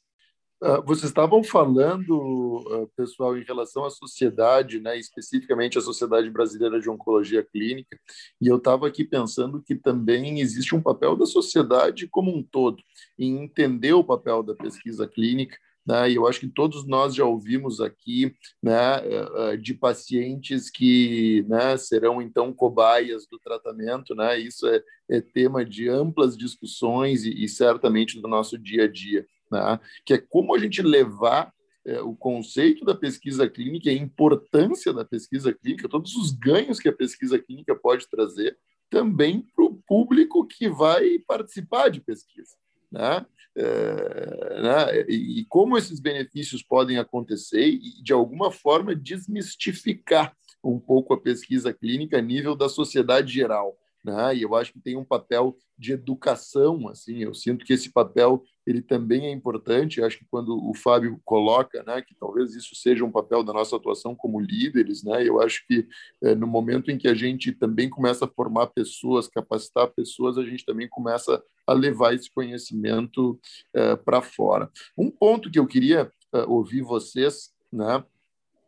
Uh, 0.62 0.84
vocês 0.84 1.04
estavam 1.04 1.42
falando, 1.42 2.10
uh, 2.10 2.86
pessoal, 2.94 3.34
em 3.34 3.42
relação 3.42 3.86
à 3.86 3.90
sociedade, 3.90 4.78
né, 4.78 4.98
especificamente 4.98 5.78
a 5.78 5.80
Sociedade 5.80 6.28
Brasileira 6.28 6.78
de 6.78 6.90
Oncologia 6.90 7.42
Clínica, 7.42 7.98
e 8.38 8.46
eu 8.46 8.58
estava 8.58 8.86
aqui 8.86 9.02
pensando 9.02 9.62
que 9.62 9.74
também 9.74 10.38
existe 10.38 10.74
um 10.74 10.82
papel 10.82 11.16
da 11.16 11.24
sociedade 11.24 12.06
como 12.08 12.30
um 12.30 12.42
todo 12.42 12.82
em 13.18 13.42
entender 13.42 13.94
o 13.94 14.04
papel 14.04 14.42
da 14.42 14.54
pesquisa 14.54 15.08
clínica, 15.08 15.56
né? 15.86 16.10
E 16.10 16.14
eu 16.14 16.26
acho 16.26 16.40
que 16.40 16.48
todos 16.48 16.86
nós 16.86 17.14
já 17.14 17.24
ouvimos 17.24 17.80
aqui 17.80 18.34
né, 18.62 18.96
eh, 19.02 19.28
eh, 19.36 19.56
de 19.56 19.74
pacientes 19.74 20.70
que 20.70 21.44
né, 21.48 21.76
serão 21.76 22.20
então 22.20 22.52
cobaias 22.52 23.26
do 23.26 23.38
tratamento, 23.38 24.14
né? 24.14 24.38
Isso 24.38 24.66
é, 24.66 24.82
é 25.08 25.20
tema 25.20 25.64
de 25.64 25.88
amplas 25.88 26.36
discussões 26.36 27.24
e, 27.24 27.44
e, 27.44 27.48
certamente 27.48 28.20
do 28.20 28.28
nosso 28.28 28.58
dia 28.58 28.84
a 28.84 28.88
dia, 28.88 29.26
né? 29.50 29.80
Que 30.04 30.14
é 30.14 30.18
como 30.18 30.54
a 30.54 30.58
gente 30.58 30.82
levar 30.82 31.52
é, 31.84 32.00
o 32.02 32.14
conceito 32.14 32.84
da 32.84 32.94
pesquisa 32.94 33.48
clínica, 33.48 33.90
a 33.90 33.94
importância 33.94 34.92
da 34.92 35.04
pesquisa 35.04 35.52
clínica, 35.52 35.88
todos 35.88 36.14
os 36.14 36.32
ganhos 36.32 36.78
que 36.78 36.88
a 36.88 36.92
pesquisa 36.92 37.38
clínica 37.38 37.74
pode 37.74 38.08
trazer, 38.08 38.56
também 38.90 39.40
para 39.54 39.64
o 39.64 39.80
público 39.86 40.46
que 40.46 40.68
vai 40.68 41.18
participar 41.20 41.88
de 41.88 42.00
pesquisa. 42.00 42.54
Né? 42.90 43.26
É, 43.56 44.62
né? 44.62 45.00
E, 45.08 45.44
como 45.48 45.76
esses 45.76 46.00
benefícios 46.00 46.62
podem 46.62 46.98
acontecer 46.98 47.66
e, 47.66 48.02
de 48.02 48.12
alguma 48.12 48.50
forma, 48.50 48.94
desmistificar 48.94 50.34
um 50.62 50.78
pouco 50.78 51.14
a 51.14 51.20
pesquisa 51.20 51.72
clínica 51.72 52.18
a 52.18 52.22
nível 52.22 52.54
da 52.54 52.68
sociedade 52.68 53.32
geral. 53.32 53.76
Né? 54.04 54.36
E 54.36 54.42
eu 54.42 54.54
acho 54.54 54.72
que 54.72 54.80
tem 54.80 54.96
um 54.96 55.04
papel 55.04 55.56
de 55.78 55.92
educação, 55.92 56.88
assim, 56.88 57.18
eu 57.18 57.34
sinto 57.34 57.64
que 57.64 57.72
esse 57.72 57.90
papel 57.90 58.42
ele 58.70 58.82
também 58.82 59.26
é 59.26 59.30
importante. 59.30 60.02
Acho 60.02 60.18
que 60.18 60.26
quando 60.30 60.56
o 60.56 60.72
Fábio 60.74 61.20
coloca, 61.24 61.82
né, 61.82 62.00
que 62.02 62.14
talvez 62.14 62.54
isso 62.54 62.74
seja 62.74 63.04
um 63.04 63.10
papel 63.10 63.42
da 63.42 63.52
nossa 63.52 63.76
atuação 63.76 64.14
como 64.14 64.40
líderes, 64.40 65.02
né, 65.02 65.26
eu 65.26 65.40
acho 65.40 65.66
que 65.66 65.86
é, 66.22 66.34
no 66.34 66.46
momento 66.46 66.90
em 66.90 66.96
que 66.96 67.08
a 67.08 67.14
gente 67.14 67.52
também 67.52 67.90
começa 67.90 68.24
a 68.24 68.28
formar 68.28 68.68
pessoas, 68.68 69.28
capacitar 69.28 69.88
pessoas, 69.88 70.38
a 70.38 70.44
gente 70.44 70.64
também 70.64 70.88
começa 70.88 71.42
a 71.66 71.72
levar 71.72 72.14
esse 72.14 72.30
conhecimento 72.30 73.38
é, 73.74 73.96
para 73.96 74.22
fora. 74.22 74.70
Um 74.96 75.10
ponto 75.10 75.50
que 75.50 75.58
eu 75.58 75.66
queria 75.66 76.10
é, 76.32 76.42
ouvir 76.44 76.82
vocês, 76.82 77.52
né, 77.72 78.04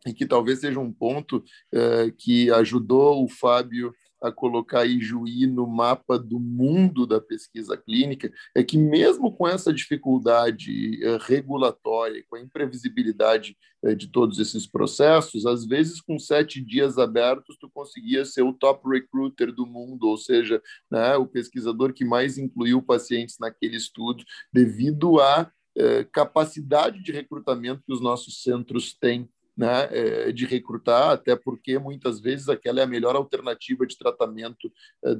e 0.05 0.13
que 0.13 0.25
talvez 0.25 0.59
seja 0.59 0.79
um 0.79 0.91
ponto 0.91 1.43
é, 1.71 2.11
que 2.17 2.51
ajudou 2.51 3.23
o 3.23 3.29
Fábio 3.29 3.93
a 4.23 4.31
colocar 4.31 4.85
Ijuí 4.85 5.45
no 5.45 5.67
mapa 5.67 6.17
do 6.17 6.39
mundo 6.39 7.05
da 7.05 7.19
pesquisa 7.19 7.75
clínica 7.75 8.31
é 8.55 8.63
que, 8.63 8.77
mesmo 8.77 9.35
com 9.35 9.45
essa 9.45 9.73
dificuldade 9.73 11.03
eh, 11.03 11.17
regulatória, 11.21 12.23
com 12.29 12.37
a 12.37 12.39
imprevisibilidade 12.39 13.57
eh, 13.83 13.93
de 13.93 14.07
todos 14.07 14.39
esses 14.39 14.65
processos, 14.65 15.45
às 15.45 15.65
vezes, 15.65 15.99
com 15.99 16.17
sete 16.17 16.61
dias 16.61 16.97
abertos, 16.97 17.57
tu 17.59 17.69
conseguia 17.69 18.23
ser 18.23 18.43
o 18.43 18.53
top 18.53 18.87
recruiter 18.89 19.51
do 19.51 19.67
mundo, 19.67 20.07
ou 20.07 20.17
seja, 20.17 20.61
né, 20.89 21.17
o 21.17 21.27
pesquisador 21.27 21.93
que 21.93 22.05
mais 22.05 22.37
incluiu 22.37 22.81
pacientes 22.81 23.35
naquele 23.37 23.75
estudo, 23.75 24.23
devido 24.53 25.19
à 25.19 25.51
eh, 25.75 26.05
capacidade 26.13 27.03
de 27.03 27.11
recrutamento 27.11 27.83
que 27.85 27.91
os 27.91 27.99
nossos 27.99 28.41
centros 28.41 28.93
têm 28.93 29.27
né, 29.55 29.87
é, 29.91 30.31
de 30.31 30.45
recrutar, 30.45 31.11
até 31.11 31.35
porque 31.35 31.77
muitas 31.77 32.19
vezes 32.19 32.49
aquela 32.49 32.79
é 32.79 32.83
a 32.83 32.87
melhor 32.87 33.15
alternativa 33.15 33.85
de 33.85 33.97
tratamento 33.97 34.71
é, 35.05 35.13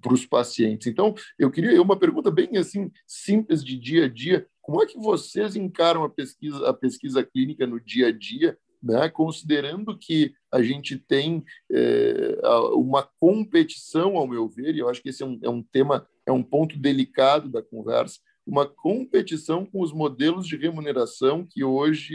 para 0.00 0.14
os 0.14 0.26
pacientes. 0.26 0.86
Então, 0.86 1.14
eu 1.38 1.50
queria 1.50 1.80
uma 1.80 1.98
pergunta 1.98 2.30
bem 2.30 2.56
assim 2.56 2.90
simples 3.06 3.62
de 3.62 3.76
dia 3.76 4.06
a 4.06 4.08
dia: 4.08 4.46
como 4.62 4.82
é 4.82 4.86
que 4.86 4.98
vocês 4.98 5.56
encaram 5.56 6.02
a 6.02 6.10
pesquisa, 6.10 6.68
a 6.68 6.72
pesquisa 6.72 7.22
clínica 7.22 7.66
no 7.66 7.80
dia 7.80 8.08
a 8.08 8.12
dia? 8.12 8.58
Né, 8.80 9.08
considerando 9.08 9.98
que 9.98 10.32
a 10.52 10.62
gente 10.62 10.96
tem 10.96 11.44
é, 11.68 12.38
uma 12.74 13.02
competição, 13.18 14.16
ao 14.16 14.24
meu 14.24 14.48
ver, 14.48 14.72
e 14.72 14.78
eu 14.78 14.88
acho 14.88 15.02
que 15.02 15.08
esse 15.08 15.20
é 15.20 15.26
um, 15.26 15.36
é 15.42 15.50
um 15.50 15.60
tema, 15.60 16.06
é 16.24 16.30
um 16.30 16.44
ponto 16.44 16.78
delicado 16.78 17.48
da 17.48 17.60
conversa, 17.60 18.20
uma 18.48 18.66
competição 18.66 19.66
com 19.66 19.82
os 19.82 19.92
modelos 19.92 20.46
de 20.46 20.56
remuneração 20.56 21.44
que 21.44 21.62
hoje 21.62 22.14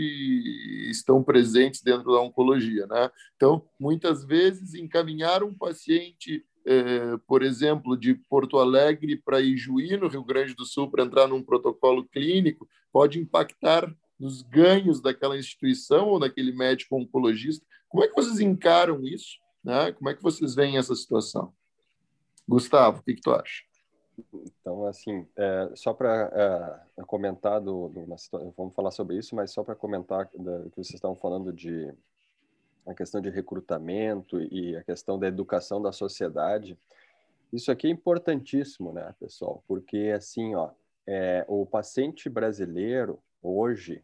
estão 0.90 1.24
presentes 1.24 1.84
dentro 1.84 2.12
da 2.12 2.20
oncologia. 2.20 2.88
Né? 2.88 3.12
Então, 3.36 3.64
muitas 3.80 4.26
vezes, 4.26 4.74
encaminhar 4.74 5.44
um 5.44 5.54
paciente, 5.54 6.44
eh, 6.66 7.18
por 7.28 7.44
exemplo, 7.44 7.96
de 7.96 8.16
Porto 8.16 8.58
Alegre 8.58 9.16
para 9.16 9.42
Ijuí, 9.42 9.96
no 9.96 10.08
Rio 10.08 10.24
Grande 10.24 10.56
do 10.56 10.66
Sul, 10.66 10.90
para 10.90 11.04
entrar 11.04 11.28
num 11.28 11.44
protocolo 11.44 12.04
clínico, 12.04 12.68
pode 12.92 13.20
impactar 13.20 13.96
nos 14.20 14.42
ganhos 14.42 15.00
daquela 15.00 15.38
instituição 15.38 16.08
ou 16.08 16.20
daquele 16.20 16.52
médico 16.52 16.96
oncologista. 16.96 17.64
Como 17.88 18.04
é 18.04 18.08
que 18.08 18.16
vocês 18.16 18.40
encaram 18.40 19.06
isso? 19.06 19.38
Né? 19.64 19.92
Como 19.92 20.10
é 20.10 20.16
que 20.16 20.24
vocês 20.24 20.56
veem 20.56 20.80
essa 20.80 20.96
situação? 20.96 21.54
Gustavo, 22.48 23.02
o 23.02 23.04
que, 23.04 23.14
que 23.14 23.22
tu 23.22 23.32
acha? 23.32 23.62
Então, 24.34 24.86
assim, 24.86 25.28
é, 25.36 25.72
só 25.76 25.94
para 25.94 26.84
é, 26.98 27.04
comentar 27.04 27.60
do, 27.60 27.90
do 27.90 28.06
vamos 28.56 28.74
falar 28.76 28.92
sobre 28.92 29.18
isso, 29.18 29.36
mas 29.36 29.52
só 29.52 29.64
para 29.64 29.76
comentar 29.76 30.28
que 30.28 30.38
vocês 30.38 30.94
estavam 30.94 31.16
falando 31.16 31.52
de 31.52 31.92
a 32.86 32.94
questão 32.94 33.22
de 33.22 33.30
recrutamento 33.30 34.42
e 34.42 34.76
a 34.76 34.84
questão 34.84 35.18
da 35.18 35.28
educação 35.28 35.82
da 35.82 35.92
sociedade, 35.92 36.78
isso 37.52 37.72
aqui 37.72 37.88
é 37.88 37.90
importantíssimo, 37.90 38.92
né, 38.92 39.14
pessoal? 39.20 39.64
Porque 39.68 40.14
assim, 40.16 40.54
ó, 40.54 40.72
é, 41.08 41.46
o 41.48 41.66
paciente 41.66 42.30
brasileiro 42.30 43.20
hoje 43.42 44.04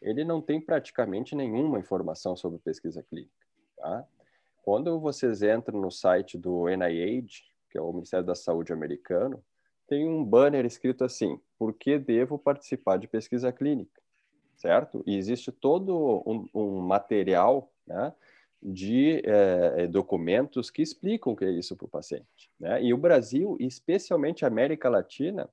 ele 0.00 0.24
não 0.24 0.40
tem 0.40 0.60
praticamente 0.60 1.34
nenhuma 1.34 1.78
informação 1.78 2.34
sobre 2.34 2.58
pesquisa 2.58 3.02
clínica, 3.02 3.46
tá? 3.76 4.06
Quando 4.62 4.98
vocês 5.00 5.42
entram 5.42 5.80
no 5.80 5.90
site 5.90 6.38
do 6.38 6.68
NIH, 6.68 7.49
que 7.70 7.78
é 7.78 7.80
o 7.80 7.92
Ministério 7.92 8.26
da 8.26 8.34
Saúde 8.34 8.72
americano, 8.72 9.42
tem 9.86 10.08
um 10.08 10.24
banner 10.24 10.64
escrito 10.64 11.04
assim: 11.04 11.40
por 11.58 11.74
que 11.74 11.98
devo 11.98 12.38
participar 12.38 12.96
de 12.96 13.08
pesquisa 13.08 13.52
clínica? 13.52 14.00
Certo? 14.56 15.02
E 15.06 15.16
existe 15.16 15.50
todo 15.50 16.22
um, 16.26 16.46
um 16.54 16.80
material 16.80 17.72
né, 17.86 18.12
de 18.62 19.22
é, 19.24 19.86
documentos 19.86 20.70
que 20.70 20.82
explicam 20.82 21.32
o 21.32 21.36
que 21.36 21.44
é 21.44 21.50
isso 21.50 21.74
para 21.76 21.86
o 21.86 21.90
paciente. 21.90 22.50
Né? 22.58 22.82
E 22.82 22.92
o 22.92 22.98
Brasil, 22.98 23.56
especialmente 23.58 24.44
a 24.44 24.48
América 24.48 24.88
Latina, 24.90 25.48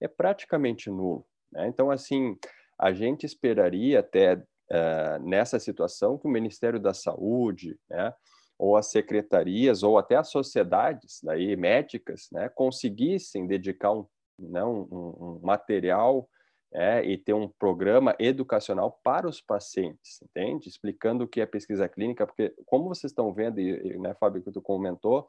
é 0.00 0.06
praticamente 0.06 0.88
nulo. 0.88 1.26
Né? 1.50 1.66
Então, 1.66 1.90
assim, 1.90 2.38
a 2.78 2.92
gente 2.92 3.26
esperaria 3.26 4.00
até 4.00 4.34
uh, 4.34 5.18
nessa 5.22 5.58
situação 5.58 6.16
que 6.16 6.26
o 6.26 6.30
Ministério 6.30 6.78
da 6.78 6.94
Saúde, 6.94 7.78
né, 7.88 8.14
ou 8.58 8.76
as 8.76 8.90
secretarias 8.90 9.82
ou 9.82 9.98
até 9.98 10.16
as 10.16 10.30
sociedades 10.30 11.20
daí 11.22 11.56
médicas 11.56 12.28
né, 12.32 12.48
conseguissem 12.48 13.46
dedicar 13.46 13.92
um, 13.92 14.06
né, 14.38 14.64
um, 14.64 14.86
um 14.90 15.40
material 15.42 16.28
é, 16.72 17.04
e 17.04 17.16
ter 17.16 17.32
um 17.32 17.48
programa 17.48 18.16
educacional 18.18 18.98
para 19.02 19.28
os 19.28 19.40
pacientes, 19.40 20.20
entende? 20.22 20.68
Explicando 20.68 21.24
o 21.24 21.28
que 21.28 21.40
é 21.40 21.46
pesquisa 21.46 21.88
clínica, 21.88 22.26
porque 22.26 22.52
como 22.66 22.88
vocês 22.88 23.12
estão 23.12 23.32
vendo, 23.32 23.60
e, 23.60 23.96
né, 23.98 24.12
Fábio, 24.14 24.42
que 24.42 24.50
tu 24.50 24.60
comentou, 24.60 25.28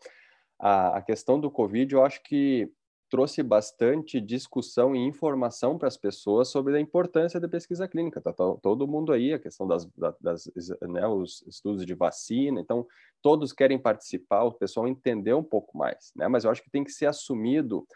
a, 0.60 0.98
a 0.98 1.02
questão 1.04 1.40
do 1.40 1.52
Covid, 1.52 1.94
eu 1.94 2.04
acho 2.04 2.22
que 2.24 2.72
trouxe 3.10 3.44
bastante 3.44 4.20
discussão 4.20 4.96
e 4.96 5.00
informação 5.00 5.78
para 5.78 5.88
as 5.88 5.98
pessoas 5.98 6.50
sobre 6.50 6.76
a 6.76 6.80
importância 6.80 7.40
da 7.40 7.48
pesquisa 7.48 7.88
clínica. 7.88 8.20
Tá, 8.20 8.34
tá 8.34 8.56
todo 8.62 8.88
mundo 8.88 9.14
aí, 9.14 9.34
a 9.34 9.40
questão 9.40 9.68
das, 9.68 9.88
das 10.20 10.52
né, 10.82 11.08
os 11.08 11.44
estudos 11.48 11.86
de 11.86 11.94
vacina, 11.94 12.60
então 12.60 12.86
todos 13.22 13.54
querem 13.54 13.78
participar, 13.78 14.44
o 14.44 14.52
pessoal 14.52 14.88
entender 14.88 15.34
um 15.34 15.44
pouco 15.44 15.78
mais, 15.78 16.12
né? 16.16 16.28
Mas 16.28 16.44
eu 16.44 16.52
acho 16.52 16.64
que 16.64 16.70
tem 16.70 16.84
que 16.84 16.92
ser 16.92 17.08
assumido, 17.08 17.88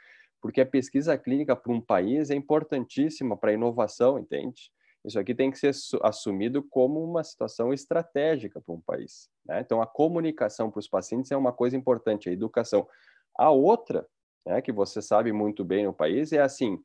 porque 0.42 0.62
a 0.62 0.66
pesquisa 0.66 1.18
clínica 1.18 1.56
para 1.56 1.72
um 1.72 1.82
país 1.82 2.30
é 2.30 2.36
importantíssima 2.36 3.36
para 3.36 3.52
a 3.52 3.54
inovação, 3.54 4.18
entende? 4.18 4.72
Isso 5.04 5.18
aqui 5.18 5.34
tem 5.34 5.50
que 5.50 5.58
ser 5.58 5.74
assumido 6.04 6.62
como 6.62 7.04
uma 7.04 7.24
situação 7.24 7.74
estratégica 7.74 8.60
para 8.60 8.74
um 8.74 8.82
país. 8.82 9.30
Né? 9.46 9.62
Então, 9.62 9.82
a 9.82 9.88
comunicação 9.88 10.70
para 10.70 10.80
os 10.80 10.90
pacientes 10.90 11.32
é 11.32 11.38
uma 11.38 11.54
coisa 11.54 11.78
importante, 11.78 12.30
a 12.30 12.34
educação. 12.34 12.88
A 13.38 13.50
outra 13.50 14.06
né, 14.50 14.64
que 14.64 14.72
você 14.72 15.00
sabe 15.00 15.32
muito 15.32 15.64
bem 15.64 15.86
no 15.86 15.94
país, 15.94 16.34
é 16.34 16.42
assim: 16.42 16.84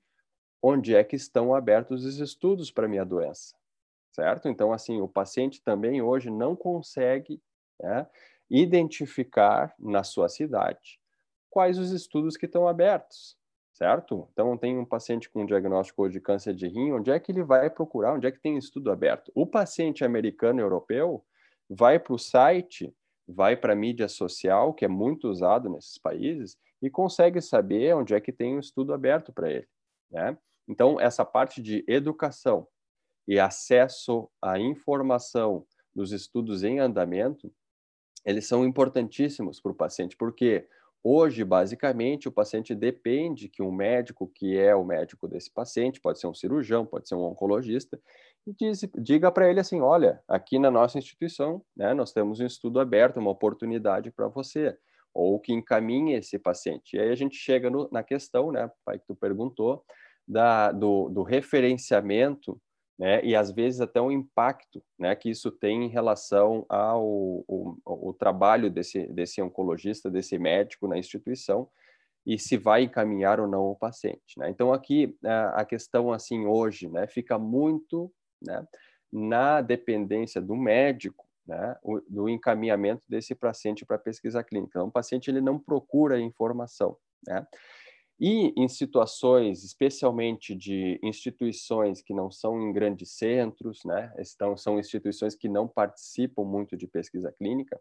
onde 0.62 0.94
é 0.94 1.02
que 1.02 1.16
estão 1.16 1.54
abertos 1.54 2.04
os 2.04 2.18
estudos 2.18 2.70
para 2.70 2.86
minha 2.86 3.04
doença? 3.04 3.56
Certo? 4.12 4.48
Então, 4.48 4.72
assim, 4.72 5.00
o 5.00 5.08
paciente 5.08 5.62
também 5.62 6.02
hoje 6.02 6.30
não 6.30 6.54
consegue 6.54 7.42
né, 7.80 8.06
identificar 8.50 9.74
na 9.78 10.04
sua 10.04 10.28
cidade 10.28 11.00
quais 11.50 11.78
os 11.78 11.90
estudos 11.90 12.36
que 12.36 12.46
estão 12.46 12.68
abertos, 12.68 13.36
certo? 13.72 14.28
Então, 14.32 14.58
tem 14.58 14.76
um 14.76 14.84
paciente 14.84 15.30
com 15.30 15.46
diagnóstico 15.46 16.08
de 16.08 16.20
câncer 16.20 16.52
de 16.52 16.66
rim, 16.66 16.92
onde 16.92 17.12
é 17.12 17.18
que 17.18 17.30
ele 17.30 17.44
vai 17.44 17.70
procurar? 17.70 18.12
Onde 18.12 18.26
é 18.26 18.32
que 18.32 18.40
tem 18.40 18.56
estudo 18.56 18.90
aberto? 18.90 19.30
O 19.34 19.46
paciente 19.46 20.04
americano 20.04 20.60
europeu 20.60 21.24
vai 21.70 21.98
para 21.98 22.12
o 22.12 22.18
site, 22.18 22.92
vai 23.26 23.56
para 23.56 23.72
a 23.72 23.76
mídia 23.76 24.08
social, 24.08 24.74
que 24.74 24.84
é 24.84 24.88
muito 24.88 25.28
usado 25.28 25.68
nesses 25.68 25.98
países, 25.98 26.58
e 26.82 26.90
consegue 26.90 27.40
saber 27.40 27.94
onde 27.94 28.14
é 28.14 28.20
que 28.20 28.32
tem 28.32 28.56
um 28.56 28.60
estudo 28.60 28.92
aberto 28.92 29.32
para 29.32 29.50
ele. 29.50 29.66
Né? 30.10 30.36
Então, 30.68 31.00
essa 31.00 31.24
parte 31.24 31.62
de 31.62 31.84
educação 31.88 32.66
e 33.26 33.38
acesso 33.38 34.30
à 34.40 34.58
informação 34.58 35.66
dos 35.94 36.12
estudos 36.12 36.62
em 36.62 36.78
andamento, 36.78 37.52
eles 38.24 38.46
são 38.46 38.64
importantíssimos 38.64 39.60
para 39.60 39.72
o 39.72 39.74
paciente, 39.74 40.16
porque 40.16 40.66
hoje, 41.02 41.44
basicamente, 41.44 42.28
o 42.28 42.32
paciente 42.32 42.74
depende 42.74 43.48
que 43.48 43.62
um 43.62 43.72
médico, 43.72 44.26
que 44.34 44.58
é 44.58 44.74
o 44.74 44.84
médico 44.84 45.28
desse 45.28 45.50
paciente, 45.50 46.00
pode 46.00 46.18
ser 46.18 46.26
um 46.26 46.34
cirurgião, 46.34 46.84
pode 46.84 47.08
ser 47.08 47.14
um 47.14 47.22
oncologista, 47.22 48.00
e 48.46 48.52
diz, 48.52 48.86
diga 48.98 49.30
para 49.32 49.48
ele 49.48 49.60
assim, 49.60 49.80
olha, 49.80 50.22
aqui 50.28 50.58
na 50.58 50.70
nossa 50.70 50.98
instituição, 50.98 51.64
né, 51.76 51.94
nós 51.94 52.12
temos 52.12 52.40
um 52.40 52.46
estudo 52.46 52.78
aberto, 52.78 53.18
uma 53.18 53.30
oportunidade 53.30 54.10
para 54.10 54.28
você 54.28 54.76
ou 55.14 55.38
que 55.38 55.52
encaminhe 55.52 56.14
esse 56.14 56.38
paciente. 56.38 56.96
E 56.96 57.00
aí 57.00 57.10
a 57.10 57.14
gente 57.14 57.36
chega 57.36 57.70
no, 57.70 57.88
na 57.90 58.02
questão, 58.02 58.50
né, 58.50 58.70
pai, 58.84 58.98
que 58.98 59.06
tu 59.06 59.14
perguntou, 59.14 59.84
da, 60.26 60.72
do, 60.72 61.08
do 61.08 61.22
referenciamento, 61.22 62.60
né, 62.98 63.24
e 63.24 63.34
às 63.34 63.50
vezes 63.50 63.80
até 63.80 64.00
o 64.00 64.10
impacto, 64.10 64.82
né, 64.98 65.14
que 65.14 65.30
isso 65.30 65.50
tem 65.50 65.84
em 65.84 65.88
relação 65.88 66.66
ao 66.68 67.04
o, 67.04 67.76
o 67.84 68.12
trabalho 68.12 68.70
desse, 68.70 69.06
desse 69.06 69.40
oncologista, 69.40 70.10
desse 70.10 70.38
médico 70.38 70.88
na 70.88 70.98
instituição, 70.98 71.68
e 72.26 72.38
se 72.38 72.56
vai 72.56 72.84
encaminhar 72.84 73.38
ou 73.38 73.46
não 73.46 73.66
o 73.66 73.76
paciente. 73.76 74.38
Né? 74.38 74.48
Então 74.48 74.72
aqui 74.72 75.16
a 75.54 75.64
questão 75.64 76.12
assim 76.12 76.46
hoje, 76.46 76.88
né, 76.88 77.06
fica 77.06 77.38
muito, 77.38 78.10
né, 78.44 78.66
na 79.12 79.60
dependência 79.60 80.40
do 80.40 80.56
médico 80.56 81.24
né, 81.46 81.76
do 82.08 82.28
encaminhamento 82.28 83.04
desse 83.08 83.34
paciente 83.34 83.84
para 83.84 83.98
pesquisa 83.98 84.42
clínica. 84.42 84.78
Então, 84.78 84.88
o 84.88 84.92
paciente 84.92 85.30
ele 85.30 85.40
não 85.40 85.58
procura 85.58 86.20
informação. 86.20 86.96
Né? 87.26 87.46
E 88.18 88.54
em 88.56 88.68
situações, 88.68 89.64
especialmente 89.64 90.54
de 90.54 90.98
instituições 91.02 92.00
que 92.00 92.14
não 92.14 92.30
são 92.30 92.60
em 92.60 92.72
grandes 92.72 93.10
centros, 93.10 93.80
né, 93.84 94.12
estão, 94.18 94.56
são 94.56 94.78
instituições 94.78 95.34
que 95.34 95.48
não 95.48 95.66
participam 95.66 96.44
muito 96.44 96.76
de 96.76 96.86
pesquisa 96.86 97.32
clínica, 97.32 97.78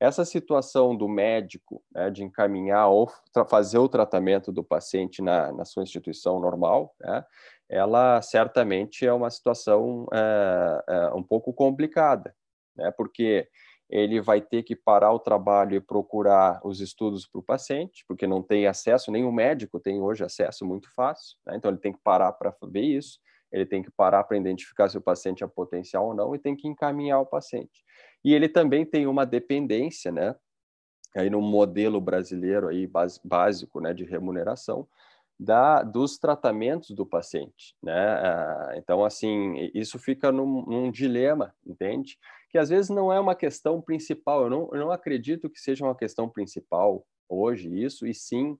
essa 0.00 0.24
situação 0.24 0.96
do 0.96 1.08
médico 1.08 1.82
né, 1.92 2.10
de 2.10 2.24
encaminhar 2.24 2.88
ou 2.88 3.10
fazer 3.48 3.78
o 3.78 3.88
tratamento 3.88 4.50
do 4.50 4.64
paciente 4.64 5.22
na, 5.22 5.52
na 5.52 5.64
sua 5.64 5.82
instituição 5.82 6.40
normal, 6.40 6.94
né, 7.00 7.24
ela 7.68 8.20
certamente 8.22 9.06
é 9.06 9.12
uma 9.12 9.30
situação 9.30 10.06
é, 10.12 10.84
é, 10.88 11.14
um 11.14 11.22
pouco 11.22 11.52
complicada, 11.52 12.34
né, 12.76 12.90
porque 12.96 13.48
ele 13.88 14.20
vai 14.20 14.40
ter 14.40 14.62
que 14.62 14.74
parar 14.74 15.12
o 15.12 15.18
trabalho 15.18 15.76
e 15.76 15.80
procurar 15.80 16.60
os 16.64 16.80
estudos 16.80 17.26
para 17.26 17.38
o 17.38 17.42
paciente, 17.42 18.04
porque 18.08 18.26
não 18.26 18.42
tem 18.42 18.66
acesso, 18.66 19.12
nem 19.12 19.24
o 19.24 19.32
médico 19.32 19.78
tem 19.78 20.00
hoje 20.00 20.24
acesso 20.24 20.64
muito 20.64 20.92
fácil, 20.94 21.36
né? 21.46 21.56
então 21.56 21.70
ele 21.70 21.78
tem 21.78 21.92
que 21.92 22.00
parar 22.02 22.32
para 22.32 22.54
ver 22.64 22.82
isso, 22.82 23.18
ele 23.52 23.66
tem 23.66 23.82
que 23.82 23.90
parar 23.90 24.24
para 24.24 24.36
identificar 24.36 24.88
se 24.88 24.98
o 24.98 25.02
paciente 25.02 25.44
é 25.44 25.46
potencial 25.46 26.06
ou 26.08 26.14
não 26.14 26.34
e 26.34 26.38
tem 26.38 26.56
que 26.56 26.66
encaminhar 26.66 27.20
o 27.20 27.26
paciente. 27.26 27.84
E 28.24 28.34
ele 28.34 28.48
também 28.48 28.84
tem 28.84 29.06
uma 29.06 29.24
dependência, 29.24 30.10
né? 30.10 30.34
Aí 31.16 31.30
no 31.30 31.40
modelo 31.40 32.00
brasileiro 32.00 32.66
aí 32.66 32.90
básico, 33.22 33.80
né, 33.80 33.94
de 33.94 34.04
remuneração, 34.04 34.88
da, 35.38 35.82
dos 35.82 36.18
tratamentos 36.18 36.90
do 36.90 37.04
paciente, 37.04 37.74
né? 37.82 37.92
Ah, 37.92 38.72
então, 38.76 39.04
assim, 39.04 39.70
isso 39.74 39.98
fica 39.98 40.30
num, 40.30 40.64
num, 40.66 40.90
dilema, 40.90 41.54
entende? 41.66 42.18
Que 42.50 42.58
às 42.58 42.68
vezes 42.68 42.90
não 42.90 43.12
é 43.12 43.18
uma 43.18 43.34
questão 43.34 43.80
principal. 43.80 44.44
Eu 44.44 44.50
não, 44.50 44.70
eu 44.72 44.80
não 44.80 44.90
acredito 44.90 45.50
que 45.50 45.60
seja 45.60 45.84
uma 45.84 45.96
questão 45.96 46.28
principal 46.28 47.04
hoje 47.28 47.68
isso, 47.82 48.06
e 48.06 48.14
sim 48.14 48.56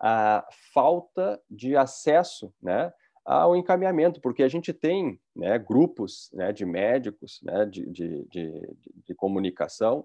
a 0.00 0.44
falta 0.72 1.40
de 1.50 1.76
acesso, 1.76 2.52
né? 2.62 2.92
ao 3.24 3.54
encaminhamento, 3.54 4.20
porque 4.20 4.42
a 4.42 4.48
gente 4.48 4.72
tem 4.72 5.20
né, 5.34 5.58
grupos 5.58 6.28
né, 6.32 6.52
de 6.52 6.64
médicos 6.64 7.40
né, 7.42 7.64
de, 7.64 7.86
de, 7.86 8.26
de, 8.28 8.76
de 9.06 9.14
comunicação 9.14 10.04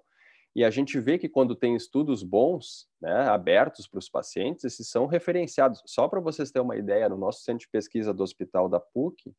e 0.57 0.65
a 0.65 0.71
gente 0.71 0.99
vê 0.99 1.19
que 1.19 1.29
quando 1.29 1.55
tem 1.55 1.75
estudos 1.75 2.23
bons, 2.23 2.89
né, 2.99 3.29
abertos 3.29 3.87
para 3.87 3.99
os 3.99 4.09
pacientes, 4.09 4.63
esses 4.63 4.89
são 4.89 5.05
referenciados. 5.05 5.83
Só 5.85 6.07
para 6.07 6.19
vocês 6.19 6.49
terem 6.49 6.65
uma 6.65 6.75
ideia, 6.75 7.07
no 7.07 7.15
nosso 7.15 7.43
centro 7.43 7.59
de 7.59 7.69
pesquisa 7.69 8.11
do 8.11 8.23
Hospital 8.23 8.67
da 8.67 8.79
PUC, 8.79 9.35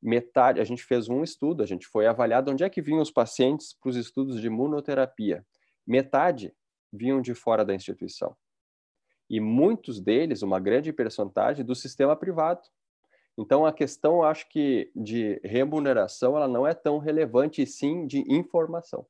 metade, 0.00 0.60
a 0.60 0.64
gente 0.64 0.84
fez 0.84 1.08
um 1.08 1.24
estudo, 1.24 1.60
a 1.60 1.66
gente 1.66 1.88
foi 1.88 2.06
avaliado 2.06 2.52
onde 2.52 2.62
é 2.62 2.70
que 2.70 2.80
vinham 2.80 3.02
os 3.02 3.10
pacientes 3.10 3.76
para 3.80 3.90
os 3.90 3.96
estudos 3.96 4.40
de 4.40 4.46
imunoterapia. 4.46 5.44
Metade 5.84 6.54
vinham 6.92 7.20
de 7.20 7.34
fora 7.34 7.64
da 7.64 7.74
instituição. 7.74 8.36
E 9.28 9.40
muitos 9.40 10.00
deles, 10.00 10.40
uma 10.40 10.60
grande 10.60 10.92
percentagem, 10.92 11.64
do 11.64 11.74
sistema 11.74 12.14
privado. 12.14 12.62
Então, 13.36 13.66
a 13.66 13.72
questão, 13.72 14.22
acho 14.22 14.48
que, 14.48 14.92
de 14.94 15.40
remuneração, 15.42 16.36
ela 16.36 16.46
não 16.46 16.64
é 16.64 16.74
tão 16.74 16.98
relevante, 16.98 17.60
e 17.60 17.66
sim 17.66 18.06
de 18.06 18.20
informação. 18.32 19.04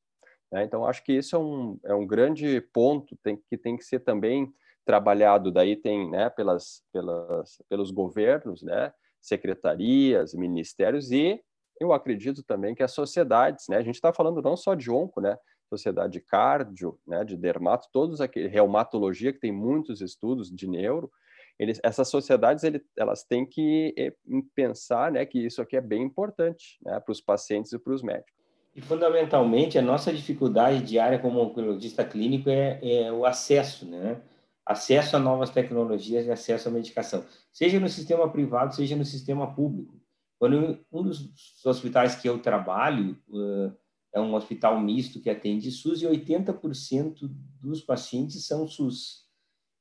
Né? 0.55 0.63
Então, 0.63 0.87
acho 0.87 1.03
que 1.03 1.13
isso 1.13 1.35
é 1.35 1.39
um, 1.39 1.81
é 1.85 1.95
um 1.95 2.07
grande 2.07 2.61
ponto 2.73 3.17
tem, 3.17 3.37
que 3.37 3.59
tem 3.59 3.77
que 3.77 3.83
ser 3.83 3.99
também 3.99 4.55
trabalhado. 4.85 5.51
Daí 5.51 5.75
tem, 5.75 6.09
né, 6.09 6.31
pelas, 6.31 6.85
pelas, 6.93 7.61
pelos 7.69 7.91
governos, 7.91 8.63
né, 8.63 8.93
secretarias, 9.21 10.33
ministérios 10.33 11.11
e 11.11 11.43
eu 11.81 11.93
acredito 11.93 12.45
também 12.45 12.73
que 12.73 12.85
as 12.85 12.93
sociedades, 12.93 13.67
né, 13.69 13.79
a 13.79 13.83
gente 13.83 13.97
está 13.97 14.13
falando 14.13 14.41
não 14.41 14.57
só 14.57 14.77
de 14.77 14.93
onco, 14.93 15.21
né, 15.21 15.37
sociedade 15.69 16.13
de 16.13 16.21
cardio, 16.21 17.01
né, 17.05 17.25
de 17.25 17.37
dermato, 17.37 17.89
todos 17.93 18.21
aqui, 18.21 18.47
reumatologia 18.47 19.33
que 19.33 19.41
tem 19.41 19.51
muitos 19.51 20.01
estudos 20.01 20.55
de 20.55 20.69
neuro, 20.69 21.11
eles, 21.59 21.81
essas 21.83 22.09
sociedades 22.09 22.63
ele, 22.63 22.81
elas 22.97 23.25
têm 23.25 23.45
que 23.45 23.93
eh, 23.99 24.15
pensar, 24.55 25.11
né, 25.11 25.27
que 25.27 25.45
isso 25.45 25.61
aqui 25.61 25.77
é 25.77 25.81
bem 25.81 26.03
importante, 26.05 26.79
né, 26.85 27.01
para 27.01 27.11
os 27.11 27.21
pacientes 27.21 27.73
e 27.73 27.79
para 27.79 27.93
os 27.93 28.03
médicos. 28.05 28.34
E, 28.75 28.81
fundamentalmente, 28.81 29.79
a 29.79 29.83
nossa 29.83 30.13
dificuldade 30.13 30.83
diária 30.83 31.19
como 31.19 31.41
oncologista 31.41 32.05
clínico 32.05 32.51
é, 32.51 32.81
é, 32.83 33.13
o 33.13 33.25
acesso, 33.25 33.87
né? 33.87 34.21
Acesso 34.67 35.17
a 35.17 35.21
novas 35.21 35.51
tecnologias 35.51 36.27
e 36.27 36.31
acesso 36.31 36.69
à 36.69 36.73
medicação, 36.73 37.25
seja 37.53 37.79
no 37.79 37.89
sistema 37.89 38.29
privado, 38.31 38.75
seja 38.75 38.97
no 38.97 39.05
sistema 39.05 39.55
público. 39.55 40.01
Quando 40.39 40.81
um 40.91 41.03
dos 41.03 41.31
hospitais 41.65 42.17
que 42.17 42.29
eu 42.29 42.39
trabalho 42.39 43.17
uh, 43.29 43.77
é 44.13 44.21
um 44.21 44.35
hospital 44.35 44.81
misto 44.81 45.21
que 45.21 45.31
atende 45.31 45.71
SUS 45.71 46.03
e 46.03 46.07
80% 46.07 47.31
dos 47.61 47.83
pacientes 47.83 48.47
são 48.47 48.67
SUS. 48.67 49.27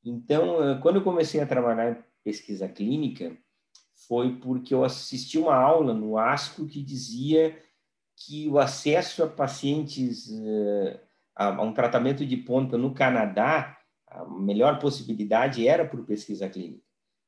Então, 0.03 0.60
uh, 0.60 0.82
quando 0.82 0.97
eu 0.97 1.03
comecei 1.03 1.39
a 1.39 1.47
trabalhar 1.47 1.91
em 1.91 2.03
pesquisa 2.23 2.67
clínica, 2.67 3.36
foi 4.08 4.36
porque 4.36 4.73
eu 4.73 4.84
assisti 4.84 5.38
uma 5.38 5.56
aula 5.56 5.93
no 5.93 6.17
ASCO 6.17 6.67
que 6.67 6.84
dizia 6.84 7.58
que 8.15 8.47
o 8.49 8.60
acesso 8.60 9.23
a 9.23 9.28
pacientes 9.28 10.28
uh, 10.28 10.99
a, 11.36 11.62
um 11.62 11.73
tratamento 11.73 12.26
de 12.26 12.38
ponta 12.38 12.78
no 12.78 12.93
Canadá, 12.93 13.78
a 14.08 14.26
melhor 14.26 14.80
possibilidade 14.80 15.67
era 15.67 15.88
por 15.88 16.06
pesquisa 16.06 16.47
clínica. 16.47 16.84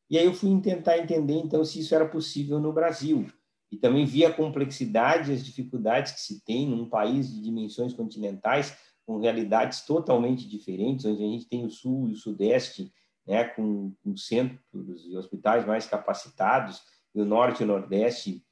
E 0.09 0.17
aí 0.17 0.25
eu 0.25 0.33
fui 0.33 0.59
tentar 0.61 0.97
entender, 0.97 1.33
então, 1.33 1.63
se 1.63 1.79
isso 1.79 1.95
era 1.95 2.07
possível 2.07 2.59
no 2.59 2.71
Brasil. 2.71 3.25
E 3.71 3.77
também 3.77 4.05
vi 4.05 4.23
a 4.23 4.31
complexidade 4.31 5.31
as 5.31 5.43
dificuldades 5.43 6.11
que 6.11 6.21
se 6.21 6.43
tem 6.45 6.67
num 6.67 6.87
país 6.87 7.33
de 7.33 7.41
dimensões 7.41 7.93
continentais, 7.93 8.77
com 9.05 9.19
realidades 9.19 9.81
totalmente 9.81 10.47
diferentes, 10.47 11.05
onde 11.05 11.23
a 11.23 11.27
gente 11.27 11.47
tem 11.47 11.65
o 11.65 11.69
Sul 11.69 12.09
e 12.09 12.13
o 12.13 12.17
Sudeste, 12.17 12.91
né, 13.25 13.43
com, 13.43 13.93
com 14.03 14.15
centros 14.15 15.05
e 15.05 15.15
hospitais 15.17 15.65
mais 15.65 15.87
capacitados, 15.87 16.81
e 17.13 17.21
o 17.21 17.25
Norte 17.25 17.61
e 17.61 17.63
o 17.63 17.67
Nordeste 17.67 18.45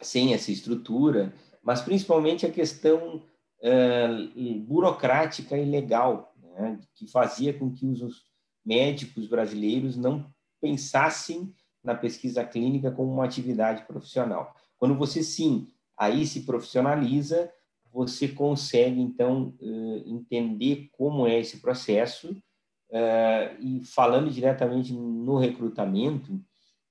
sem 0.00 0.34
essa 0.34 0.50
estrutura, 0.50 1.32
mas 1.64 1.80
principalmente 1.80 2.44
a 2.44 2.50
questão 2.50 3.22
uh, 3.60 4.60
burocrática 4.60 5.56
e 5.56 5.64
legal, 5.64 6.34
né, 6.42 6.78
que 6.94 7.10
fazia 7.10 7.54
com 7.54 7.72
que 7.72 7.86
os 7.86 8.22
médicos 8.64 9.26
brasileiros 9.26 9.96
não 9.96 10.30
pensassem 10.60 11.52
na 11.82 11.94
pesquisa 11.94 12.44
clínica 12.44 12.90
como 12.90 13.12
uma 13.12 13.24
atividade 13.24 13.84
profissional. 13.86 14.54
Quando 14.78 14.94
você 14.94 15.22
sim 15.22 15.70
aí 15.96 16.26
se 16.26 16.42
profissionaliza, 16.42 17.50
você 17.90 18.28
consegue 18.28 19.00
então 19.00 19.54
uh, 19.60 20.02
entender 20.06 20.88
como 20.92 21.26
é 21.26 21.38
esse 21.38 21.60
processo 21.60 22.30
uh, 22.30 23.60
e 23.60 23.82
falando 23.84 24.30
diretamente 24.30 24.92
no 24.92 25.38
recrutamento, 25.38 26.38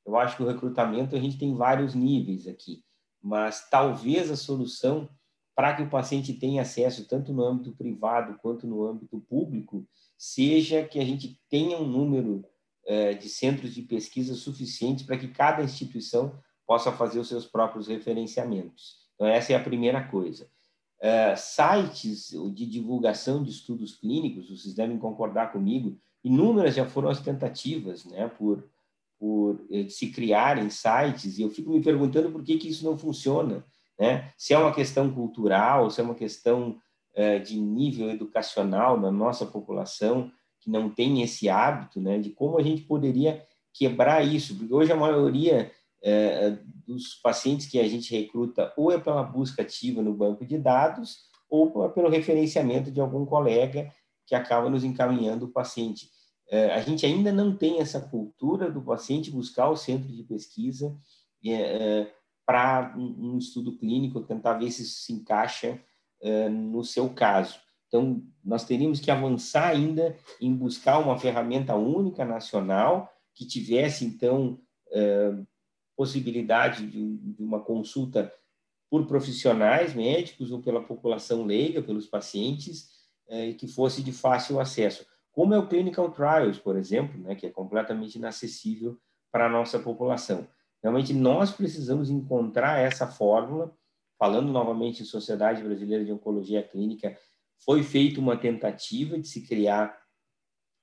eu 0.05 0.17
acho 0.17 0.37
que 0.37 0.43
o 0.43 0.47
recrutamento 0.47 1.15
a 1.15 1.19
gente 1.19 1.37
tem 1.37 1.55
vários 1.55 1.93
níveis 1.93 2.47
aqui 2.47 2.83
mas 3.23 3.69
talvez 3.69 4.29
a 4.29 4.35
solução 4.35 5.09
para 5.55 5.75
que 5.75 5.83
o 5.83 5.89
paciente 5.89 6.33
tenha 6.33 6.63
acesso 6.63 7.07
tanto 7.07 7.31
no 7.31 7.43
âmbito 7.43 7.71
privado 7.75 8.37
quanto 8.41 8.67
no 8.67 8.85
âmbito 8.85 9.19
público 9.29 9.87
seja 10.17 10.83
que 10.83 10.99
a 10.99 11.05
gente 11.05 11.39
tenha 11.49 11.77
um 11.77 11.87
número 11.87 12.43
eh, 12.85 13.13
de 13.13 13.29
centros 13.29 13.73
de 13.73 13.83
pesquisa 13.83 14.35
suficiente 14.35 15.05
para 15.05 15.17
que 15.17 15.27
cada 15.27 15.63
instituição 15.63 16.37
possa 16.65 16.91
fazer 16.91 17.19
os 17.19 17.27
seus 17.27 17.45
próprios 17.45 17.87
referenciamentos. 17.87 18.97
Então, 19.15 19.27
essa 19.27 19.53
é 19.53 19.55
a 19.55 19.63
primeira 19.63 20.03
coisa. 20.03 20.49
Uh, 20.99 21.35
sites 21.35 22.29
de 22.53 22.65
divulgação 22.65 23.43
de 23.43 23.51
estudos 23.51 23.93
clínicos, 23.95 24.49
vocês 24.49 24.73
devem 24.73 24.97
concordar 24.97 25.51
comigo, 25.51 25.99
inúmeras 26.23 26.75
já 26.75 26.85
foram 26.85 27.09
as 27.09 27.19
tentativas 27.19 28.05
né, 28.05 28.27
por 28.29 28.69
por 29.19 29.65
eh, 29.71 29.87
se 29.89 30.09
criarem 30.11 30.69
sites, 30.69 31.37
e 31.37 31.41
eu 31.41 31.49
fico 31.49 31.71
me 31.71 31.81
perguntando 31.81 32.31
por 32.31 32.43
que, 32.43 32.57
que 32.57 32.69
isso 32.69 32.85
não 32.85 32.97
funciona. 32.97 33.65
Né? 33.99 34.31
Se 34.37 34.53
é 34.53 34.57
uma 34.57 34.73
questão 34.73 35.11
cultural, 35.11 35.89
se 35.89 36.01
é 36.01 36.03
uma 36.03 36.15
questão 36.15 36.77
eh, 37.13 37.39
de 37.39 37.57
nível 37.59 38.09
educacional 38.09 38.99
na 38.99 39.11
nossa 39.11 39.45
população, 39.45 40.31
que 40.59 40.69
não 40.69 40.89
tem 40.89 41.21
esse 41.21 41.49
hábito, 41.49 41.99
né, 41.99 42.17
de 42.17 42.29
como 42.29 42.57
a 42.57 42.63
gente 42.63 42.83
poderia 42.83 43.45
quebrar 43.73 44.25
isso, 44.25 44.55
porque 44.55 44.73
hoje 44.73 44.91
a 44.91 44.95
maioria 44.95 45.69
eh, 46.01 46.57
dos 46.87 47.15
pacientes 47.15 47.65
que 47.67 47.79
a 47.79 47.87
gente 47.87 48.15
recruta 48.15 48.73
ou 48.77 48.91
é 48.91 48.99
pela 48.99 49.23
busca 49.23 49.61
ativa 49.61 50.01
no 50.01 50.13
banco 50.13 50.45
de 50.45 50.57
dados 50.57 51.19
ou 51.49 51.89
pelo 51.91 52.09
referenciamento 52.09 52.91
de 52.91 52.99
algum 52.99 53.25
colega 53.25 53.91
que 54.25 54.35
acaba 54.35 54.69
nos 54.69 54.83
encaminhando 54.83 55.45
o 55.45 55.51
paciente. 55.51 56.09
É, 56.49 56.73
a 56.73 56.81
gente 56.81 57.05
ainda 57.05 57.31
não 57.31 57.55
tem 57.55 57.79
essa 57.79 57.99
cultura 57.99 58.69
do 58.69 58.81
paciente 58.81 59.31
buscar 59.31 59.69
o 59.69 59.75
centro 59.75 60.07
de 60.07 60.23
pesquisa 60.23 60.95
é, 61.45 61.51
é, 61.51 62.13
para 62.45 62.93
um 62.97 63.37
estudo 63.37 63.77
clínico, 63.77 64.21
tentar 64.21 64.53
ver 64.53 64.69
se 64.69 64.83
isso 64.83 65.01
se 65.01 65.13
encaixa 65.13 65.79
no 66.49 66.85
seu 66.85 67.09
caso. 67.09 67.59
Então, 67.87 68.23
nós 68.41 68.63
teríamos 68.63 69.01
que 69.01 69.11
avançar 69.11 69.67
ainda 69.67 70.17
em 70.39 70.53
buscar 70.55 70.99
uma 70.99 71.19
ferramenta 71.19 71.75
única 71.75 72.23
nacional 72.23 73.11
que 73.35 73.45
tivesse, 73.45 74.05
então, 74.05 74.57
possibilidade 75.97 76.87
de 76.87 77.43
uma 77.43 77.61
consulta 77.61 78.31
por 78.89 79.05
profissionais 79.05 79.93
médicos 79.93 80.49
ou 80.51 80.61
pela 80.61 80.81
população 80.83 81.43
leiga, 81.43 81.81
pelos 81.81 82.07
pacientes, 82.07 82.89
que 83.57 83.67
fosse 83.67 84.01
de 84.01 84.13
fácil 84.13 84.61
acesso. 84.61 85.05
Como 85.33 85.53
é 85.53 85.57
o 85.57 85.67
Clinical 85.67 86.11
Trials, 86.11 86.59
por 86.59 86.77
exemplo, 86.77 87.19
né, 87.19 87.35
que 87.35 87.47
é 87.47 87.49
completamente 87.49 88.15
inacessível 88.15 88.97
para 89.31 89.47
a 89.47 89.49
nossa 89.49 89.79
população. 89.79 90.47
Realmente, 90.81 91.11
nós 91.11 91.51
precisamos 91.51 92.09
encontrar 92.09 92.79
essa 92.79 93.07
fórmula. 93.07 93.75
Falando 94.19 94.51
novamente 94.51 95.01
em 95.01 95.05
Sociedade 95.05 95.63
Brasileira 95.63 96.05
de 96.05 96.11
Oncologia 96.13 96.61
Clínica, 96.61 97.17
foi 97.65 97.81
feita 97.81 98.19
uma 98.19 98.37
tentativa 98.37 99.17
de 99.17 99.27
se 99.27 99.41
criar 99.41 99.97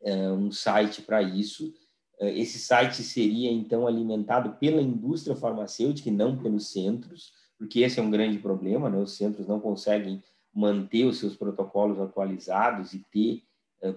uh, 0.03 0.34
um 0.34 0.51
site 0.51 1.01
para 1.01 1.22
isso. 1.22 1.72
Uh, 2.20 2.26
esse 2.26 2.59
site 2.59 3.03
seria, 3.05 3.51
então, 3.51 3.86
alimentado 3.86 4.57
pela 4.59 4.82
indústria 4.82 5.36
farmacêutica 5.36 6.09
e 6.09 6.12
não 6.12 6.36
pelos 6.36 6.72
centros, 6.72 7.32
porque 7.57 7.80
esse 7.80 8.01
é 8.01 8.03
um 8.03 8.11
grande 8.11 8.38
problema, 8.38 8.90
né? 8.90 8.98
os 8.98 9.16
centros 9.16 9.46
não 9.46 9.61
conseguem 9.61 10.22
manter 10.53 11.05
os 11.05 11.18
seus 11.18 11.36
protocolos 11.36 12.01
atualizados 12.01 12.92
e 12.94 12.98
ter 13.11 13.44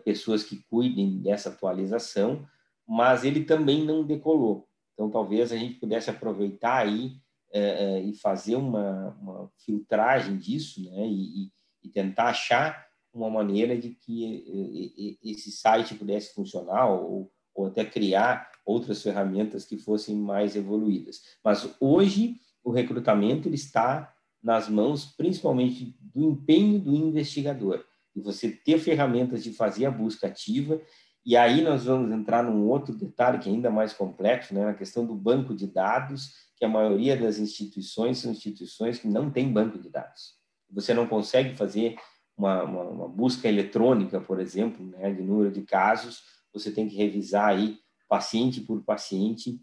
pessoas 0.04 0.44
que 0.44 0.64
cuidem 0.70 1.22
dessa 1.22 1.50
atualização, 1.50 2.46
mas 2.88 3.24
ele 3.24 3.44
também 3.44 3.84
não 3.84 4.06
decolou. 4.06 4.68
Então, 4.94 5.10
talvez 5.10 5.52
a 5.52 5.58
gente 5.58 5.76
pudesse 5.76 6.10
aproveitar 6.10 6.78
aí 6.78 7.18
é, 7.52 7.60
é, 7.60 8.02
e 8.02 8.14
fazer 8.14 8.56
uma, 8.56 9.10
uma, 9.22 9.52
filtragem 9.66 10.38
disso, 10.38 10.84
né? 10.84 11.08
E, 11.08 11.52
e, 11.84 11.90
tentar 11.90 12.30
achar 12.30 12.88
uma 13.14 13.30
maneira 13.30 13.78
de 13.78 13.90
que 13.90 15.20
esse 15.22 15.52
site 15.52 15.94
pudesse 15.94 16.34
funcionar 16.34 16.88
ou, 16.90 17.32
ou 17.54 17.68
até 17.68 17.86
criar 17.86 18.50
outras 18.66 19.04
ferramentas 19.04 19.66
que 19.66 19.78
fossem 19.78 20.16
mais 20.16 20.56
evoluídas. 20.56 21.22
Mas 21.44 21.70
hoje 21.80 22.38
o 22.64 22.72
recrutamento 22.72 23.48
ele 23.48 23.56
está 23.56 24.16
nas 24.42 24.68
mãos 24.68 25.06
principalmente 25.06 25.96
do 26.02 26.24
empenho 26.24 26.80
do 26.80 26.96
investigador 26.96 27.86
e 28.16 28.22
você 28.22 28.50
ter 28.50 28.80
ferramentas 28.80 29.44
de 29.44 29.54
fazer 29.54 29.86
a 29.86 29.92
busca 29.92 30.28
ativa. 30.28 30.82
E 31.26 31.38
aí 31.38 31.62
nós 31.62 31.86
vamos 31.86 32.12
entrar 32.12 32.44
num 32.44 32.68
outro 32.68 32.94
detalhe 32.94 33.40
que 33.40 33.50
é 33.50 33.52
ainda 33.52 33.70
mais 33.70 33.94
complexo, 33.94 34.54
né, 34.54 34.66
na 34.66 34.74
questão 34.74 35.06
do 35.06 35.16
banco 35.16 35.56
de 35.56 35.68
dados, 35.68 36.34
que 36.58 36.66
a 36.66 36.70
maioria 36.70 37.16
das 37.16 37.40
instituições 37.40 38.20
são 38.20 38.32
instituições 38.32 39.00
que 39.00 39.08
não 39.08 39.32
têm 39.32 39.52
banco 39.52 39.80
de 39.80 39.90
dados. 39.90 40.36
Você 40.70 40.94
não 40.94 41.08
consegue 41.08 41.56
fazer 41.56 41.96
uma, 42.38 42.64
uma, 42.64 42.84
uma 42.84 43.08
busca 43.08 43.48
eletrônica, 43.48 44.20
por 44.20 44.40
exemplo, 44.40 44.86
né, 44.86 45.14
de 45.14 45.22
número 45.22 45.52
de 45.52 45.62
casos, 45.62 46.22
você 46.54 46.72
tem 46.72 46.88
que 46.88 46.96
revisar 46.96 47.50
aí 47.50 47.78
paciente 48.08 48.62
por 48.62 48.84
paciente, 48.84 49.60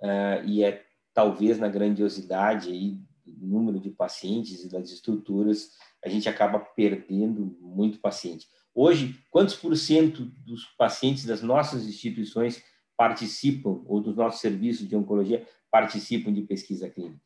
uh, 0.00 0.44
e 0.44 0.64
é 0.64 0.82
talvez 1.14 1.58
na 1.58 1.68
grandiosidade 1.68 2.70
aí 2.70 2.98
do 3.24 3.46
número 3.46 3.78
de 3.78 3.90
pacientes 3.90 4.64
e 4.64 4.68
das 4.68 4.90
estruturas, 4.90 5.70
a 6.04 6.08
gente 6.08 6.28
acaba 6.28 6.58
perdendo 6.58 7.56
muito 7.60 7.98
paciente. 8.00 8.46
Hoje, 8.74 9.18
quantos 9.30 9.54
por 9.54 9.76
cento 9.76 10.24
dos 10.24 10.64
pacientes 10.78 11.24
das 11.24 11.42
nossas 11.42 11.86
instituições 11.86 12.62
participam, 12.96 13.82
ou 13.86 14.00
dos 14.00 14.16
nossos 14.16 14.40
serviços 14.40 14.88
de 14.88 14.96
oncologia, 14.96 15.46
participam 15.70 16.32
de 16.32 16.42
pesquisa 16.42 16.88
clínica? 16.88 17.20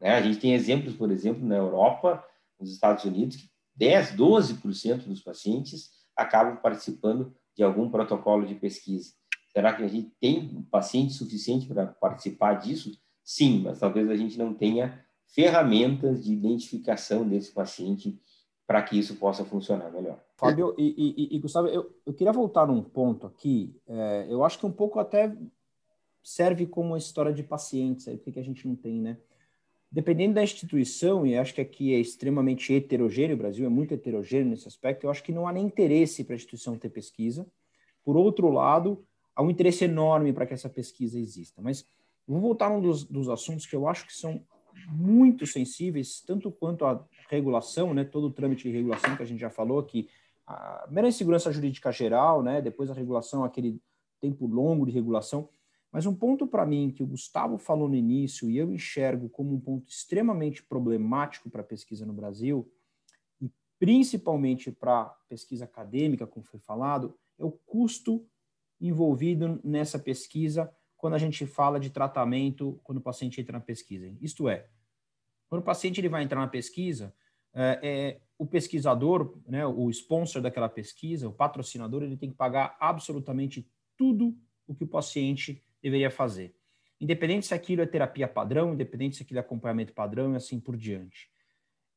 Né? 0.00 0.10
A 0.10 0.22
gente 0.22 0.38
tem 0.38 0.54
exemplos, 0.54 0.94
por 0.94 1.10
exemplo, 1.10 1.44
na 1.46 1.56
Europa, 1.56 2.24
nos 2.58 2.72
Estados 2.72 3.04
Unidos, 3.04 3.36
que 3.36 3.50
10, 3.76 4.16
12% 4.16 5.04
dos 5.04 5.22
pacientes 5.22 5.90
acabam 6.16 6.56
participando 6.60 7.34
de 7.56 7.62
algum 7.62 7.90
protocolo 7.90 8.46
de 8.46 8.54
pesquisa. 8.54 9.12
Será 9.52 9.72
que 9.72 9.82
a 9.82 9.88
gente 9.88 10.12
tem 10.20 10.62
paciente 10.70 11.12
suficiente 11.12 11.66
para 11.66 11.86
participar 11.86 12.54
disso? 12.54 12.92
Sim, 13.24 13.62
mas 13.62 13.80
talvez 13.80 14.08
a 14.08 14.16
gente 14.16 14.38
não 14.38 14.54
tenha 14.54 15.04
ferramentas 15.34 16.24
de 16.24 16.32
identificação 16.32 17.26
desse 17.26 17.52
paciente 17.52 18.20
para 18.66 18.82
que 18.82 18.98
isso 18.98 19.16
possa 19.16 19.44
funcionar 19.44 19.90
melhor. 19.90 20.22
Fábio 20.36 20.74
e, 20.78 20.94
e, 21.32 21.36
e 21.36 21.38
Gustavo, 21.38 21.68
eu, 21.68 21.92
eu 22.06 22.14
queria 22.14 22.32
voltar 22.32 22.66
num 22.66 22.82
ponto 22.82 23.26
aqui. 23.26 23.74
É, 23.86 24.26
eu 24.28 24.44
acho 24.44 24.58
que 24.58 24.66
um 24.66 24.72
pouco 24.72 24.98
até 25.00 25.36
serve 26.22 26.66
como 26.66 26.96
história 26.96 27.32
de 27.32 27.42
pacientes, 27.42 28.06
aí, 28.06 28.16
porque 28.16 28.38
a 28.38 28.44
gente 28.44 28.66
não 28.66 28.76
tem, 28.76 29.00
né? 29.00 29.18
Dependendo 29.90 30.34
da 30.34 30.42
instituição, 30.42 31.26
e 31.26 31.36
acho 31.36 31.52
que 31.52 31.60
aqui 31.60 31.92
é 31.92 31.98
extremamente 31.98 32.72
heterogêneo, 32.72 33.34
o 33.34 33.38
Brasil 33.38 33.66
é 33.66 33.68
muito 33.68 33.92
heterogêneo 33.92 34.50
nesse 34.50 34.68
aspecto, 34.68 35.04
eu 35.04 35.10
acho 35.10 35.22
que 35.24 35.32
não 35.32 35.48
há 35.48 35.52
nem 35.52 35.66
interesse 35.66 36.22
para 36.22 36.34
a 36.34 36.36
instituição 36.36 36.78
ter 36.78 36.90
pesquisa. 36.90 37.44
Por 38.04 38.16
outro 38.16 38.50
lado, 38.50 39.04
há 39.34 39.42
um 39.42 39.50
interesse 39.50 39.84
enorme 39.84 40.32
para 40.32 40.46
que 40.46 40.54
essa 40.54 40.68
pesquisa 40.68 41.18
exista. 41.18 41.60
Mas 41.60 41.84
vou 42.26 42.40
voltar 42.40 42.66
a 42.66 42.70
um 42.70 42.80
dos, 42.80 43.04
dos 43.04 43.28
assuntos 43.28 43.66
que 43.66 43.74
eu 43.74 43.88
acho 43.88 44.06
que 44.06 44.14
são 44.14 44.40
muito 44.90 45.46
sensíveis, 45.46 46.20
tanto 46.20 46.50
quanto 46.50 46.84
a 46.84 47.06
regulação, 47.28 47.94
né, 47.94 48.04
todo 48.04 48.26
o 48.26 48.30
trâmite 48.30 48.68
de 48.68 48.74
regulação 48.74 49.16
que 49.16 49.22
a 49.22 49.26
gente 49.26 49.40
já 49.40 49.50
falou 49.50 49.78
aqui, 49.78 50.08
a 50.46 50.86
mera 50.90 51.08
insegurança 51.08 51.52
jurídica 51.52 51.92
geral, 51.92 52.42
né, 52.42 52.60
depois 52.60 52.90
a 52.90 52.94
regulação, 52.94 53.44
aquele 53.44 53.80
tempo 54.20 54.46
longo 54.46 54.84
de 54.84 54.92
regulação. 54.92 55.48
Mas 55.92 56.06
um 56.06 56.14
ponto 56.14 56.46
para 56.46 56.66
mim 56.66 56.90
que 56.90 57.02
o 57.02 57.06
Gustavo 57.06 57.56
falou 57.58 57.88
no 57.88 57.94
início 57.94 58.50
e 58.50 58.56
eu 58.56 58.72
enxergo 58.72 59.28
como 59.28 59.54
um 59.54 59.60
ponto 59.60 59.88
extremamente 59.88 60.62
problemático 60.62 61.48
para 61.48 61.62
a 61.62 61.64
pesquisa 61.64 62.04
no 62.04 62.12
Brasil, 62.12 62.70
e 63.40 63.50
principalmente 63.78 64.70
para 64.70 65.06
pesquisa 65.28 65.64
acadêmica, 65.64 66.26
como 66.26 66.44
foi 66.44 66.60
falado, 66.60 67.16
é 67.38 67.44
o 67.44 67.50
custo 67.50 68.24
envolvido 68.80 69.60
nessa 69.62 69.98
pesquisa 69.98 70.72
quando 70.96 71.14
a 71.14 71.18
gente 71.18 71.46
fala 71.46 71.80
de 71.80 71.90
tratamento 71.90 72.78
quando 72.84 72.98
o 72.98 73.02
paciente 73.02 73.40
entra 73.40 73.54
na 73.54 73.64
pesquisa. 73.64 74.12
Isto 74.20 74.48
é, 74.48 74.68
quando 75.50 75.62
o 75.62 75.64
paciente 75.64 76.00
ele 76.00 76.08
vai 76.08 76.22
entrar 76.22 76.38
na 76.38 76.46
pesquisa, 76.46 77.12
é, 77.52 77.80
é, 77.82 78.20
o 78.38 78.46
pesquisador, 78.46 79.36
né, 79.48 79.66
o 79.66 79.90
sponsor 79.90 80.40
daquela 80.40 80.68
pesquisa, 80.68 81.28
o 81.28 81.32
patrocinador, 81.32 82.04
ele 82.04 82.16
tem 82.16 82.30
que 82.30 82.36
pagar 82.36 82.76
absolutamente 82.78 83.68
tudo 83.98 84.34
o 84.66 84.74
que 84.74 84.84
o 84.84 84.86
paciente 84.86 85.60
deveria 85.82 86.10
fazer. 86.10 86.54
Independente 87.00 87.46
se 87.46 87.54
aquilo 87.54 87.82
é 87.82 87.86
terapia 87.86 88.28
padrão, 88.28 88.72
independente 88.72 89.16
se 89.16 89.24
aquilo 89.24 89.38
é 89.38 89.40
acompanhamento 89.40 89.92
padrão 89.92 90.32
e 90.32 90.36
assim 90.36 90.60
por 90.60 90.76
diante. 90.76 91.28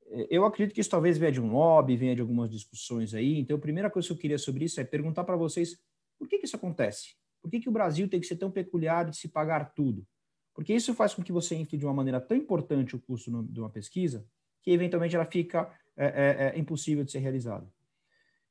É, 0.07 0.27
eu 0.31 0.45
acredito 0.45 0.73
que 0.73 0.81
isso 0.81 0.89
talvez 0.89 1.19
venha 1.19 1.31
de 1.31 1.39
um 1.39 1.51
lobby, 1.51 1.95
venha 1.95 2.15
de 2.15 2.21
algumas 2.21 2.49
discussões 2.49 3.13
aí. 3.13 3.37
Então, 3.37 3.55
a 3.55 3.59
primeira 3.59 3.89
coisa 3.89 4.07
que 4.07 4.13
eu 4.13 4.17
queria 4.17 4.39
sobre 4.39 4.65
isso 4.65 4.81
é 4.81 4.83
perguntar 4.83 5.23
para 5.23 5.37
vocês 5.37 5.79
por 6.17 6.27
que, 6.27 6.39
que 6.39 6.45
isso 6.45 6.55
acontece? 6.55 7.15
Por 7.39 7.51
que, 7.51 7.59
que 7.59 7.69
o 7.69 7.71
Brasil 7.71 8.09
tem 8.09 8.19
que 8.19 8.25
ser 8.25 8.37
tão 8.37 8.49
peculiar 8.49 9.09
de 9.09 9.17
se 9.17 9.27
pagar 9.27 9.73
tudo? 9.75 10.07
Porque 10.53 10.73
isso 10.73 10.93
faz 10.93 11.13
com 11.13 11.23
que 11.23 11.31
você 11.31 11.55
infle 11.55 11.77
de 11.77 11.85
uma 11.85 11.93
maneira 11.93 12.21
tão 12.21 12.37
importante 12.37 12.95
o 12.95 12.99
custo 12.99 13.43
de 13.43 13.59
uma 13.59 13.69
pesquisa 13.69 14.25
que 14.61 14.71
eventualmente 14.71 15.15
ela 15.15 15.25
fica 15.25 15.69
é, 15.97 16.05
é, 16.05 16.55
é, 16.55 16.59
impossível 16.59 17.03
de 17.03 17.11
ser 17.11 17.19
realizada. 17.19 17.67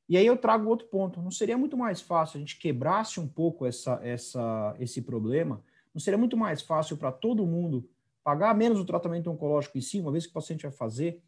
E 0.09 0.16
aí 0.16 0.26
eu 0.26 0.36
trago 0.36 0.68
outro 0.68 0.86
ponto. 0.88 1.22
Não 1.22 1.30
seria 1.30 1.57
muito 1.57 1.76
mais 1.76 2.00
fácil 2.00 2.36
a 2.36 2.40
gente 2.40 2.59
quebrasse 2.59 3.18
um 3.18 3.26
pouco 3.26 3.64
essa, 3.64 3.98
essa, 4.03 4.76
esse 4.78 5.00
problema? 5.00 5.62
Não 5.94 6.00
seria 6.00 6.18
muito 6.18 6.36
mais 6.36 6.61
fácil 6.61 6.96
para 6.96 7.11
todo 7.11 7.46
mundo 7.46 7.88
pagar 8.22 8.55
menos 8.55 8.78
o 8.78 8.84
tratamento 8.84 9.30
oncológico 9.30 9.78
em 9.78 9.80
si, 9.80 10.00
uma 10.00 10.12
vez 10.12 10.24
que 10.24 10.30
o 10.30 10.34
paciente 10.34 10.62
vai 10.62 10.72
fazer, 10.72 11.20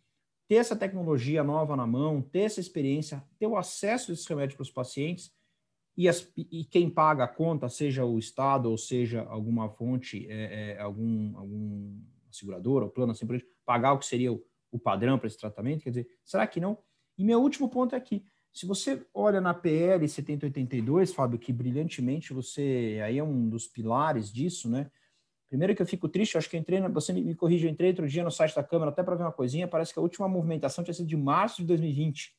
ter 0.47 0.57
essa 0.57 0.77
tecnologia 0.77 1.43
nova 1.43 1.77
na 1.77 1.87
mão, 1.87 2.21
ter 2.21 2.41
essa 2.41 2.61
experiência, 2.61 3.25
ter 3.39 3.47
o 3.47 3.57
acesso 3.57 4.11
a 4.11 4.15
esses 4.15 4.27
remédios 4.27 4.57
para 4.57 4.63
os 4.63 4.71
pacientes 4.71 5.33
e, 5.97 6.09
as, 6.09 6.29
e, 6.37 6.65
quem 6.65 6.91
paga 6.91 7.25
a 7.25 7.29
conta, 7.29 7.69
seja 7.69 8.05
o 8.05 8.19
Estado 8.19 8.71
ou 8.71 8.77
seja 8.77 9.23
alguma 9.23 9.69
fonte, 9.69 10.27
é, 10.29 10.73
é, 10.73 10.81
algum, 10.81 11.37
algum 11.39 12.01
segurador 12.31 12.83
ou 12.83 12.91
plano 12.91 13.13
assim 13.13 13.27
pagar 13.65 13.93
o 13.93 13.99
que 13.99 14.07
seria 14.07 14.33
o, 14.33 14.45
o 14.73 14.79
padrão 14.79 15.19
para 15.19 15.29
esse 15.29 15.39
tratamento? 15.39 15.85
Quer 15.85 15.91
dizer, 15.91 16.09
será 16.25 16.47
que 16.47 16.61
não? 16.61 16.79
E 17.17 17.25
meu 17.25 17.41
último 17.41 17.69
ponto 17.69 17.95
é 17.95 17.99
aqui. 17.99 18.25
Se 18.53 18.67
você 18.67 19.05
olha 19.13 19.41
na 19.41 19.55
PL 19.55 20.09
7082, 20.09 21.13
Fábio, 21.13 21.39
que 21.39 21.53
brilhantemente 21.53 22.33
você 22.33 23.01
aí 23.05 23.19
é 23.19 23.25
um 23.25 23.49
dos 23.49 23.67
pilares 23.67 24.33
disso, 24.33 24.69
né? 24.69 24.91
Primeiro 25.49 25.75
que 25.75 25.83
eu 25.83 25.87
fico 25.87 26.09
triste, 26.09 26.35
eu 26.35 26.41
acho 26.41 26.51
que 26.51 26.57
entrei, 26.57 26.81
você 26.89 27.13
me 27.13 27.35
corrige, 27.35 27.67
eu 27.67 27.71
entrei 27.71 27.91
outro 27.91 28.09
dia 28.09 28.25
no 28.25 28.31
site 28.31 28.55
da 28.55 28.65
Câmara 28.65 28.91
até 28.91 29.03
para 29.03 29.15
ver 29.15 29.23
uma 29.23 29.33
coisinha, 29.33 29.69
parece 29.69 29.93
que 29.93 29.99
a 29.99 30.03
última 30.03 30.29
movimentação 30.29 30.83
tinha 30.83 30.95
sido 30.95 31.07
de 31.07 31.17
março 31.17 31.63
de 31.63 31.69
2020. 31.69 32.35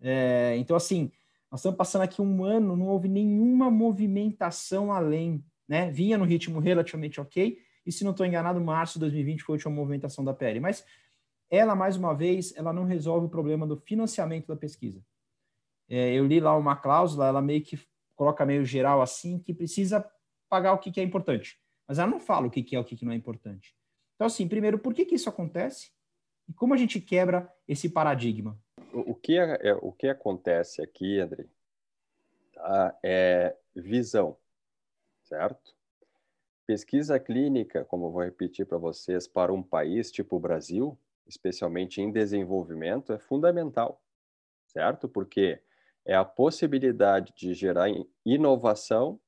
É, 0.00 0.56
então, 0.58 0.76
assim, 0.76 1.10
nós 1.52 1.60
estamos 1.60 1.76
passando 1.76 2.00
aqui 2.00 2.22
um 2.22 2.44
ano, 2.46 2.74
não 2.74 2.88
houve 2.88 3.08
nenhuma 3.08 3.70
movimentação 3.70 4.90
além, 4.90 5.44
né? 5.68 5.90
Vinha 5.90 6.16
no 6.16 6.24
ritmo 6.24 6.58
relativamente 6.58 7.20
ok, 7.20 7.58
e 7.84 7.92
se 7.92 8.04
não 8.04 8.12
estou 8.12 8.24
enganado, 8.24 8.58
março 8.58 8.94
de 8.94 9.00
2020 9.00 9.42
foi 9.42 9.52
a 9.52 9.56
última 9.56 9.74
movimentação 9.74 10.24
da 10.24 10.32
PL. 10.32 10.60
Mas 10.60 10.82
ela, 11.50 11.74
mais 11.74 11.94
uma 11.94 12.14
vez, 12.14 12.56
ela 12.56 12.72
não 12.72 12.84
resolve 12.84 13.26
o 13.26 13.28
problema 13.28 13.66
do 13.66 13.76
financiamento 13.76 14.46
da 14.46 14.56
pesquisa. 14.56 15.04
É, 15.90 16.14
eu 16.14 16.26
li 16.26 16.40
lá 16.40 16.56
uma 16.56 16.74
cláusula, 16.74 17.26
ela 17.26 17.42
meio 17.42 17.62
que 17.62 17.78
coloca 18.14 18.46
meio 18.46 18.64
geral 18.64 19.02
assim, 19.02 19.38
que 19.38 19.52
precisa 19.52 20.08
pagar 20.48 20.72
o 20.72 20.78
que, 20.78 20.90
que 20.90 21.00
é 21.00 21.02
importante. 21.02 21.60
Mas 21.86 21.98
ela 21.98 22.10
não 22.10 22.18
fala 22.18 22.46
o 22.46 22.50
que, 22.50 22.62
que 22.62 22.74
é 22.74 22.80
o 22.80 22.84
que, 22.84 22.96
que 22.96 23.04
não 23.04 23.12
é 23.12 23.16
importante. 23.16 23.76
Então, 24.14 24.26
assim, 24.26 24.48
primeiro, 24.48 24.78
por 24.78 24.94
que, 24.94 25.04
que 25.04 25.16
isso 25.16 25.28
acontece? 25.28 25.90
E 26.48 26.54
como 26.54 26.72
a 26.72 26.78
gente 26.78 26.98
quebra 26.98 27.52
esse 27.68 27.90
paradigma? 27.90 28.58
O 28.92 29.14
que, 29.14 29.38
é, 29.38 29.68
é 29.68 29.74
o 29.74 29.90
que 29.92 30.08
acontece 30.08 30.82
aqui, 30.82 31.18
André, 31.18 31.46
tá? 32.52 32.98
é 33.02 33.56
visão, 33.74 34.36
certo? 35.22 35.74
Pesquisa 36.66 37.18
clínica, 37.18 37.84
como 37.84 38.06
eu 38.06 38.10
vou 38.10 38.22
repetir 38.22 38.66
para 38.66 38.78
vocês, 38.78 39.26
para 39.26 39.52
um 39.52 39.62
país 39.62 40.10
tipo 40.10 40.36
o 40.36 40.40
Brasil, 40.40 40.98
especialmente 41.26 42.00
em 42.00 42.10
desenvolvimento, 42.10 43.12
é 43.12 43.18
fundamental, 43.18 44.02
certo? 44.66 45.08
Porque 45.08 45.60
é 46.04 46.14
a 46.14 46.24
possibilidade 46.24 47.32
de 47.36 47.54
gerar 47.54 47.88
inovação 48.24 49.20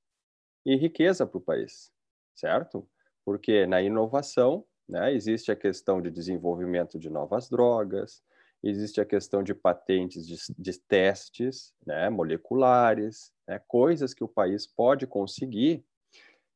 e 0.64 0.76
riqueza 0.76 1.26
para 1.26 1.38
o 1.38 1.40
país, 1.40 1.92
certo? 2.34 2.86
Porque 3.24 3.66
na 3.66 3.80
inovação 3.80 4.64
né, 4.88 5.12
existe 5.12 5.50
a 5.50 5.56
questão 5.56 6.00
de 6.00 6.10
desenvolvimento 6.10 6.98
de 6.98 7.08
novas 7.08 7.48
drogas, 7.48 8.22
existe 8.68 9.00
a 9.00 9.04
questão 9.04 9.42
de 9.42 9.54
patentes 9.54 10.26
de, 10.26 10.36
de 10.58 10.78
testes 10.80 11.74
né, 11.86 12.08
moleculares, 12.08 13.32
né, 13.46 13.60
coisas 13.66 14.14
que 14.14 14.24
o 14.24 14.28
país 14.28 14.66
pode 14.66 15.06
conseguir 15.06 15.84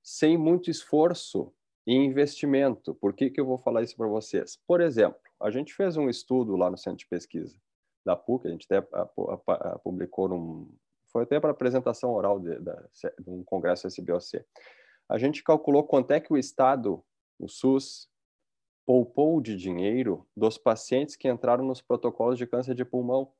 sem 0.03 0.39
muito 0.39 0.71
esforço 0.71 1.53
e 1.87 1.95
investimento. 1.95 2.95
Por 2.95 3.13
que, 3.13 3.31
que 3.31 3.41
eu 3.41 3.47
vou 3.47 3.59
falar 3.59 3.83
isso 3.83 3.97
para 3.97 4.07
vocês? 4.07 4.59
Por 4.67 4.81
exemplo, 4.81 5.21
a 5.41 5.51
gente 5.51 5.75
fez 5.75 5.97
um 5.97 6.09
estudo 6.09 6.57
lá 6.57 6.71
no 6.71 6.79
centro 6.79 6.99
de 6.99 7.07
pesquisa 7.07 7.57
da 8.05 8.17
PUC, 8.17 8.49
a 8.49 8.51
gente 8.51 8.67
até 8.71 8.87
publicou 9.85 10.29
num. 10.29 10.75
Foi 11.13 11.25
até 11.25 11.39
para 11.39 11.51
apresentação 11.51 12.13
oral 12.13 12.41
de, 12.41 12.59
de, 12.59 12.73
de 13.21 13.31
um 13.31 13.43
congresso 13.45 13.87
SBOC. 13.87 14.45
A 15.09 15.19
gente 15.19 15.43
calculou 15.43 15.85
quanto 15.85 16.11
é 16.11 16.21
que 16.21 16.33
o 16.33 16.37
Estado, 16.37 17.03
o 17.39 17.49
SUS, 17.49 18.09
poupou 18.89 19.39
de 19.39 19.55
dinheiro 19.55 20.27
dos 20.35 20.57
pacientes 20.57 21.15
que 21.15 21.29
entraram 21.29 21.63
nos 21.63 21.83
protocolos 21.83 22.39
de 22.39 22.47
câncer 22.47 22.75
de 22.75 22.87
pulmão, 22.87 23.31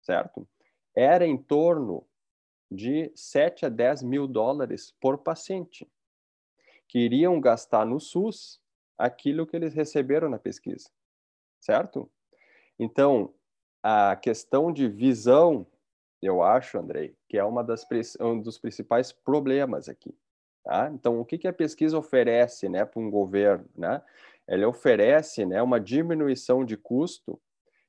certo? 0.00 0.46
Era 0.94 1.26
em 1.26 1.36
torno 1.36 2.06
de 2.70 3.10
7 3.16 3.66
a 3.66 3.68
10 3.68 4.04
mil 4.04 4.28
dólares 4.28 4.94
por 5.00 5.18
paciente, 5.18 5.90
que 6.86 7.00
iriam 7.00 7.40
gastar 7.40 7.84
no 7.84 7.98
SUS 7.98 8.60
aquilo 8.96 9.44
que 9.44 9.56
eles 9.56 9.74
receberam 9.74 10.28
na 10.28 10.38
pesquisa, 10.38 10.88
certo? 11.58 12.08
Então, 12.78 13.34
a 13.82 14.14
questão 14.14 14.72
de 14.72 14.86
visão, 14.86 15.66
eu 16.22 16.44
acho, 16.44 16.78
Andrei, 16.78 17.16
que 17.28 17.36
é 17.36 17.42
uma 17.42 17.64
das, 17.64 17.84
um 18.20 18.40
dos 18.40 18.56
principais 18.56 19.10
problemas 19.10 19.88
aqui. 19.88 20.16
Tá? 20.62 20.90
Então, 20.92 21.18
o 21.18 21.24
que, 21.24 21.38
que 21.38 21.48
a 21.48 21.52
pesquisa 21.52 21.98
oferece 21.98 22.68
né, 22.68 22.84
para 22.84 23.00
um 23.00 23.10
governo? 23.10 23.68
Né? 23.76 24.00
Ela 24.50 24.66
oferece 24.66 25.46
né, 25.46 25.62
uma 25.62 25.78
diminuição 25.78 26.64
de 26.64 26.76
custo 26.76 27.40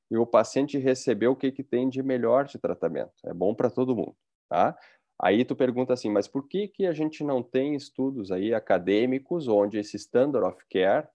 e 0.08 0.16
o 0.16 0.24
paciente 0.24 0.78
recebeu 0.78 1.32
o 1.32 1.36
que, 1.36 1.50
que 1.50 1.64
tem 1.64 1.88
de 1.88 2.00
melhor 2.04 2.44
de 2.44 2.56
tratamento. 2.56 3.12
É 3.24 3.34
bom 3.34 3.52
para 3.52 3.68
todo 3.68 3.96
mundo. 3.96 4.14
Tá? 4.48 4.78
Aí 5.20 5.44
tu 5.44 5.56
pergunta 5.56 5.92
assim, 5.92 6.08
mas 6.08 6.28
por 6.28 6.46
que, 6.46 6.68
que 6.68 6.86
a 6.86 6.92
gente 6.92 7.24
não 7.24 7.42
tem 7.42 7.74
estudos 7.74 8.30
aí 8.30 8.54
acadêmicos 8.54 9.48
onde 9.48 9.76
esse 9.76 9.96
standard 9.96 10.46
of 10.46 10.64
care 10.70 11.08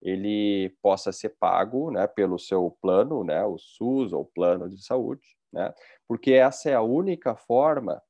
ele 0.00 0.76
possa 0.80 1.10
ser 1.10 1.30
pago 1.40 1.90
né, 1.90 2.06
pelo 2.06 2.38
seu 2.38 2.70
plano, 2.80 3.24
né, 3.24 3.44
o 3.44 3.58
SUS 3.58 4.12
ou 4.12 4.24
plano 4.24 4.68
de 4.68 4.84
saúde, 4.84 5.26
né, 5.52 5.74
porque 6.06 6.32
essa 6.34 6.68
é 6.70 6.74
a 6.74 6.82
única 6.82 7.34
forma 7.34 8.00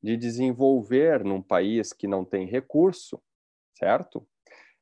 de 0.00 0.16
desenvolver 0.16 1.24
num 1.24 1.42
país 1.42 1.92
que 1.92 2.06
não 2.06 2.24
tem 2.24 2.46
recurso, 2.46 3.20
certo? 3.74 4.26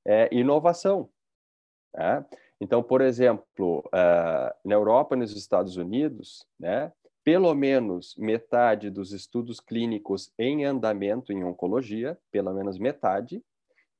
É 0.04 0.28
inovação. 0.34 1.09
Né? 1.97 2.24
Então, 2.61 2.82
por 2.82 3.01
exemplo, 3.01 3.80
uh, 3.86 4.55
na 4.64 4.74
Europa 4.74 5.14
e 5.14 5.18
nos 5.18 5.34
Estados 5.34 5.76
Unidos, 5.76 6.47
né, 6.61 6.92
pelo 7.24 7.53
menos 7.55 8.14
metade 8.16 8.90
dos 8.90 9.12
estudos 9.12 9.59
clínicos 9.59 10.30
em 10.38 10.64
andamento 10.64 11.32
em 11.32 11.42
oncologia, 11.42 12.16
pelo 12.30 12.53
menos 12.55 12.78
metade, 12.78 13.42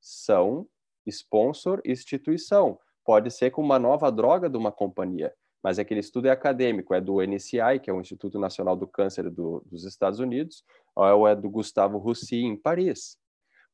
são 0.01 0.67
sponsor 1.07 1.81
instituição. 1.85 2.79
Pode 3.05 3.31
ser 3.31 3.51
com 3.51 3.63
uma 3.63 3.79
nova 3.79 4.11
droga 4.13 4.49
de 4.49 4.57
uma 4.57 4.71
companhia, 4.71 5.33
mas 5.63 5.79
aquele 5.79 6.01
estudo 6.01 6.29
é 6.29 6.31
acadêmico, 6.31 6.95
é 6.95 7.01
do 7.01 7.21
NCI, 7.21 7.81
que 7.83 7.91
é 7.91 7.93
o 7.93 8.01
Instituto 8.01 8.39
Nacional 8.39 8.77
do 8.77 8.87
Câncer 8.87 9.29
do, 9.31 9.63
dos 9.67 9.85
Estados 9.85 10.21
Unidos, 10.21 10.65
ou 10.95 11.27
é 11.27 11.35
do 11.35 11.51
Gustavo 11.51 11.99
Roussy, 11.99 12.37
em 12.37 12.57
Paris. 12.57 13.19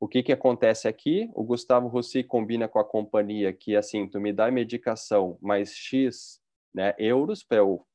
O 0.03 0.07
que, 0.09 0.21
que 0.21 0.33
acontece 0.33 0.85
aqui? 0.85 1.31
O 1.33 1.45
Gustavo 1.45 1.87
Roussy 1.87 2.25
combina 2.25 2.67
com 2.67 2.77
a 2.77 2.83
companhia 2.83 3.53
que, 3.53 3.73
assim, 3.73 4.05
tu 4.05 4.19
me 4.19 4.33
dá 4.33 4.51
medicação 4.51 5.37
mais 5.41 5.73
X 5.73 6.41
né, 6.75 6.93
euros 6.97 7.41
para 7.41 7.59
eu 7.59 7.87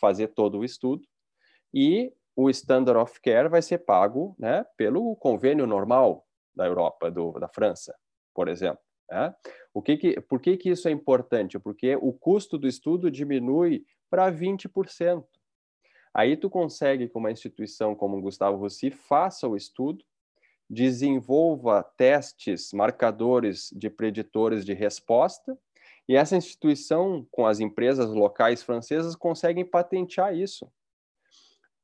fazer 0.00 0.28
todo 0.28 0.60
o 0.60 0.64
estudo, 0.64 1.06
e 1.74 2.10
o 2.34 2.48
Standard 2.48 2.98
of 2.98 3.20
Care 3.20 3.50
vai 3.50 3.60
ser 3.60 3.80
pago 3.80 4.34
né, 4.38 4.64
pelo 4.78 5.14
convênio 5.16 5.66
normal 5.66 6.26
da 6.56 6.64
Europa, 6.64 7.10
do, 7.10 7.32
da 7.32 7.48
França, 7.48 7.94
por 8.34 8.48
exemplo. 8.48 8.80
Né? 9.10 9.34
O 9.74 9.82
que 9.82 9.98
que, 9.98 10.20
por 10.22 10.40
que, 10.40 10.56
que 10.56 10.70
isso 10.70 10.88
é 10.88 10.90
importante? 10.90 11.58
Porque 11.58 11.96
o 11.96 12.14
custo 12.14 12.56
do 12.56 12.66
estudo 12.66 13.10
diminui 13.10 13.84
para 14.08 14.32
20%. 14.32 15.22
Aí 16.14 16.34
tu 16.34 16.48
consegue 16.48 17.10
que 17.10 17.18
uma 17.18 17.30
instituição 17.30 17.94
como 17.94 18.16
o 18.16 18.22
Gustavo 18.22 18.56
Rossi 18.56 18.90
faça 18.90 19.46
o 19.46 19.54
estudo, 19.54 20.02
desenvolva 20.72 21.82
testes, 21.98 22.72
marcadores 22.72 23.68
de 23.76 23.90
preditores 23.90 24.64
de 24.64 24.72
resposta, 24.72 25.58
e 26.08 26.16
essa 26.16 26.34
instituição, 26.34 27.28
com 27.30 27.46
as 27.46 27.60
empresas 27.60 28.10
locais 28.10 28.62
francesas, 28.62 29.14
conseguem 29.14 29.66
patentear 29.66 30.34
isso. 30.34 30.66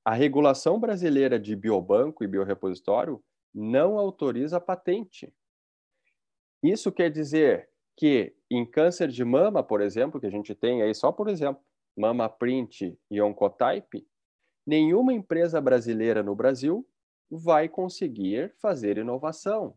A 0.02 0.14
regulação 0.14 0.80
brasileira 0.80 1.38
de 1.38 1.54
biobanco 1.54 2.24
e 2.24 2.26
biorepositório 2.26 3.22
não 3.54 3.98
autoriza 3.98 4.58
patente. 4.58 5.30
Isso 6.62 6.90
quer 6.90 7.10
dizer 7.10 7.68
que 7.94 8.34
em 8.50 8.64
câncer 8.64 9.08
de 9.08 9.22
mama, 9.22 9.62
por 9.62 9.82
exemplo, 9.82 10.18
que 10.18 10.26
a 10.26 10.30
gente 10.30 10.54
tem 10.54 10.80
aí 10.80 10.94
só 10.94 11.12
por 11.12 11.28
exemplo, 11.28 11.62
mama 11.94 12.26
print 12.26 12.98
e 13.10 13.20
oncotype, 13.20 14.06
nenhuma 14.66 15.12
empresa 15.12 15.60
brasileira 15.60 16.22
no 16.22 16.34
Brasil 16.34 16.86
vai 17.30 17.68
conseguir 17.68 18.54
fazer 18.58 18.98
inovação. 18.98 19.74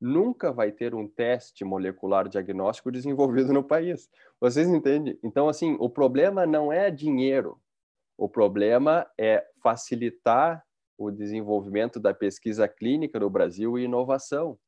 Nunca 0.00 0.52
vai 0.52 0.72
ter 0.72 0.94
um 0.94 1.06
teste 1.06 1.64
molecular 1.64 2.28
diagnóstico 2.28 2.90
desenvolvido 2.90 3.52
no 3.52 3.62
país. 3.62 4.10
Vocês 4.40 4.68
entendem? 4.68 5.18
Então, 5.22 5.48
assim, 5.48 5.76
o 5.78 5.88
problema 5.88 6.44
não 6.44 6.72
é 6.72 6.90
dinheiro. 6.90 7.60
O 8.18 8.28
problema 8.28 9.06
é 9.18 9.46
facilitar 9.62 10.64
o 10.98 11.10
desenvolvimento 11.10 11.98
da 11.98 12.12
pesquisa 12.12 12.68
clínica 12.68 13.18
no 13.18 13.30
Brasil 13.30 13.78
e 13.78 13.84
inovação. 13.84 14.58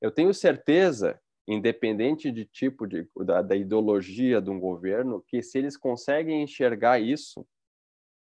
Eu 0.00 0.10
tenho 0.10 0.32
certeza, 0.32 1.20
independente 1.46 2.30
de 2.30 2.44
tipo 2.44 2.86
de 2.86 3.06
da, 3.16 3.42
da 3.42 3.56
ideologia 3.56 4.40
de 4.40 4.50
um 4.50 4.60
governo, 4.60 5.22
que 5.26 5.42
se 5.42 5.58
eles 5.58 5.76
conseguem 5.76 6.42
enxergar 6.42 6.98
isso, 6.98 7.46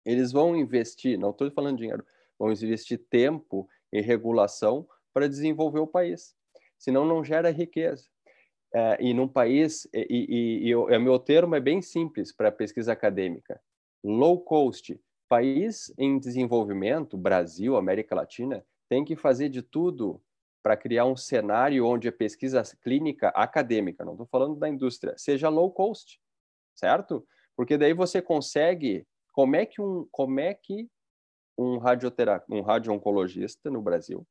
eles 0.05 0.31
vão 0.31 0.55
investir, 0.55 1.19
não 1.19 1.31
estou 1.31 1.51
falando 1.51 1.77
dinheiro, 1.77 2.05
vão 2.37 2.51
investir 2.51 3.05
tempo 3.09 3.67
e 3.91 4.01
regulação 4.01 4.87
para 5.13 5.27
desenvolver 5.27 5.79
o 5.79 5.87
país. 5.87 6.35
Senão 6.77 7.05
não 7.05 7.23
gera 7.23 7.49
riqueza. 7.49 8.07
É, 8.73 8.97
e 8.99 9.13
num 9.13 9.27
país, 9.27 9.87
e, 9.93 10.05
e, 10.09 10.67
e, 10.67 10.75
o 10.75 10.99
meu 10.99 11.17
termo 11.17 11.55
é 11.55 11.59
bem 11.59 11.81
simples 11.81 12.31
para 12.31 12.51
pesquisa 12.51 12.91
acadêmica, 12.91 13.59
low 14.03 14.39
cost. 14.39 14.99
País 15.29 15.93
em 15.97 16.19
desenvolvimento, 16.19 17.17
Brasil, 17.17 17.75
América 17.75 18.15
Latina, 18.15 18.65
tem 18.87 19.03
que 19.03 19.15
fazer 19.15 19.49
de 19.49 19.61
tudo 19.61 20.21
para 20.63 20.77
criar 20.77 21.05
um 21.05 21.15
cenário 21.15 21.85
onde 21.85 22.07
a 22.07 22.11
pesquisa 22.11 22.61
clínica 22.81 23.29
acadêmica, 23.29 24.05
não 24.05 24.13
estou 24.13 24.27
falando 24.27 24.55
da 24.57 24.67
indústria, 24.67 25.13
seja 25.17 25.49
low 25.49 25.71
cost, 25.71 26.19
certo? 26.75 27.25
Porque 27.55 27.77
daí 27.77 27.93
você 27.93 28.21
consegue 28.21 29.05
como 29.33 29.55
é 29.55 29.65
que 29.65 29.81
um, 29.81 30.07
como 30.11 30.39
é 30.39 30.53
que 30.53 30.89
um 31.57 31.77
radioterapeuta, 31.77 32.53
um 32.53 32.61
radio-oncologista 32.61 33.69
no 33.69 33.81
Brasil, 33.81 34.25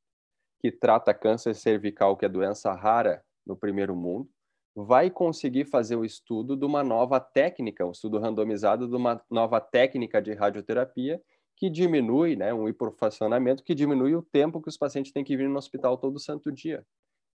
que 0.60 0.70
trata 0.70 1.12
câncer 1.12 1.54
cervical, 1.54 2.16
que 2.16 2.24
é 2.24 2.28
doença 2.28 2.72
rara 2.72 3.22
no 3.44 3.56
primeiro 3.56 3.94
mundo, 3.94 4.28
vai 4.74 5.10
conseguir 5.10 5.64
fazer 5.64 5.96
o 5.96 6.04
estudo 6.04 6.54
de 6.54 6.64
uma 6.64 6.84
nova 6.84 7.18
técnica, 7.18 7.86
um 7.86 7.92
estudo 7.92 8.18
randomizado 8.18 8.86
de 8.86 8.94
uma 8.94 9.22
nova 9.30 9.58
técnica 9.58 10.20
de 10.20 10.34
radioterapia 10.34 11.20
que 11.56 11.70
diminui, 11.70 12.36
né, 12.36 12.52
um 12.52 12.68
hiperfuncionamento 12.68 13.64
que 13.64 13.74
diminui 13.74 14.14
o 14.14 14.22
tempo 14.22 14.60
que 14.60 14.68
os 14.68 14.76
pacientes 14.76 15.10
têm 15.10 15.24
que 15.24 15.36
vir 15.36 15.48
no 15.48 15.56
hospital 15.56 15.96
todo 15.96 16.20
santo 16.20 16.52
dia. 16.52 16.86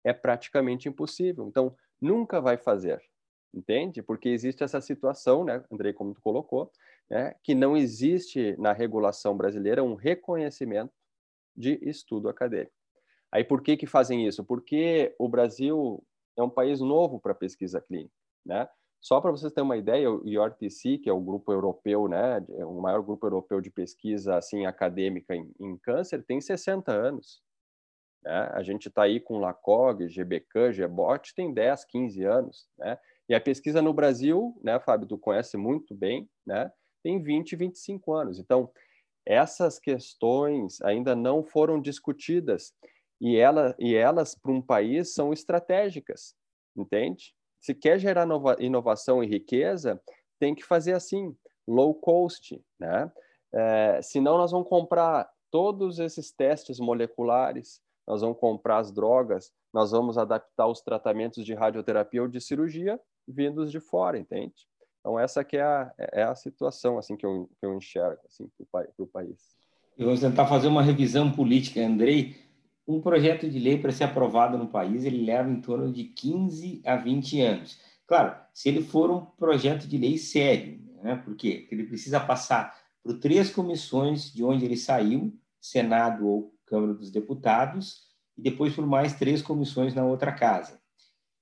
É 0.03 0.12
praticamente 0.12 0.89
impossível. 0.89 1.47
Então, 1.47 1.76
nunca 2.01 2.41
vai 2.41 2.57
fazer, 2.57 3.01
entende? 3.55 4.03
Porque 4.03 4.28
existe 4.28 4.64
essa 4.64 4.80
situação, 4.80 5.45
né, 5.45 5.62
Andrei, 5.70 5.93
como 5.93 6.14
tu 6.14 6.20
colocou, 6.20 6.72
né, 7.11 7.35
que 7.43 7.55
não 7.55 7.77
existe 7.77 8.57
na 8.59 8.73
regulação 8.73 9.37
brasileira 9.37 9.83
um 9.83 9.95
reconhecimento 9.95 10.93
de 11.57 11.79
estudo 11.83 12.29
acadêmico. 12.29 12.73
Aí 13.33 13.45
por 13.45 13.63
que 13.63 13.77
que 13.77 13.87
fazem 13.87 14.27
isso? 14.27 14.45
Porque 14.45 15.15
o 15.19 15.29
Brasil 15.29 16.03
é 16.37 16.43
um 16.43 16.51
país 16.51 16.81
novo 16.81 17.21
para 17.21 17.35
pesquisa 17.35 17.81
clínica, 17.81 18.15
né? 18.45 18.69
Só 19.01 19.21
para 19.21 19.31
vocês 19.31 19.53
terem 19.53 19.65
uma 19.65 19.77
ideia, 19.77 20.11
o 20.11 20.27
IORTC, 20.27 20.99
que 20.99 21.09
é 21.09 21.13
o 21.13 21.21
grupo 21.21 21.53
europeu, 21.53 22.09
né, 22.09 22.45
é 22.51 22.67
o 22.67 22.81
maior 22.81 23.01
grupo 23.01 23.25
europeu 23.25 23.61
de 23.61 23.71
pesquisa 23.71 24.37
assim 24.37 24.67
acadêmica 24.67 25.37
em, 25.37 25.53
em 25.61 25.77
câncer, 25.79 26.25
tem 26.25 26.41
60 26.41 26.91
anos. 26.91 27.41
Né? 28.25 28.51
A 28.53 28.63
gente 28.63 28.89
está 28.89 29.03
aí 29.03 29.21
com 29.21 29.39
LACOG, 29.39 30.09
GBK, 30.09 30.73
GBOT, 30.73 31.33
tem 31.35 31.55
10, 31.55 31.85
15 31.85 32.25
anos, 32.25 32.69
né? 32.77 32.99
E 33.29 33.35
a 33.35 33.41
pesquisa 33.41 33.83
no 33.83 33.93
Brasil, 33.93 34.59
né, 34.65 34.81
Fábio, 34.81 35.07
tu 35.07 35.19
conhece 35.19 35.57
muito 35.57 35.95
bem, 35.95 36.29
né? 36.47 36.73
Tem 37.03 37.23
20, 37.23 37.57
25 37.57 38.13
anos. 38.13 38.39
Então, 38.39 38.71
essas 39.27 39.79
questões 39.79 40.81
ainda 40.83 41.15
não 41.15 41.43
foram 41.43 41.81
discutidas 41.81 42.73
e, 43.21 43.37
ela, 43.37 43.75
e 43.79 43.95
elas, 43.95 44.35
para 44.35 44.53
um 44.53 44.63
país, 44.63 45.13
são 45.13 45.33
estratégicas, 45.33 46.35
entende? 46.77 47.35
Se 47.61 47.75
quer 47.75 47.99
gerar 47.99 48.25
nova, 48.25 48.57
inovação 48.59 49.23
e 49.23 49.27
riqueza, 49.27 50.01
tem 50.39 50.55
que 50.55 50.65
fazer 50.65 50.93
assim, 50.93 51.37
low 51.67 51.95
cost, 51.95 52.63
né? 52.79 53.11
É, 53.53 54.01
senão 54.03 54.39
nós 54.39 54.53
vamos 54.53 54.69
comprar 54.69 55.29
todos 55.51 55.99
esses 55.99 56.31
testes 56.31 56.79
moleculares, 56.79 57.81
nós 58.07 58.21
vamos 58.21 58.39
comprar 58.39 58.79
as 58.79 58.93
drogas, 58.93 59.53
nós 59.73 59.91
vamos 59.91 60.17
adaptar 60.17 60.67
os 60.67 60.81
tratamentos 60.81 61.45
de 61.45 61.55
radioterapia 61.55 62.23
ou 62.23 62.29
de 62.29 62.41
cirurgia 62.41 63.01
vindos 63.27 63.71
de 63.71 63.81
fora, 63.81 64.19
entende? 64.19 64.67
Então 65.09 65.19
essa 65.19 65.43
que 65.43 65.57
é 65.57 65.63
a, 65.63 65.91
é 66.13 66.23
a 66.23 66.35
situação 66.35 66.99
assim 66.99 67.17
que 67.17 67.25
eu, 67.25 67.49
que 67.59 67.65
eu 67.65 67.75
enxergo 67.75 68.21
assim 68.27 68.47
para 68.71 68.87
o 68.99 69.07
país. 69.07 69.57
Eu 69.97 70.09
vou 70.09 70.19
tentar 70.19 70.47
fazer 70.47 70.69
uma 70.69 70.83
revisão 70.83 71.33
política, 71.33 71.81
Andrei. 71.81 72.37
Um 72.87 73.01
projeto 73.01 73.49
de 73.49 73.59
lei 73.59 73.79
para 73.79 73.91
ser 73.91 74.05
aprovado 74.05 74.59
no 74.59 74.69
país, 74.69 75.07
ele 75.07 75.25
leva 75.25 75.49
em 75.49 75.63
torno 75.63 75.91
de 75.91 76.05
15 76.05 76.83
a 76.85 76.97
20 76.97 77.41
anos. 77.41 77.81
Claro, 78.07 78.37
se 78.53 78.69
ele 78.69 78.83
for 78.83 79.11
um 79.11 79.25
projeto 79.25 79.89
de 79.89 79.97
lei 79.97 80.19
sério, 80.19 80.79
né? 81.03 81.17
Por 81.17 81.35
quê? 81.35 81.61
Porque 81.61 81.75
ele 81.75 81.87
precisa 81.87 82.21
passar 82.21 82.79
por 83.03 83.19
três 83.19 83.49
comissões 83.49 84.31
de 84.31 84.45
onde 84.45 84.67
ele 84.67 84.77
saiu, 84.77 85.35
Senado 85.59 86.27
ou 86.27 86.55
Câmara 86.67 86.93
dos 86.93 87.11
Deputados, 87.11 88.03
e 88.37 88.43
depois 88.43 88.75
por 88.75 88.87
mais 88.87 89.15
três 89.15 89.41
comissões 89.41 89.95
na 89.95 90.05
outra 90.05 90.33
casa. 90.33 90.79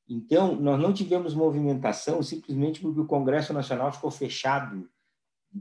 Então, 0.08 0.54
nós 0.54 0.80
não 0.80 0.92
tivemos 0.92 1.34
movimentação 1.34 2.22
simplesmente 2.22 2.80
porque 2.80 3.00
o 3.00 3.06
Congresso 3.06 3.52
Nacional 3.52 3.92
ficou 3.92 4.10
fechado, 4.10 4.88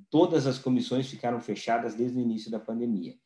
todas 0.10 0.46
as 0.46 0.60
comissões 0.60 1.08
ficaram 1.08 1.39
fechadas 1.39 1.96
desde 1.96 2.18
o 2.18 2.22
início 2.22 2.52
da 2.52 2.60
pandemia. 2.60 3.18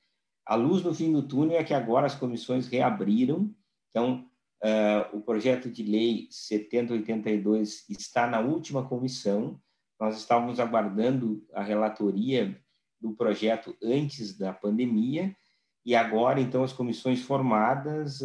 A 0.45 0.55
luz 0.55 0.81
no 0.81 0.93
fim 0.93 1.11
do 1.11 1.21
túnel 1.21 1.59
é 1.59 1.63
que 1.63 1.73
agora 1.73 2.05
as 2.05 2.15
comissões 2.15 2.67
reabriram, 2.67 3.53
então, 3.89 4.25
uh, 4.63 5.17
o 5.17 5.21
projeto 5.21 5.69
de 5.69 5.83
lei 5.83 6.27
7082 6.31 7.89
está 7.89 8.25
na 8.25 8.39
última 8.39 8.87
comissão, 8.87 9.59
nós 9.99 10.17
estávamos 10.17 10.59
aguardando 10.59 11.45
a 11.53 11.61
relatoria 11.61 12.57
do 12.99 13.13
projeto 13.13 13.75
antes 13.83 14.37
da 14.37 14.53
pandemia, 14.53 15.35
e 15.85 15.95
agora, 15.95 16.39
então, 16.39 16.63
as 16.63 16.73
comissões 16.73 17.21
formadas, 17.21 18.21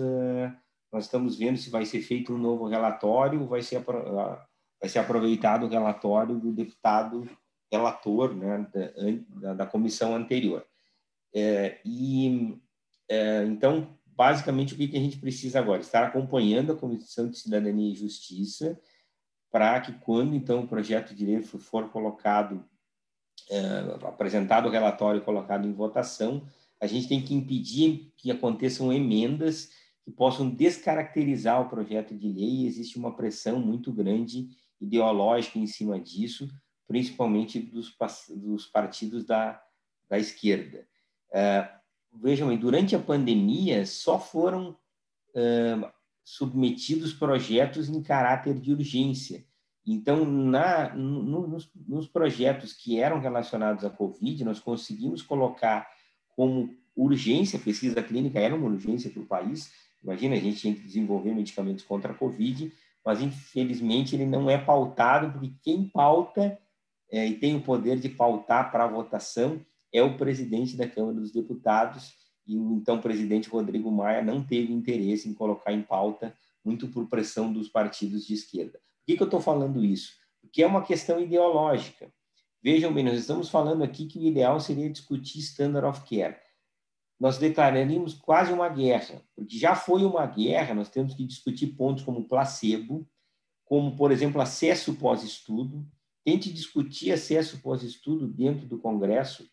nós 0.94 1.06
estamos 1.06 1.36
vendo 1.36 1.58
se 1.58 1.70
vai 1.70 1.84
ser 1.84 2.00
feito 2.02 2.32
um 2.32 2.38
novo 2.38 2.68
relatório 2.68 3.40
ou 3.40 3.48
vai 3.48 3.62
ser, 3.62 3.80
vai 3.80 4.88
ser 4.88 5.00
aproveitado 5.00 5.64
o 5.64 5.68
relatório 5.68 6.38
do 6.38 6.52
deputado 6.52 7.28
relator 7.70 8.32
né, 8.32 8.64
da, 9.34 9.54
da 9.54 9.66
comissão 9.66 10.14
anterior. 10.14 10.64
É, 11.34 11.80
e, 11.84 12.56
é, 13.08 13.44
então, 13.44 13.98
basicamente, 14.06 14.72
o 14.72 14.76
que, 14.76 14.86
que 14.86 14.96
a 14.96 15.00
gente 15.00 15.18
precisa 15.18 15.58
agora? 15.58 15.80
Estar 15.80 16.04
acompanhando 16.04 16.70
a 16.70 16.76
Comissão 16.76 17.28
de 17.28 17.38
Cidadania 17.38 17.90
e 17.90 17.96
Justiça, 17.96 18.78
para 19.50 19.80
que 19.80 19.92
quando 19.94 20.36
então 20.36 20.60
o 20.60 20.68
projeto 20.68 21.12
de 21.12 21.26
lei 21.26 21.42
for 21.42 21.88
colocado, 21.88 22.64
é, 23.50 24.06
apresentado 24.06 24.68
o 24.68 24.70
relatório 24.70 25.20
colocado 25.22 25.66
em 25.66 25.72
votação, 25.72 26.46
a 26.80 26.86
gente 26.86 27.08
tem 27.08 27.20
que 27.20 27.34
impedir 27.34 28.12
que 28.16 28.30
aconteçam 28.30 28.92
emendas 28.92 29.70
que 30.04 30.10
possam 30.10 30.50
descaracterizar 30.50 31.60
o 31.60 31.68
projeto 31.68 32.14
de 32.14 32.28
lei. 32.28 32.66
Existe 32.66 32.98
uma 32.98 33.16
pressão 33.16 33.58
muito 33.58 33.90
grande 33.92 34.48
ideológica 34.80 35.58
em 35.58 35.66
cima 35.66 35.98
disso, 35.98 36.48
principalmente 36.86 37.58
dos, 37.58 37.96
dos 38.30 38.66
partidos 38.66 39.24
da, 39.24 39.60
da 40.08 40.18
esquerda. 40.18 40.86
É, 41.32 41.68
vejam, 42.12 42.54
durante 42.56 42.94
a 42.94 43.00
pandemia 43.00 43.86
só 43.86 44.18
foram 44.18 44.76
é, 45.34 45.90
submetidos 46.22 47.12
projetos 47.12 47.88
em 47.88 48.02
caráter 48.02 48.58
de 48.58 48.72
urgência. 48.72 49.44
Então, 49.86 50.24
na, 50.24 50.94
no, 50.94 51.46
nos, 51.46 51.70
nos, 51.74 52.08
projetos 52.08 52.72
que 52.72 52.98
eram 52.98 53.20
relacionados 53.20 53.84
à 53.84 53.90
Covid, 53.90 54.42
nós 54.42 54.58
conseguimos 54.58 55.20
colocar 55.20 55.86
como 56.30 56.74
urgência, 56.96 57.58
pesquisa 57.58 58.02
clínica 58.02 58.38
era 58.38 58.54
uma 58.54 58.66
urgência 58.66 59.10
para 59.10 59.20
o 59.20 59.26
país. 59.26 59.70
Imagina, 60.04 60.36
a 60.36 60.38
gente 60.38 60.58
tinha 60.58 60.74
que 60.74 60.82
desenvolver 60.82 61.34
medicamentos 61.34 61.82
contra 61.82 62.12
a 62.12 62.14
Covid, 62.14 62.70
mas 63.04 63.22
infelizmente 63.22 64.14
ele 64.14 64.26
não 64.26 64.50
é 64.50 64.58
pautado, 64.58 65.32
porque 65.32 65.52
quem 65.62 65.88
pauta 65.88 66.58
é, 67.10 67.26
e 67.26 67.34
tem 67.34 67.56
o 67.56 67.62
poder 67.62 67.98
de 67.98 68.08
pautar 68.10 68.70
para 68.70 68.84
a 68.84 68.88
votação 68.88 69.64
é 69.92 70.02
o 70.02 70.16
presidente 70.16 70.76
da 70.76 70.88
Câmara 70.88 71.14
dos 71.14 71.32
Deputados, 71.32 72.12
e 72.46 72.58
o 72.58 72.74
então 72.74 73.00
presidente 73.00 73.48
Rodrigo 73.48 73.90
Maia 73.90 74.22
não 74.22 74.44
teve 74.44 74.72
interesse 74.72 75.28
em 75.28 75.32
colocar 75.32 75.72
em 75.72 75.82
pauta, 75.82 76.36
muito 76.64 76.88
por 76.88 77.08
pressão 77.08 77.52
dos 77.52 77.68
partidos 77.68 78.26
de 78.26 78.34
esquerda. 78.34 78.72
Por 78.72 79.06
que, 79.06 79.16
que 79.16 79.22
eu 79.22 79.26
estou 79.26 79.40
falando 79.40 79.84
isso? 79.84 80.12
Porque 80.40 80.62
é 80.62 80.66
uma 80.66 80.82
questão 80.82 81.20
ideológica. 81.20 82.12
Vejam 82.62 82.92
bem, 82.92 83.04
nós 83.04 83.18
estamos 83.18 83.48
falando 83.48 83.84
aqui 83.84 84.06
que 84.06 84.18
o 84.18 84.22
ideal 84.22 84.58
seria 84.58 84.90
discutir 84.90 85.38
standard 85.40 85.86
of 85.86 86.00
care. 86.08 86.36
Nós 87.18 87.38
declararíamos 87.38 88.14
quase 88.14 88.52
uma 88.52 88.68
guerra, 88.68 89.22
porque 89.34 89.56
já 89.56 89.74
foi 89.74 90.04
uma 90.04 90.26
guerra, 90.26 90.74
nós 90.74 90.88
temos 90.88 91.14
que 91.14 91.24
discutir 91.24 91.68
pontos 91.68 92.04
como 92.04 92.28
placebo, 92.28 93.08
como, 93.64 93.96
por 93.96 94.10
exemplo, 94.10 94.40
acesso 94.40 94.94
pós-estudo. 94.94 95.86
Tente 96.24 96.52
discutir 96.52 97.12
acesso 97.12 97.60
pós-estudo 97.60 98.26
dentro 98.26 98.66
do 98.66 98.78
Congresso 98.78 99.48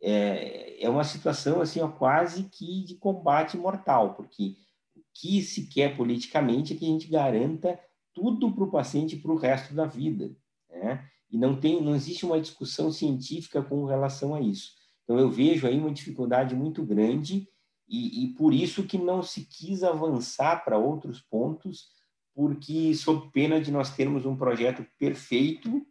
é, 0.00 0.84
é 0.84 0.88
uma 0.88 1.04
situação 1.04 1.60
assim 1.60 1.80
ó, 1.80 1.88
quase 1.88 2.44
que 2.44 2.84
de 2.84 2.94
combate 2.96 3.56
mortal, 3.56 4.14
porque 4.14 4.56
o 4.94 5.00
que 5.12 5.42
se 5.42 5.66
quer 5.66 5.96
politicamente 5.96 6.72
é 6.72 6.76
que 6.76 6.84
a 6.84 6.88
gente 6.88 7.08
garanta 7.08 7.78
tudo 8.14 8.52
para 8.52 8.64
o 8.64 8.70
paciente 8.70 9.16
para 9.16 9.32
o 9.32 9.36
resto 9.36 9.74
da 9.74 9.86
vida, 9.86 10.36
né? 10.70 11.08
E 11.30 11.36
não 11.36 11.60
tem, 11.60 11.82
não 11.82 11.94
existe 11.94 12.24
uma 12.24 12.40
discussão 12.40 12.90
científica 12.90 13.62
com 13.62 13.84
relação 13.84 14.34
a 14.34 14.40
isso. 14.40 14.72
Então 15.08 15.18
eu 15.18 15.30
vejo 15.30 15.66
aí 15.66 15.78
uma 15.78 15.90
dificuldade 15.90 16.54
muito 16.54 16.84
grande 16.84 17.48
e, 17.88 18.24
e 18.24 18.28
por 18.34 18.52
isso 18.52 18.84
que 18.84 18.98
não 18.98 19.22
se 19.22 19.46
quis 19.46 19.82
avançar 19.82 20.62
para 20.62 20.76
outros 20.76 21.22
pontos, 21.22 21.86
porque 22.34 22.92
sob 22.94 23.30
pena 23.32 23.58
de 23.58 23.72
nós 23.72 23.96
termos 23.96 24.26
um 24.26 24.36
projeto 24.36 24.86
perfeito 24.98 25.82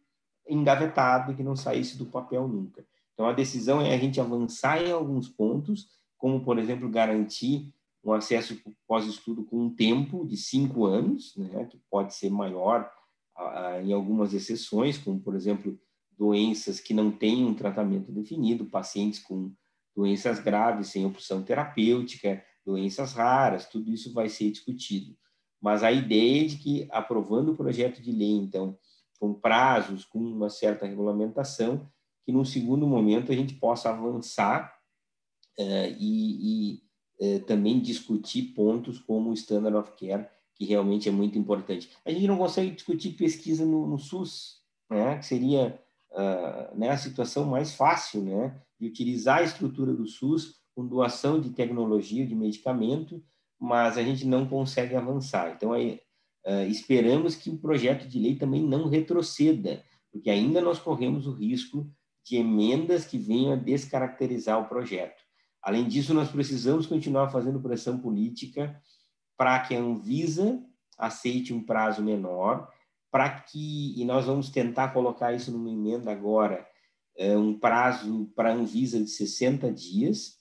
engavetado 0.47 1.35
que 1.35 1.41
não 1.41 1.55
saísse 1.55 1.97
do 1.97 2.05
papel 2.05 2.47
nunca. 2.47 2.85
Então, 3.13 3.25
a 3.25 3.33
decisão 3.33 3.81
é 3.81 3.95
a 3.95 3.97
gente 3.97 4.21
avançar 4.21 4.83
em 4.83 4.91
alguns 4.91 5.27
pontos, 5.27 5.87
como, 6.15 6.45
por 6.45 6.59
exemplo, 6.59 6.87
garantir 6.87 7.73
um 8.03 8.13
acesso 8.13 8.61
pós-estudo 8.87 9.43
com 9.43 9.57
um 9.57 9.69
tempo 9.73 10.25
de 10.27 10.37
cinco 10.37 10.85
anos, 10.85 11.35
né, 11.35 11.65
que 11.65 11.81
pode 11.89 12.13
ser 12.13 12.29
maior 12.29 12.89
ah, 13.35 13.81
em 13.83 13.91
algumas 13.91 14.35
exceções, 14.35 14.99
como, 14.99 15.19
por 15.19 15.35
exemplo, 15.35 15.77
doenças 16.17 16.79
que 16.79 16.93
não 16.93 17.11
têm 17.11 17.45
um 17.45 17.53
tratamento 17.53 18.11
definido, 18.11 18.65
pacientes 18.65 19.19
com 19.19 19.53
doenças 19.95 20.39
graves 20.39 20.87
sem 20.87 21.05
opção 21.05 21.43
terapêutica, 21.43 22.43
doenças 22.65 23.13
raras, 23.13 23.67
tudo 23.67 23.91
isso 23.91 24.13
vai 24.13 24.27
ser 24.27 24.51
discutido. 24.51 25.15
Mas 25.61 25.83
a 25.83 25.91
ideia 25.91 26.43
é 26.43 26.47
de 26.47 26.57
que, 26.57 26.87
aprovando 26.91 27.51
o 27.51 27.55
projeto 27.55 28.01
de 28.01 28.11
lei, 28.11 28.31
então, 28.31 28.77
com 29.19 29.33
prazos, 29.33 30.05
com 30.05 30.19
uma 30.19 30.49
certa 30.49 30.85
regulamentação, 30.85 31.89
que 32.25 32.31
num 32.31 32.45
segundo 32.45 32.85
momento 32.85 33.31
a 33.31 33.35
gente 33.35 33.55
possa 33.55 33.89
avançar 33.89 34.71
uh, 35.57 35.95
e, 35.97 36.81
e 37.19 37.37
uh, 37.37 37.39
também 37.45 37.79
discutir 37.79 38.53
pontos 38.53 38.99
como 38.99 39.29
o 39.29 39.33
Standard 39.33 39.75
of 39.77 39.93
Care, 39.97 40.27
que 40.53 40.65
realmente 40.65 41.07
é 41.07 41.11
muito 41.11 41.37
importante. 41.37 41.89
A 42.05 42.11
gente 42.11 42.27
não 42.27 42.37
consegue 42.37 42.71
discutir 42.71 43.11
pesquisa 43.11 43.65
no, 43.65 43.87
no 43.87 43.97
SUS, 43.97 44.61
né, 44.89 45.17
que 45.17 45.25
seria 45.25 45.81
uh, 46.17 46.77
né, 46.77 46.89
a 46.89 46.97
situação 46.97 47.45
mais 47.45 47.73
fácil 47.73 48.23
né, 48.23 48.59
de 48.79 48.87
utilizar 48.87 49.37
a 49.37 49.43
estrutura 49.43 49.93
do 49.93 50.07
SUS 50.07 50.55
com 50.75 50.85
doação 50.85 51.39
de 51.39 51.51
tecnologia, 51.51 52.25
de 52.25 52.35
medicamento, 52.35 53.23
mas 53.59 53.97
a 53.97 54.03
gente 54.03 54.25
não 54.25 54.47
consegue 54.47 54.95
avançar. 54.95 55.53
Então, 55.55 55.73
aí, 55.73 55.99
esperamos 56.69 57.35
que 57.35 57.49
o 57.49 57.57
projeto 57.57 58.07
de 58.07 58.19
lei 58.19 58.35
também 58.35 58.61
não 58.61 58.87
retroceda, 58.87 59.83
porque 60.11 60.29
ainda 60.29 60.61
nós 60.61 60.79
corremos 60.79 61.25
o 61.25 61.33
risco 61.33 61.89
de 62.23 62.35
emendas 62.35 63.05
que 63.05 63.17
venham 63.17 63.53
a 63.53 63.55
descaracterizar 63.55 64.61
o 64.61 64.67
projeto. 64.67 65.21
Além 65.63 65.87
disso, 65.87 66.13
nós 66.13 66.29
precisamos 66.29 66.85
continuar 66.85 67.29
fazendo 67.29 67.59
pressão 67.59 67.97
política 67.97 68.79
para 69.35 69.59
que 69.61 69.75
a 69.75 69.79
Anvisa 69.79 70.63
aceite 70.97 71.53
um 71.53 71.63
prazo 71.63 72.03
menor, 72.03 72.71
para 73.11 73.29
que, 73.29 73.99
e 73.99 74.05
nós 74.05 74.25
vamos 74.25 74.49
tentar 74.49 74.89
colocar 74.89 75.33
isso 75.33 75.51
numa 75.51 75.69
emenda 75.69 76.11
agora, 76.11 76.67
é, 77.17 77.35
um 77.37 77.57
prazo 77.57 78.31
para 78.35 78.49
a 78.49 78.53
Anvisa 78.53 78.99
de 78.99 79.09
60 79.09 79.71
dias, 79.71 80.37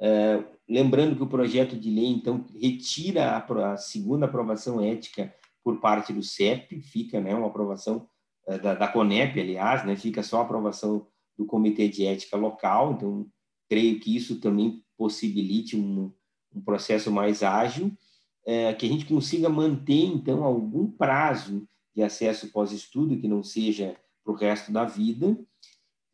é, 0.00 0.42
lembrando 0.68 1.16
que 1.16 1.22
o 1.22 1.28
projeto 1.28 1.76
de 1.76 1.90
lei, 1.90 2.08
então, 2.08 2.44
retira 2.54 3.36
a, 3.36 3.76
segunda 3.76 4.26
aprovação 4.26 4.80
ética 4.80 5.32
por 5.62 5.80
parte 5.80 6.12
do 6.12 6.22
CEP, 6.22 6.80
fica 6.80 7.20
né, 7.20 7.34
uma 7.34 7.46
aprovação 7.46 8.08
é, 8.46 8.58
da, 8.58 8.74
da 8.74 8.88
CONEP, 8.88 9.40
aliás, 9.40 9.84
né, 9.84 9.96
fica 9.96 10.22
só 10.22 10.40
a 10.40 10.42
aprovação 10.42 11.06
do 11.38 11.46
Comitê 11.46 11.88
de 11.88 12.06
Ética 12.06 12.36
Local, 12.36 12.92
então 12.92 13.26
creio 13.68 13.98
que 14.00 14.14
isso 14.14 14.40
também 14.40 14.82
possibilite 14.96 15.76
um, 15.76 16.12
um 16.54 16.60
processo 16.60 17.10
mais 17.10 17.42
ágil, 17.42 17.92
é, 18.44 18.72
que 18.74 18.86
a 18.86 18.88
gente 18.88 19.06
consiga 19.06 19.48
manter, 19.48 20.04
então, 20.04 20.44
algum 20.44 20.90
prazo 20.90 21.66
de 21.96 22.02
acesso 22.02 22.52
pós-estudo, 22.52 23.18
que 23.18 23.26
não 23.26 23.42
seja 23.42 23.96
para 24.22 24.32
o 24.32 24.36
resto 24.36 24.70
da 24.70 24.84
vida, 24.84 25.34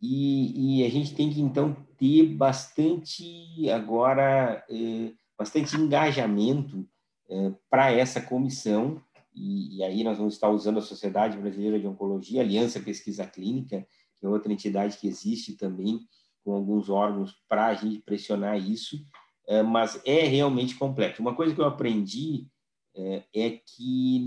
e, 0.00 0.80
e, 0.80 0.86
a 0.86 0.90
gente 0.90 1.14
tem 1.14 1.28
que, 1.28 1.40
então, 1.40 1.76
ter 1.98 2.26
bastante, 2.26 3.68
agora, 3.70 4.64
é, 4.68 5.12
bastante 5.36 5.76
engajamento 5.76 6.88
é, 7.28 7.52
para 7.68 7.90
essa 7.92 8.20
comissão, 8.20 9.02
e, 9.34 9.78
e, 9.78 9.82
aí 9.82 10.04
nós 10.04 10.18
vamos 10.18 10.34
estar 10.34 10.50
usando 10.50 10.78
a 10.78 10.82
Sociedade 10.82 11.38
Brasileira 11.38 11.80
de 11.80 11.86
Oncologia, 11.86 12.42
Aliança 12.42 12.80
Pesquisa 12.80 13.26
Clínica, 13.26 13.86
que 14.18 14.26
é 14.26 14.28
outra 14.28 14.52
entidade 14.52 14.98
que 14.98 15.08
existe 15.08 15.56
também, 15.56 16.00
com 16.44 16.52
alguns 16.52 16.88
órgãos 16.88 17.36
para 17.48 17.66
a 17.66 17.74
gente 17.74 18.00
pressionar 18.02 18.56
isso, 18.56 19.04
é, 19.48 19.62
mas 19.62 20.00
é 20.04 20.22
realmente 20.22 20.76
complexo. 20.76 21.22
Uma 21.22 21.34
coisa 21.34 21.54
que 21.54 21.60
eu 21.60 21.66
aprendi 21.66 22.46
é, 22.94 23.24
é 23.34 23.50
que, 23.50 24.20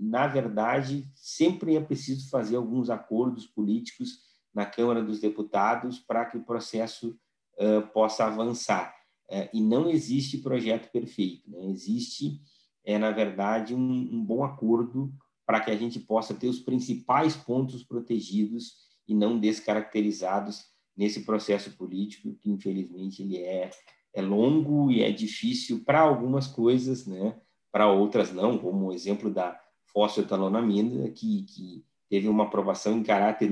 na 0.00 0.26
verdade, 0.26 1.06
sempre 1.14 1.76
é 1.76 1.80
preciso 1.80 2.28
fazer 2.30 2.56
alguns 2.56 2.90
acordos 2.90 3.46
políticos 3.46 4.18
na 4.54 4.66
Câmara 4.66 5.02
dos 5.02 5.20
Deputados 5.20 5.98
para 5.98 6.24
que 6.24 6.36
o 6.36 6.44
processo 6.44 7.18
uh, 7.58 7.86
possa 7.92 8.24
avançar. 8.24 8.94
Uh, 9.30 9.48
e 9.52 9.60
não 9.60 9.88
existe 9.88 10.38
projeto 10.38 10.90
perfeito, 10.90 11.48
né? 11.48 11.66
existe, 11.66 12.40
é, 12.84 12.98
na 12.98 13.10
verdade, 13.10 13.74
um, 13.74 13.78
um 13.80 14.24
bom 14.24 14.42
acordo 14.42 15.12
para 15.46 15.60
que 15.60 15.70
a 15.70 15.76
gente 15.76 16.00
possa 16.00 16.34
ter 16.34 16.48
os 16.48 16.60
principais 16.60 17.36
pontos 17.36 17.84
protegidos 17.84 18.74
e 19.06 19.14
não 19.14 19.38
descaracterizados 19.38 20.64
nesse 20.96 21.24
processo 21.24 21.76
político 21.76 22.34
que, 22.34 22.50
infelizmente, 22.50 23.22
ele 23.22 23.38
é, 23.38 23.70
é 24.14 24.22
longo 24.22 24.90
e 24.90 25.02
é 25.02 25.10
difícil 25.10 25.84
para 25.84 26.00
algumas 26.00 26.46
coisas, 26.46 27.06
né? 27.06 27.40
Para 27.72 27.90
outras 27.90 28.32
não, 28.32 28.58
como 28.58 28.86
o 28.86 28.92
exemplo 28.92 29.30
da 29.30 29.60
fosfetalonamina, 29.92 31.10
que, 31.10 31.42
que 31.42 31.84
teve 32.08 32.28
uma 32.28 32.44
aprovação 32.44 32.98
em 32.98 33.02
caráter 33.02 33.50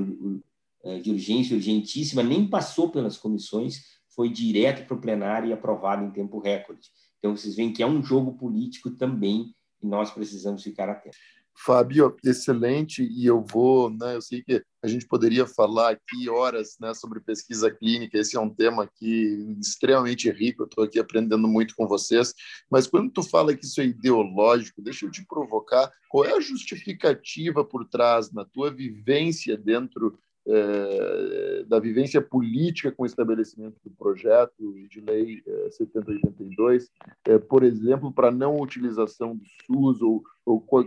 eh, 0.84 0.98
de 0.98 1.10
urgência, 1.10 1.56
urgentíssima, 1.56 2.22
nem 2.22 2.46
passou 2.46 2.90
pelas 2.90 3.16
comissões, 3.16 3.98
foi 4.08 4.28
direto 4.28 4.86
para 4.86 4.96
o 4.96 5.00
plenário 5.00 5.48
e 5.48 5.52
aprovado 5.52 6.04
em 6.04 6.10
tempo 6.10 6.38
recorde. 6.40 6.88
Então, 7.18 7.36
vocês 7.36 7.54
veem 7.56 7.72
que 7.72 7.82
é 7.82 7.86
um 7.86 8.02
jogo 8.02 8.32
político 8.34 8.90
também 8.90 9.54
e 9.82 9.86
nós 9.86 10.10
precisamos 10.10 10.62
ficar 10.62 10.88
atentos. 10.88 11.18
Fábio, 11.64 12.16
excelente, 12.24 13.02
e 13.02 13.26
eu 13.26 13.44
vou, 13.44 13.90
né, 13.90 14.14
eu 14.14 14.22
sei 14.22 14.42
que 14.42 14.62
a 14.80 14.86
gente 14.86 15.06
poderia 15.08 15.44
falar 15.44 15.90
aqui 15.90 16.28
horas 16.28 16.76
né, 16.80 16.94
sobre 16.94 17.18
pesquisa 17.18 17.68
clínica, 17.68 18.16
esse 18.16 18.36
é 18.36 18.40
um 18.40 18.48
tema 18.48 18.84
aqui 18.84 19.56
extremamente 19.60 20.30
rico, 20.30 20.62
eu 20.62 20.66
estou 20.66 20.84
aqui 20.84 21.00
aprendendo 21.00 21.48
muito 21.48 21.74
com 21.74 21.88
vocês, 21.88 22.32
mas 22.70 22.86
quando 22.86 23.10
tu 23.10 23.24
fala 23.24 23.56
que 23.56 23.64
isso 23.64 23.80
é 23.80 23.86
ideológico, 23.86 24.80
deixa 24.80 25.04
eu 25.04 25.10
te 25.10 25.26
provocar, 25.26 25.92
qual 26.08 26.24
é 26.24 26.32
a 26.32 26.40
justificativa 26.40 27.64
por 27.64 27.84
trás, 27.86 28.32
na 28.32 28.44
tua 28.44 28.70
vivência 28.70 29.56
dentro 29.56 30.16
é, 30.48 31.64
da 31.64 31.78
vivência 31.78 32.22
política 32.22 32.90
com 32.90 33.02
o 33.02 33.06
estabelecimento 33.06 33.76
do 33.84 33.90
projeto 33.90 34.74
de 34.88 35.00
lei 35.00 35.42
é, 35.46 35.70
7082, 35.70 36.90
é, 37.26 37.38
por 37.38 37.62
exemplo, 37.62 38.10
para 38.10 38.30
não 38.30 38.58
utilização 38.58 39.36
do 39.36 39.44
SUS, 39.66 40.00
ou, 40.00 40.22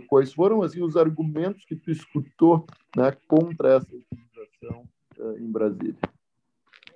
quais 0.08 0.32
foram 0.32 0.62
assim, 0.62 0.82
os 0.82 0.96
argumentos 0.96 1.64
que 1.64 1.76
tu 1.76 1.90
escutou 1.90 2.66
né, 2.96 3.12
contra 3.28 3.76
essa 3.76 3.94
utilização 3.94 4.88
é, 5.18 5.38
em 5.38 5.50
Brasília? 5.50 5.96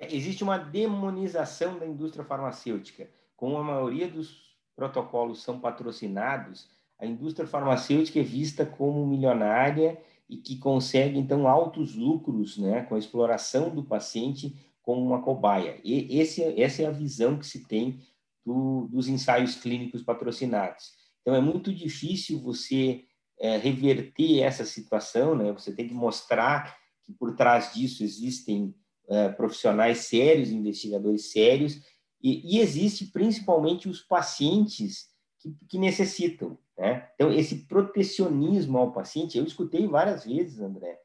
Existe 0.01 0.43
uma 0.43 0.59
demonização 0.59 1.79
da 1.79 1.87
indústria 1.87 2.25
farmacêutica. 2.25 3.09
Como 3.37 3.57
a 3.57 3.62
maioria 3.62 4.09
dos 4.09 4.57
protocolos 4.75 5.43
são 5.43 5.61
patrocinados, 5.61 6.69
a 6.99 7.07
indústria 7.07 7.47
farmacêutica 7.47 8.21
é 8.21 8.23
vista 8.23 8.64
como 8.64 9.07
milionária 9.07 10.01
e 10.29 10.37
que 10.37 10.59
consegue, 10.59 11.19
então, 11.19 11.47
altos 11.47 11.95
lucros 11.95 12.59
né, 12.59 12.83
com 12.83 12.95
a 12.95 12.99
exploração 12.99 13.75
do 13.75 13.85
paciente 13.85 14.57
como 14.83 15.05
uma 15.05 15.23
cobaia. 15.23 15.81
E 15.85 16.19
esse, 16.19 16.43
essa 16.61 16.83
é 16.83 16.87
a 16.87 16.91
visão 16.91 17.39
que 17.39 17.47
se 17.47 17.67
tem 17.67 18.01
do, 18.45 18.89
dos 18.91 19.09
ensaios 19.09 19.57
clínicos 19.57 20.03
patrocinados. 20.03 20.93
Então, 21.27 21.35
é 21.35 21.41
muito 21.41 21.74
difícil 21.74 22.41
você 22.41 23.05
é, 23.41 23.57
reverter 23.57 24.43
essa 24.43 24.64
situação, 24.64 25.35
né? 25.35 25.51
você 25.51 25.72
tem 25.72 25.89
que 25.89 25.93
mostrar 25.93 26.79
que 27.03 27.12
por 27.12 27.35
trás 27.35 27.74
disso 27.74 28.05
existem 28.05 28.72
é, 29.09 29.29
profissionais 29.31 30.07
sérios, 30.07 30.51
investigadores 30.51 31.33
sérios, 31.33 31.83
e, 32.22 32.55
e 32.55 32.61
existe 32.61 33.07
principalmente 33.07 33.89
os 33.89 34.01
pacientes 34.01 35.09
que, 35.41 35.53
que 35.68 35.79
necessitam. 35.79 36.57
Né? 36.79 37.11
Então, 37.16 37.33
esse 37.33 37.66
protecionismo 37.66 38.79
ao 38.79 38.93
paciente, 38.93 39.37
eu 39.37 39.45
escutei 39.45 39.85
várias 39.89 40.24
vezes, 40.24 40.61
André, 40.61 40.97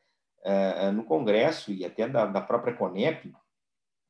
uh, 0.45 0.91
no 0.91 1.03
Congresso 1.03 1.73
e 1.73 1.83
até 1.83 2.07
da, 2.07 2.27
da 2.27 2.41
própria 2.41 2.75
CONEP, 2.75 3.33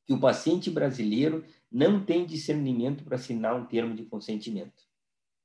que 0.05 0.13
o 0.13 0.19
paciente 0.19 0.69
brasileiro 0.69 1.45
não 1.71 2.03
tem 2.03 2.25
discernimento 2.25 3.01
para 3.05 3.15
assinar 3.15 3.55
um 3.55 3.65
termo 3.65 3.95
de 3.95 4.03
consentimento. 4.03 4.91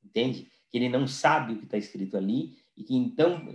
Entende? 0.05 0.51
Que 0.71 0.79
ele 0.79 0.89
não 0.89 1.07
sabe 1.07 1.55
o 1.55 1.59
que 1.59 1.65
está 1.65 1.77
escrito 1.77 2.17
ali 2.17 2.57
e 2.77 2.85
que, 2.85 2.95
então, 2.95 3.47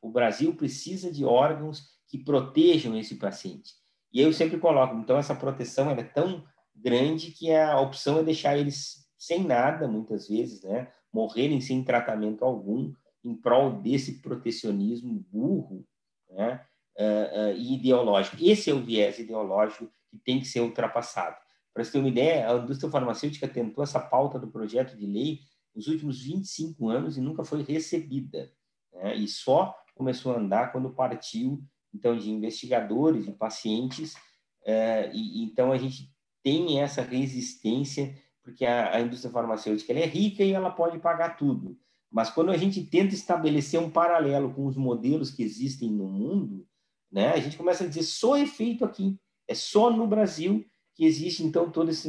o 0.00 0.10
Brasil 0.10 0.54
precisa 0.54 1.12
de 1.12 1.24
órgãos 1.24 1.88
que 2.08 2.18
protejam 2.18 2.96
esse 2.96 3.16
paciente. 3.16 3.74
E 4.12 4.20
eu 4.20 4.32
sempre 4.32 4.58
coloco, 4.58 4.96
então, 4.96 5.16
essa 5.16 5.34
proteção 5.34 5.90
é 5.90 6.02
tão 6.02 6.44
grande 6.74 7.30
que 7.32 7.52
a 7.52 7.78
opção 7.80 8.18
é 8.18 8.22
deixar 8.22 8.56
eles 8.56 9.06
sem 9.18 9.44
nada, 9.44 9.86
muitas 9.86 10.28
vezes, 10.28 10.62
né? 10.62 10.90
morrerem 11.12 11.60
sem 11.60 11.82
tratamento 11.84 12.44
algum 12.44 12.92
em 13.22 13.34
prol 13.34 13.72
desse 13.82 14.22
protecionismo 14.22 15.24
burro 15.30 15.84
né, 16.30 16.64
uh, 16.98 17.50
uh, 17.50 17.56
e 17.56 17.74
ideológico. 17.74 18.36
Esse 18.40 18.70
é 18.70 18.74
o 18.74 18.82
viés 18.82 19.18
ideológico 19.18 19.90
que 20.08 20.18
tem 20.18 20.38
que 20.38 20.46
ser 20.46 20.60
ultrapassado. 20.60 21.36
Para 21.72 21.84
você 21.84 21.92
ter 21.92 21.98
uma 21.98 22.08
ideia, 22.08 22.50
a 22.50 22.56
indústria 22.56 22.90
farmacêutica 22.90 23.46
tentou 23.46 23.84
essa 23.84 24.00
pauta 24.00 24.38
do 24.38 24.48
projeto 24.48 24.96
de 24.96 25.06
lei 25.06 25.40
nos 25.74 25.86
últimos 25.86 26.22
25 26.22 26.88
anos 26.88 27.16
e 27.16 27.20
nunca 27.20 27.44
foi 27.44 27.62
recebida. 27.62 28.52
Né, 28.92 29.16
e 29.16 29.28
só 29.28 29.74
começou 29.94 30.32
a 30.32 30.38
andar 30.38 30.72
quando 30.72 30.94
partiu 30.94 31.62
então 31.92 32.16
de 32.16 32.30
investigadores, 32.30 33.26
de 33.26 33.32
pacientes, 33.32 34.14
uh, 34.62 35.10
e 35.12 35.42
então 35.42 35.72
a 35.72 35.78
gente 35.78 36.12
tem 36.42 36.80
essa 36.80 37.02
resistência 37.02 38.14
porque 38.42 38.64
a, 38.64 38.96
a 38.96 39.00
indústria 39.00 39.32
farmacêutica 39.32 39.92
é 39.92 40.06
rica 40.06 40.42
e 40.42 40.52
ela 40.52 40.70
pode 40.70 40.98
pagar 40.98 41.36
tudo. 41.36 41.78
Mas 42.10 42.30
quando 42.30 42.50
a 42.50 42.56
gente 42.56 42.82
tenta 42.84 43.14
estabelecer 43.14 43.78
um 43.78 43.90
paralelo 43.90 44.52
com 44.52 44.66
os 44.66 44.76
modelos 44.76 45.30
que 45.30 45.42
existem 45.42 45.90
no 45.90 46.08
mundo, 46.08 46.66
né, 47.10 47.32
a 47.32 47.40
gente 47.40 47.56
começa 47.56 47.84
a 47.84 47.86
dizer 47.86 48.02
só 48.02 48.36
é 48.36 48.46
feito 48.46 48.84
aqui, 48.84 49.18
é 49.46 49.54
só 49.54 49.90
no 49.90 50.06
Brasil 50.06 50.64
que 50.94 51.04
existe 51.04 51.44
então 51.44 51.70
todo 51.70 51.90
esse, 51.90 52.08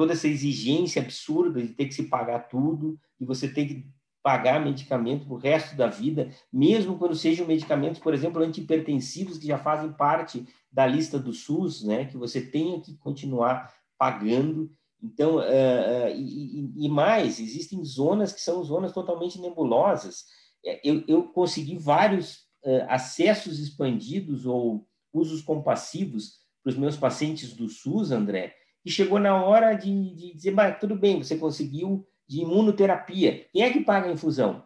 toda 0.00 0.14
essa 0.14 0.26
exigência 0.26 1.02
absurda 1.02 1.60
de 1.60 1.74
ter 1.74 1.84
que 1.84 1.92
se 1.92 2.04
pagar 2.04 2.48
tudo 2.48 2.98
e 3.20 3.24
você 3.26 3.46
tem 3.46 3.68
que 3.68 3.86
pagar 4.22 4.58
medicamento 4.58 5.30
o 5.30 5.36
resto 5.36 5.76
da 5.76 5.88
vida, 5.88 6.30
mesmo 6.50 6.96
quando 6.96 7.14
sejam 7.14 7.46
medicamentos, 7.46 8.00
por 8.00 8.14
exemplo, 8.14 8.42
antihipertensivos 8.42 9.36
que 9.36 9.46
já 9.46 9.58
fazem 9.58 9.92
parte 9.92 10.46
da 10.72 10.86
lista 10.86 11.18
do 11.18 11.34
SUS, 11.34 11.84
né, 11.84 12.06
que 12.06 12.16
você 12.16 12.40
tenha 12.40 12.80
que 12.80 12.96
continuar 12.96 13.74
pagando 13.98 14.70
então, 15.02 15.36
uh, 15.36 15.40
uh, 15.40 16.16
e, 16.16 16.86
e, 16.86 16.88
mais, 16.88 17.38
existem 17.38 17.84
zonas 17.84 18.32
que 18.32 18.40
são 18.40 18.64
zonas 18.64 18.92
totalmente 18.92 19.38
nebulosas. 19.38 20.24
É, 20.64 20.80
eu, 20.82 21.04
eu 21.06 21.24
consegui 21.24 21.76
vários 21.76 22.36
uh, 22.64 22.86
acessos 22.88 23.58
expandidos 23.58 24.46
ou 24.46 24.86
usos 25.12 25.42
compassivos 25.42 26.38
para 26.62 26.70
os 26.70 26.78
meus 26.78 26.96
pacientes 26.96 27.52
do 27.52 27.68
SUS, 27.68 28.10
André, 28.10 28.54
e 28.84 28.90
chegou 28.90 29.18
na 29.18 29.42
hora 29.42 29.74
de, 29.74 30.14
de 30.14 30.34
dizer, 30.34 30.52
mas 30.52 30.78
tudo 30.78 30.94
bem, 30.94 31.22
você 31.22 31.36
conseguiu 31.36 32.06
de 32.26 32.40
imunoterapia. 32.40 33.46
Quem 33.52 33.62
é 33.62 33.70
que 33.72 33.80
paga 33.80 34.08
a 34.08 34.12
infusão? 34.12 34.62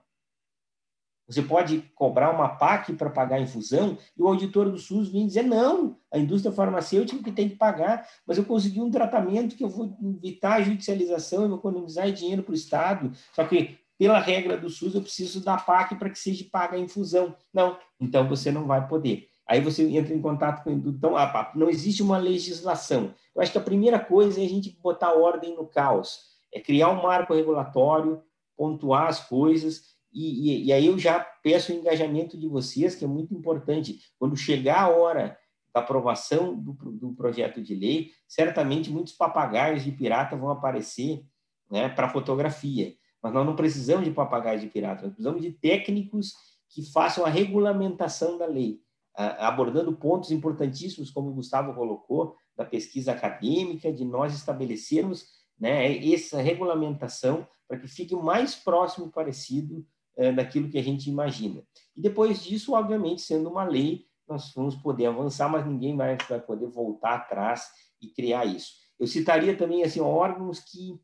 Você 1.27 1.41
pode 1.41 1.81
cobrar 1.95 2.31
uma 2.31 2.51
PAC 2.51 2.93
para 2.93 3.09
pagar 3.09 3.37
a 3.37 3.41
infusão 3.41 3.97
e 4.17 4.23
o 4.23 4.29
auditor 4.29 4.71
do 4.71 4.79
SUS 4.79 5.09
vem 5.09 5.27
dizer: 5.27 5.43
não, 5.43 5.97
a 6.13 6.19
indústria 6.19 6.53
farmacêutica 6.53 7.23
que 7.23 7.33
tem 7.33 7.49
que 7.49 7.57
pagar, 7.57 8.07
mas 8.27 8.37
eu 8.37 8.45
consegui 8.45 8.81
um 8.81 8.91
tratamento 8.91 9.57
que 9.57 9.65
eu 9.65 9.69
vou 9.69 9.97
evitar 10.03 10.57
a 10.57 10.63
judicialização, 10.63 11.43
eu 11.43 11.49
vou 11.49 11.59
economizar 11.59 12.11
dinheiro 12.13 12.43
para 12.43 12.53
o 12.53 12.55
Estado. 12.55 13.11
Só 13.33 13.45
que, 13.45 13.79
pela 13.99 14.19
regra 14.19 14.59
do 14.59 14.69
SUS, 14.69 14.95
eu 14.95 15.01
preciso 15.01 15.43
da 15.43 15.57
PAC 15.57 15.95
para 15.97 16.11
que 16.11 16.19
seja 16.19 16.45
paga 16.53 16.77
a 16.77 16.81
infusão. 16.81 17.35
Não, 17.53 17.79
então 17.99 18.29
você 18.29 18.53
não 18.53 18.67
vai 18.67 18.87
poder. 18.87 19.29
Aí 19.47 19.61
você 19.61 19.83
entra 19.89 20.15
em 20.15 20.21
contato 20.21 20.65
com. 20.65 20.71
Então, 20.71 21.15
não 21.55 21.69
existe 21.69 22.03
uma 22.03 22.19
legislação. 22.19 23.15
Eu 23.35 23.43
acho 23.43 23.53
que 23.53 23.59
a 23.59 23.63
primeira 23.63 23.99
coisa 23.99 24.41
é 24.41 24.45
a 24.45 24.49
gente 24.49 24.79
botar 24.83 25.13
ordem 25.13 25.55
no 25.55 25.67
caos, 25.67 26.21
é 26.53 26.61
criar 26.61 26.91
um 26.91 27.03
marco 27.03 27.35
regulatório, 27.35 28.23
pontuar 28.57 29.09
as 29.09 29.21
coisas 29.21 29.95
e, 30.15 30.53
e, 30.53 30.65
e, 30.67 30.73
aí 30.73 30.87
eu 30.87 30.97
já 30.97 31.19
peço 31.19 31.73
o 31.73 31.75
engajamento 31.75 32.39
de 32.39 32.47
vocês, 32.47 32.95
que 32.95 33.05
é 33.05 33.09
muito 33.09 33.35
importante. 33.35 33.99
Quando 34.17 34.37
chegar 34.37 34.83
a 34.83 34.89
hora 34.89 35.37
da 35.75 35.81
aprovação 35.81 36.55
do, 36.55 36.73
do 36.73 37.13
projeto 37.15 37.61
de 37.61 37.75
lei, 37.75 38.13
certamente 38.29 38.93
muitos 38.93 39.13
papagaios 39.13 39.83
de 39.83 39.91
pirata 39.91 40.37
vão 40.37 40.51
aparecer 40.51 41.25
né, 41.69 41.89
para 41.89 42.09
fotografia. 42.09 42.95
Mas 43.21 43.35
nós 43.35 43.45
não 43.45 43.57
precisamos 43.57 44.05
de 44.05 44.13
papagaios 44.13 44.63
de 44.63 44.69
pirata, 44.69 45.03
nós 45.03 45.15
precisamos 45.15 45.43
de 45.43 45.51
técnicos 45.51 46.33
que 46.69 46.83
façam 46.93 47.27
a 47.27 47.29
regulamentação 47.29 48.39
da 48.39 48.47
lei, 48.47 48.81
abordando 49.17 49.95
pontos 49.95 50.31
importantíssimos, 50.31 51.11
como 51.11 51.31
o 51.31 51.35
Gustavo 51.35 51.75
colocou, 51.75 52.37
da 52.57 52.65
pesquisa 52.65 53.13
acadêmica, 53.13 53.93
de 53.93 54.05
nós 54.05 54.35
estabelecermos 54.35 55.27
né, 55.59 55.97
essa 56.13 56.41
regulamentação 56.41 57.47
para 57.69 57.79
que 57.79 57.89
fique 57.89 58.15
o 58.15 58.23
mais 58.23 58.55
próximo 58.55 59.11
parecido 59.11 59.87
é, 60.17 60.33
daquilo 60.33 60.69
que 60.69 60.79
a 60.79 60.83
gente 60.83 61.09
imagina. 61.09 61.63
E 61.97 62.01
depois 62.01 62.43
disso, 62.43 62.75
obviamente, 62.75 63.23
sendo 63.23 63.49
uma 63.49 63.65
lei, 63.65 64.07
nós 64.29 64.53
vamos 64.55 64.75
poder 64.77 65.07
avançar, 65.07 65.49
mas 65.49 65.67
ninguém 65.67 65.97
vai, 65.97 66.17
vai 66.29 66.41
poder 66.41 66.69
voltar 66.69 67.15
atrás 67.15 67.69
e 68.01 68.09
criar 68.09 68.45
isso. 68.45 68.73
Eu 68.99 69.07
citaria 69.07 69.57
também 69.57 69.83
assim 69.83 70.01
órgãos 70.01 70.61
que 70.61 71.01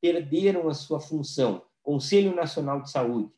perderam 0.00 0.68
a 0.68 0.74
sua 0.74 1.00
função. 1.00 1.62
Conselho 1.82 2.34
Nacional 2.34 2.80
de 2.80 2.90
Saúde. 2.90 3.30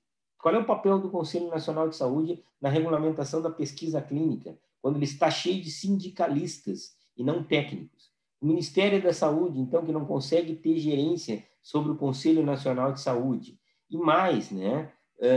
Qual 0.46 0.54
é 0.54 0.58
o 0.60 0.64
papel 0.64 1.00
do 1.00 1.10
Conselho 1.10 1.48
Nacional 1.48 1.88
de 1.88 1.96
Saúde 1.96 2.40
na 2.60 2.68
regulamentação 2.68 3.42
da 3.42 3.50
pesquisa 3.50 4.00
clínica, 4.00 4.56
quando 4.80 4.94
ele 4.94 5.04
está 5.04 5.28
cheio 5.28 5.60
de 5.60 5.72
sindicalistas 5.72 6.96
e 7.16 7.24
não 7.24 7.42
técnicos? 7.42 8.12
O 8.40 8.46
Ministério 8.46 9.02
da 9.02 9.12
Saúde, 9.12 9.58
então, 9.58 9.84
que 9.84 9.90
não 9.90 10.06
consegue 10.06 10.54
ter 10.54 10.78
gerência 10.78 11.44
sobre 11.60 11.90
o 11.90 11.96
Conselho 11.96 12.44
Nacional 12.44 12.92
de 12.92 13.00
Saúde. 13.00 13.58
E 13.90 13.96
mais, 13.96 14.52
né? 14.52 14.92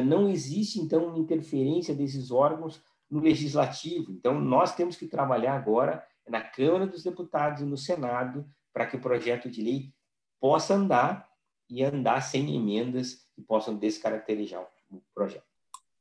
não 0.06 0.30
existe, 0.30 0.80
então, 0.80 1.08
uma 1.08 1.18
interferência 1.18 1.96
desses 1.96 2.30
órgãos 2.30 2.80
no 3.10 3.20
legislativo. 3.20 4.12
Então, 4.12 4.40
nós 4.40 4.76
temos 4.76 4.96
que 4.96 5.08
trabalhar 5.08 5.56
agora 5.56 6.06
na 6.28 6.40
Câmara 6.40 6.86
dos 6.86 7.02
Deputados 7.02 7.64
e 7.64 7.66
no 7.66 7.78
Senado 7.78 8.46
para 8.72 8.86
que 8.86 8.96
o 8.96 9.02
projeto 9.02 9.50
de 9.50 9.64
lei 9.64 9.92
possa 10.40 10.76
andar 10.76 11.28
e 11.68 11.84
andar 11.84 12.22
sem 12.22 12.56
emendas 12.56 13.28
que 13.34 13.42
possam 13.42 13.76
descaracterizar 13.76 14.62
o 14.90 15.02
projeto. 15.14 15.50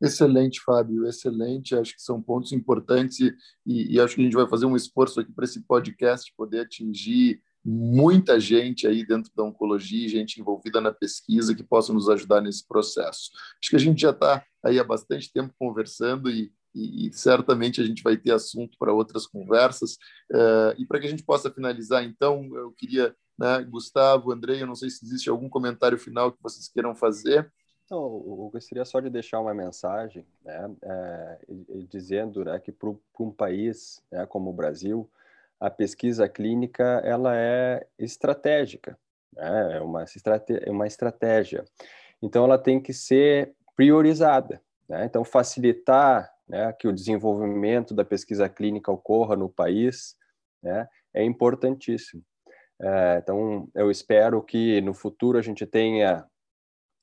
Excelente, 0.00 0.60
Fábio, 0.60 1.06
excelente. 1.06 1.74
Acho 1.74 1.94
que 1.94 2.02
são 2.02 2.22
pontos 2.22 2.52
importantes 2.52 3.18
e, 3.66 3.94
e, 3.94 4.00
acho 4.00 4.14
que 4.14 4.20
a 4.20 4.24
gente 4.24 4.36
vai 4.36 4.48
fazer 4.48 4.66
um 4.66 4.76
esforço 4.76 5.20
aqui 5.20 5.32
para 5.32 5.44
esse 5.44 5.60
podcast 5.62 6.32
poder 6.36 6.60
atingir 6.60 7.42
muita 7.64 8.38
gente 8.38 8.86
aí 8.86 9.04
dentro 9.04 9.30
da 9.36 9.42
oncologia, 9.42 10.08
gente 10.08 10.40
envolvida 10.40 10.80
na 10.80 10.92
pesquisa 10.92 11.54
que 11.54 11.64
possa 11.64 11.92
nos 11.92 12.08
ajudar 12.08 12.40
nesse 12.40 12.66
processo. 12.66 13.30
Acho 13.60 13.70
que 13.70 13.76
a 13.76 13.80
gente 13.80 14.00
já 14.00 14.10
está 14.10 14.44
aí 14.64 14.78
há 14.78 14.84
bastante 14.84 15.32
tempo 15.32 15.52
conversando 15.58 16.30
e, 16.30 16.52
e, 16.74 17.08
e, 17.08 17.12
certamente 17.12 17.80
a 17.80 17.84
gente 17.84 18.02
vai 18.02 18.16
ter 18.16 18.30
assunto 18.30 18.76
para 18.78 18.92
outras 18.92 19.26
conversas. 19.26 19.94
Uh, 20.32 20.78
e 20.78 20.86
para 20.86 21.00
que 21.00 21.06
a 21.08 21.10
gente 21.10 21.24
possa 21.24 21.50
finalizar, 21.50 22.04
então, 22.04 22.48
eu 22.54 22.72
queria, 22.72 23.14
né, 23.38 23.64
Gustavo, 23.64 24.32
Andrei, 24.32 24.62
eu 24.62 24.66
não 24.66 24.76
sei 24.76 24.88
se 24.88 25.04
existe 25.04 25.28
algum 25.28 25.48
comentário 25.48 25.98
final 25.98 26.30
que 26.32 26.42
vocês 26.42 26.68
queiram 26.68 26.94
fazer. 26.94 27.52
Eu 27.90 28.50
gostaria 28.52 28.84
só 28.84 29.00
de 29.00 29.08
deixar 29.08 29.40
uma 29.40 29.54
mensagem, 29.54 30.26
né, 30.44 30.70
é, 30.82 31.38
dizendo 31.88 32.44
né, 32.44 32.58
que 32.58 32.70
para 32.70 32.90
um 33.20 33.30
país 33.30 34.02
né, 34.10 34.26
como 34.26 34.50
o 34.50 34.52
Brasil, 34.52 35.10
a 35.58 35.70
pesquisa 35.70 36.28
clínica 36.28 36.84
ela 37.04 37.34
é 37.34 37.86
estratégica, 37.98 38.98
né, 39.32 39.78
é 39.78 39.80
uma, 39.80 40.04
estrate 40.04 40.58
é 40.62 40.70
uma 40.70 40.86
estratégia. 40.86 41.64
Então, 42.20 42.44
ela 42.44 42.58
tem 42.58 42.80
que 42.80 42.92
ser 42.92 43.54
priorizada. 43.76 44.60
Né? 44.88 45.04
Então, 45.04 45.24
facilitar 45.24 46.32
né, 46.48 46.72
que 46.72 46.88
o 46.88 46.92
desenvolvimento 46.92 47.94
da 47.94 48.04
pesquisa 48.04 48.48
clínica 48.48 48.90
ocorra 48.90 49.36
no 49.36 49.48
país 49.48 50.16
né, 50.62 50.88
é 51.14 51.22
importantíssimo. 51.22 52.22
É, 52.80 53.18
então, 53.22 53.68
eu 53.74 53.90
espero 53.90 54.42
que 54.42 54.80
no 54.80 54.94
futuro 54.94 55.38
a 55.38 55.42
gente 55.42 55.66
tenha 55.66 56.24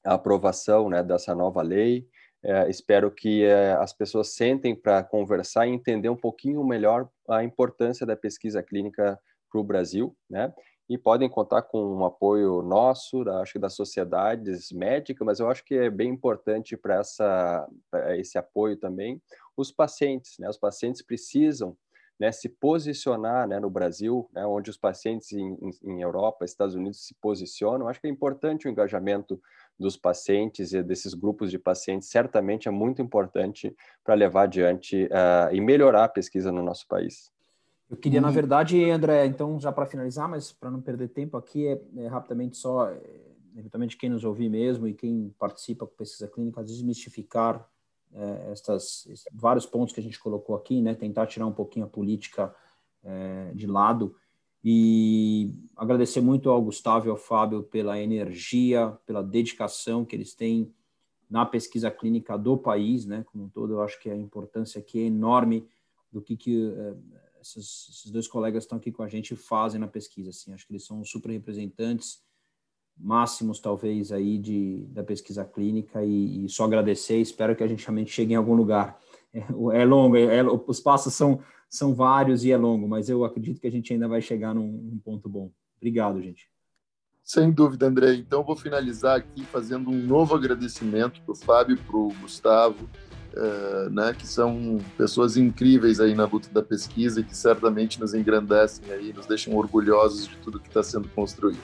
a 0.05 0.13
aprovação 0.13 0.89
né, 0.89 1.03
dessa 1.03 1.33
nova 1.33 1.61
lei. 1.61 2.07
É, 2.43 2.69
espero 2.69 3.09
que 3.09 3.43
é, 3.43 3.73
as 3.73 3.91
pessoas 3.91 4.35
sentem 4.35 4.75
para 4.75 5.03
conversar 5.03 5.67
e 5.67 5.71
entender 5.71 6.09
um 6.09 6.15
pouquinho 6.15 6.63
melhor 6.63 7.09
a 7.27 7.43
importância 7.43 8.05
da 8.05 8.15
pesquisa 8.15 8.61
clínica 8.61 9.19
para 9.51 9.59
o 9.59 9.63
Brasil, 9.63 10.15
né? 10.29 10.53
E 10.87 10.99
podem 10.99 11.27
contar 11.27 11.63
com 11.63 11.79
um 11.79 12.05
apoio 12.05 12.61
nosso, 12.61 13.23
da, 13.23 13.41
acho 13.41 13.53
que 13.53 13.59
das 13.59 13.73
sociedades 13.73 14.71
médicas, 14.71 15.25
mas 15.25 15.39
eu 15.39 15.49
acho 15.49 15.65
que 15.65 15.73
é 15.73 15.89
bem 15.89 16.11
importante 16.11 16.77
para 16.77 17.01
esse 18.15 18.37
apoio 18.37 18.77
também 18.77 19.19
os 19.57 19.71
pacientes, 19.71 20.37
né? 20.37 20.49
Os 20.49 20.57
pacientes 20.57 21.01
precisam 21.01 21.75
né, 22.19 22.31
se 22.31 22.47
posicionar 22.47 23.47
né, 23.47 23.59
no 23.59 23.69
Brasil, 23.69 24.29
né, 24.33 24.45
onde 24.45 24.69
os 24.69 24.77
pacientes 24.77 25.31
em, 25.33 25.57
em, 25.83 26.01
Europa, 26.01 26.45
Estados 26.45 26.75
Unidos 26.75 27.05
se 27.05 27.13
posicionam. 27.15 27.87
Acho 27.87 27.99
que 27.99 28.07
é 28.07 28.09
importante 28.09 28.67
o 28.67 28.71
engajamento 28.71 29.41
dos 29.78 29.97
pacientes 29.97 30.73
e 30.73 30.82
desses 30.82 31.13
grupos 31.13 31.51
de 31.51 31.59
pacientes, 31.59 32.09
certamente 32.09 32.67
é 32.67 32.71
muito 32.71 33.01
importante 33.01 33.76
para 34.03 34.15
levar 34.15 34.43
adiante 34.43 35.05
uh, 35.05 35.53
e 35.53 35.59
melhorar 35.59 36.05
a 36.05 36.09
pesquisa 36.09 36.51
no 36.51 36.63
nosso 36.63 36.88
país. 36.88 37.32
Eu 37.89 37.97
queria, 37.97 38.19
na 38.19 38.32
verdade, 38.32 38.89
André, 38.89 39.26
então, 39.26 39.59
já 39.59 39.71
para 39.71 39.86
finalizar, 39.86 40.28
mas 40.28 40.51
para 40.51 40.71
não 40.71 40.82
perder 40.82 41.09
tempo 41.09 41.38
aqui, 41.38 41.67
é, 41.67 41.80
é 41.97 42.07
rapidamente 42.07 42.57
só, 42.57 42.89
é, 42.89 42.99
eventualmente, 43.55 43.95
quem 43.95 44.09
nos 44.09 44.23
ouvir 44.23 44.49
mesmo 44.49 44.88
e 44.88 44.93
quem 44.93 45.34
participa 45.38 45.86
com 45.86 45.95
pesquisa 45.95 46.28
clínica, 46.28 46.63
desmistificar 46.63 47.69
é, 48.11 48.51
estas, 48.51 49.07
vários 49.32 49.65
pontos 49.65 49.93
que 49.93 49.99
a 49.99 50.03
gente 50.03 50.19
colocou 50.19 50.55
aqui, 50.55 50.82
né, 50.82 50.95
tentar 50.95 51.28
tirar 51.28 51.45
um 51.45 51.51
pouquinho 51.51 51.86
a 51.86 51.89
política 51.89 52.55
é, 53.03 53.51
de 53.53 53.67
lado 53.67 54.15
e 54.68 55.53
agradecer 55.78 56.22
muito 56.22 56.49
ao 56.49 56.59
Gustavo 56.59 57.05
e 57.05 57.09
ao 57.11 57.16
Fábio 57.16 57.61
pela 57.61 58.01
energia, 58.01 58.97
pela 59.05 59.22
dedicação 59.22 60.03
que 60.03 60.16
eles 60.16 60.34
têm 60.34 60.74
na 61.30 61.45
pesquisa 61.45 61.91
clínica 61.91 62.36
do 62.36 62.57
país, 62.57 63.05
né, 63.05 63.24
como 63.32 63.43
um 63.43 63.49
todo. 63.49 63.74
Eu 63.74 63.82
acho 63.84 64.01
que 64.01 64.09
a 64.09 64.18
importância 64.18 64.80
aqui 64.80 64.99
é 64.99 65.03
enorme 65.03 65.68
do 66.11 66.20
que, 66.20 66.36
que 66.36 66.66
uh, 66.66 66.99
esses, 67.39 67.89
esses, 67.89 68.11
dois 68.11 68.28
colegas 68.28 68.63
estão 68.63 68.80
aqui 68.80 68.91
com 68.91 69.03
a 69.03 69.07
gente 69.07 69.36
fazem 69.36 69.80
na 69.80 69.88
pesquisa. 69.88 70.32
Assim, 70.32 70.51
acho 70.51 70.66
que 70.66 70.74
eles 70.74 70.84
são 70.84 71.03
super 71.05 71.30
representantes 71.30 72.24
máximos, 72.97 73.59
talvez, 73.59 74.11
aí 74.11 74.39
de, 74.39 74.88
da 74.88 75.03
pesquisa 75.03 75.45
clínica 75.45 76.03
e, 76.03 76.43
e 76.43 76.49
só 76.49 76.63
agradecer. 76.63 77.20
Espero 77.20 77.55
que 77.55 77.63
a 77.63 77.68
gente 77.68 77.86
realmente 77.86 78.11
chegue 78.11 78.34
em 78.34 78.38
algum 78.38 78.55
lugar. 78.55 78.99
É, 79.73 79.83
longo, 79.83 80.15
é, 80.15 80.38
é, 80.38 80.43
os 80.43 80.79
passos 80.79 81.13
são 81.13 81.41
são 81.69 81.93
vários 81.93 82.45
e 82.45 82.51
é 82.51 82.57
longo, 82.57 82.88
mas 82.88 83.09
eu 83.09 83.25
acredito 83.25 83.59
que 83.59 83.67
a 83.67 83.71
gente 83.71 83.91
ainda 83.91 84.07
vai 84.07 84.21
chegar 84.21 84.53
num, 84.53 84.71
num 84.71 84.97
ponto 84.97 85.27
bom. 85.27 85.51
Obrigado, 85.77 86.21
gente. 86.21 86.49
Sem 87.23 87.51
dúvida, 87.51 87.88
André. 87.88 88.13
Então, 88.13 88.43
vou 88.43 88.55
finalizar 88.55 89.17
aqui 89.17 89.43
fazendo 89.45 89.89
um 89.89 90.05
novo 90.05 90.36
agradecimento 90.36 91.21
para 91.21 91.31
o 91.31 91.36
Fábio, 91.36 91.77
para 91.77 91.97
o 91.97 92.13
Gustavo, 92.21 92.88
uh, 93.36 93.89
né, 93.89 94.13
que 94.13 94.27
são 94.27 94.77
pessoas 94.95 95.36
incríveis 95.36 95.99
aí 95.99 96.13
na 96.13 96.25
luta 96.25 96.49
da 96.51 96.61
pesquisa 96.61 97.19
e 97.19 97.23
que 97.23 97.36
certamente 97.36 97.99
nos 97.99 98.13
engrandecem 98.13 98.91
aí, 98.91 99.11
nos 99.11 99.25
deixam 99.25 99.55
orgulhosos 99.55 100.27
de 100.27 100.38
tudo 100.38 100.59
que 100.59 100.67
está 100.67 100.83
sendo 100.83 101.09
construído. 101.09 101.59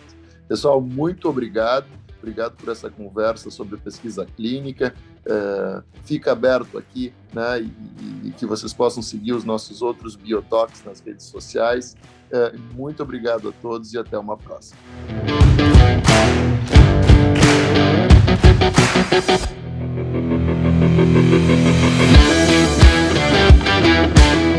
Pessoal, 0.47 0.81
muito 0.81 1.29
obrigado. 1.29 1.85
Obrigado 2.21 2.55
por 2.55 2.69
essa 2.69 2.87
conversa 2.89 3.49
sobre 3.49 3.77
pesquisa 3.77 4.25
clínica. 4.25 4.93
É, 5.25 5.81
fica 6.05 6.31
aberto 6.31 6.77
aqui, 6.77 7.11
né, 7.33 7.61
e, 7.61 8.27
e, 8.27 8.31
que 8.31 8.45
vocês 8.45 8.71
possam 8.73 9.01
seguir 9.01 9.33
os 9.33 9.43
nossos 9.43 9.81
outros 9.81 10.15
Biotox 10.15 10.83
nas 10.85 10.99
redes 10.99 11.25
sociais. 11.25 11.97
É, 12.31 12.55
muito 12.73 13.01
obrigado 13.01 13.49
a 13.49 13.51
todos 13.51 13.91
e 13.93 13.97
até 13.97 14.17
uma 14.19 14.37
próxima. 14.37 14.79
Música 23.81 24.50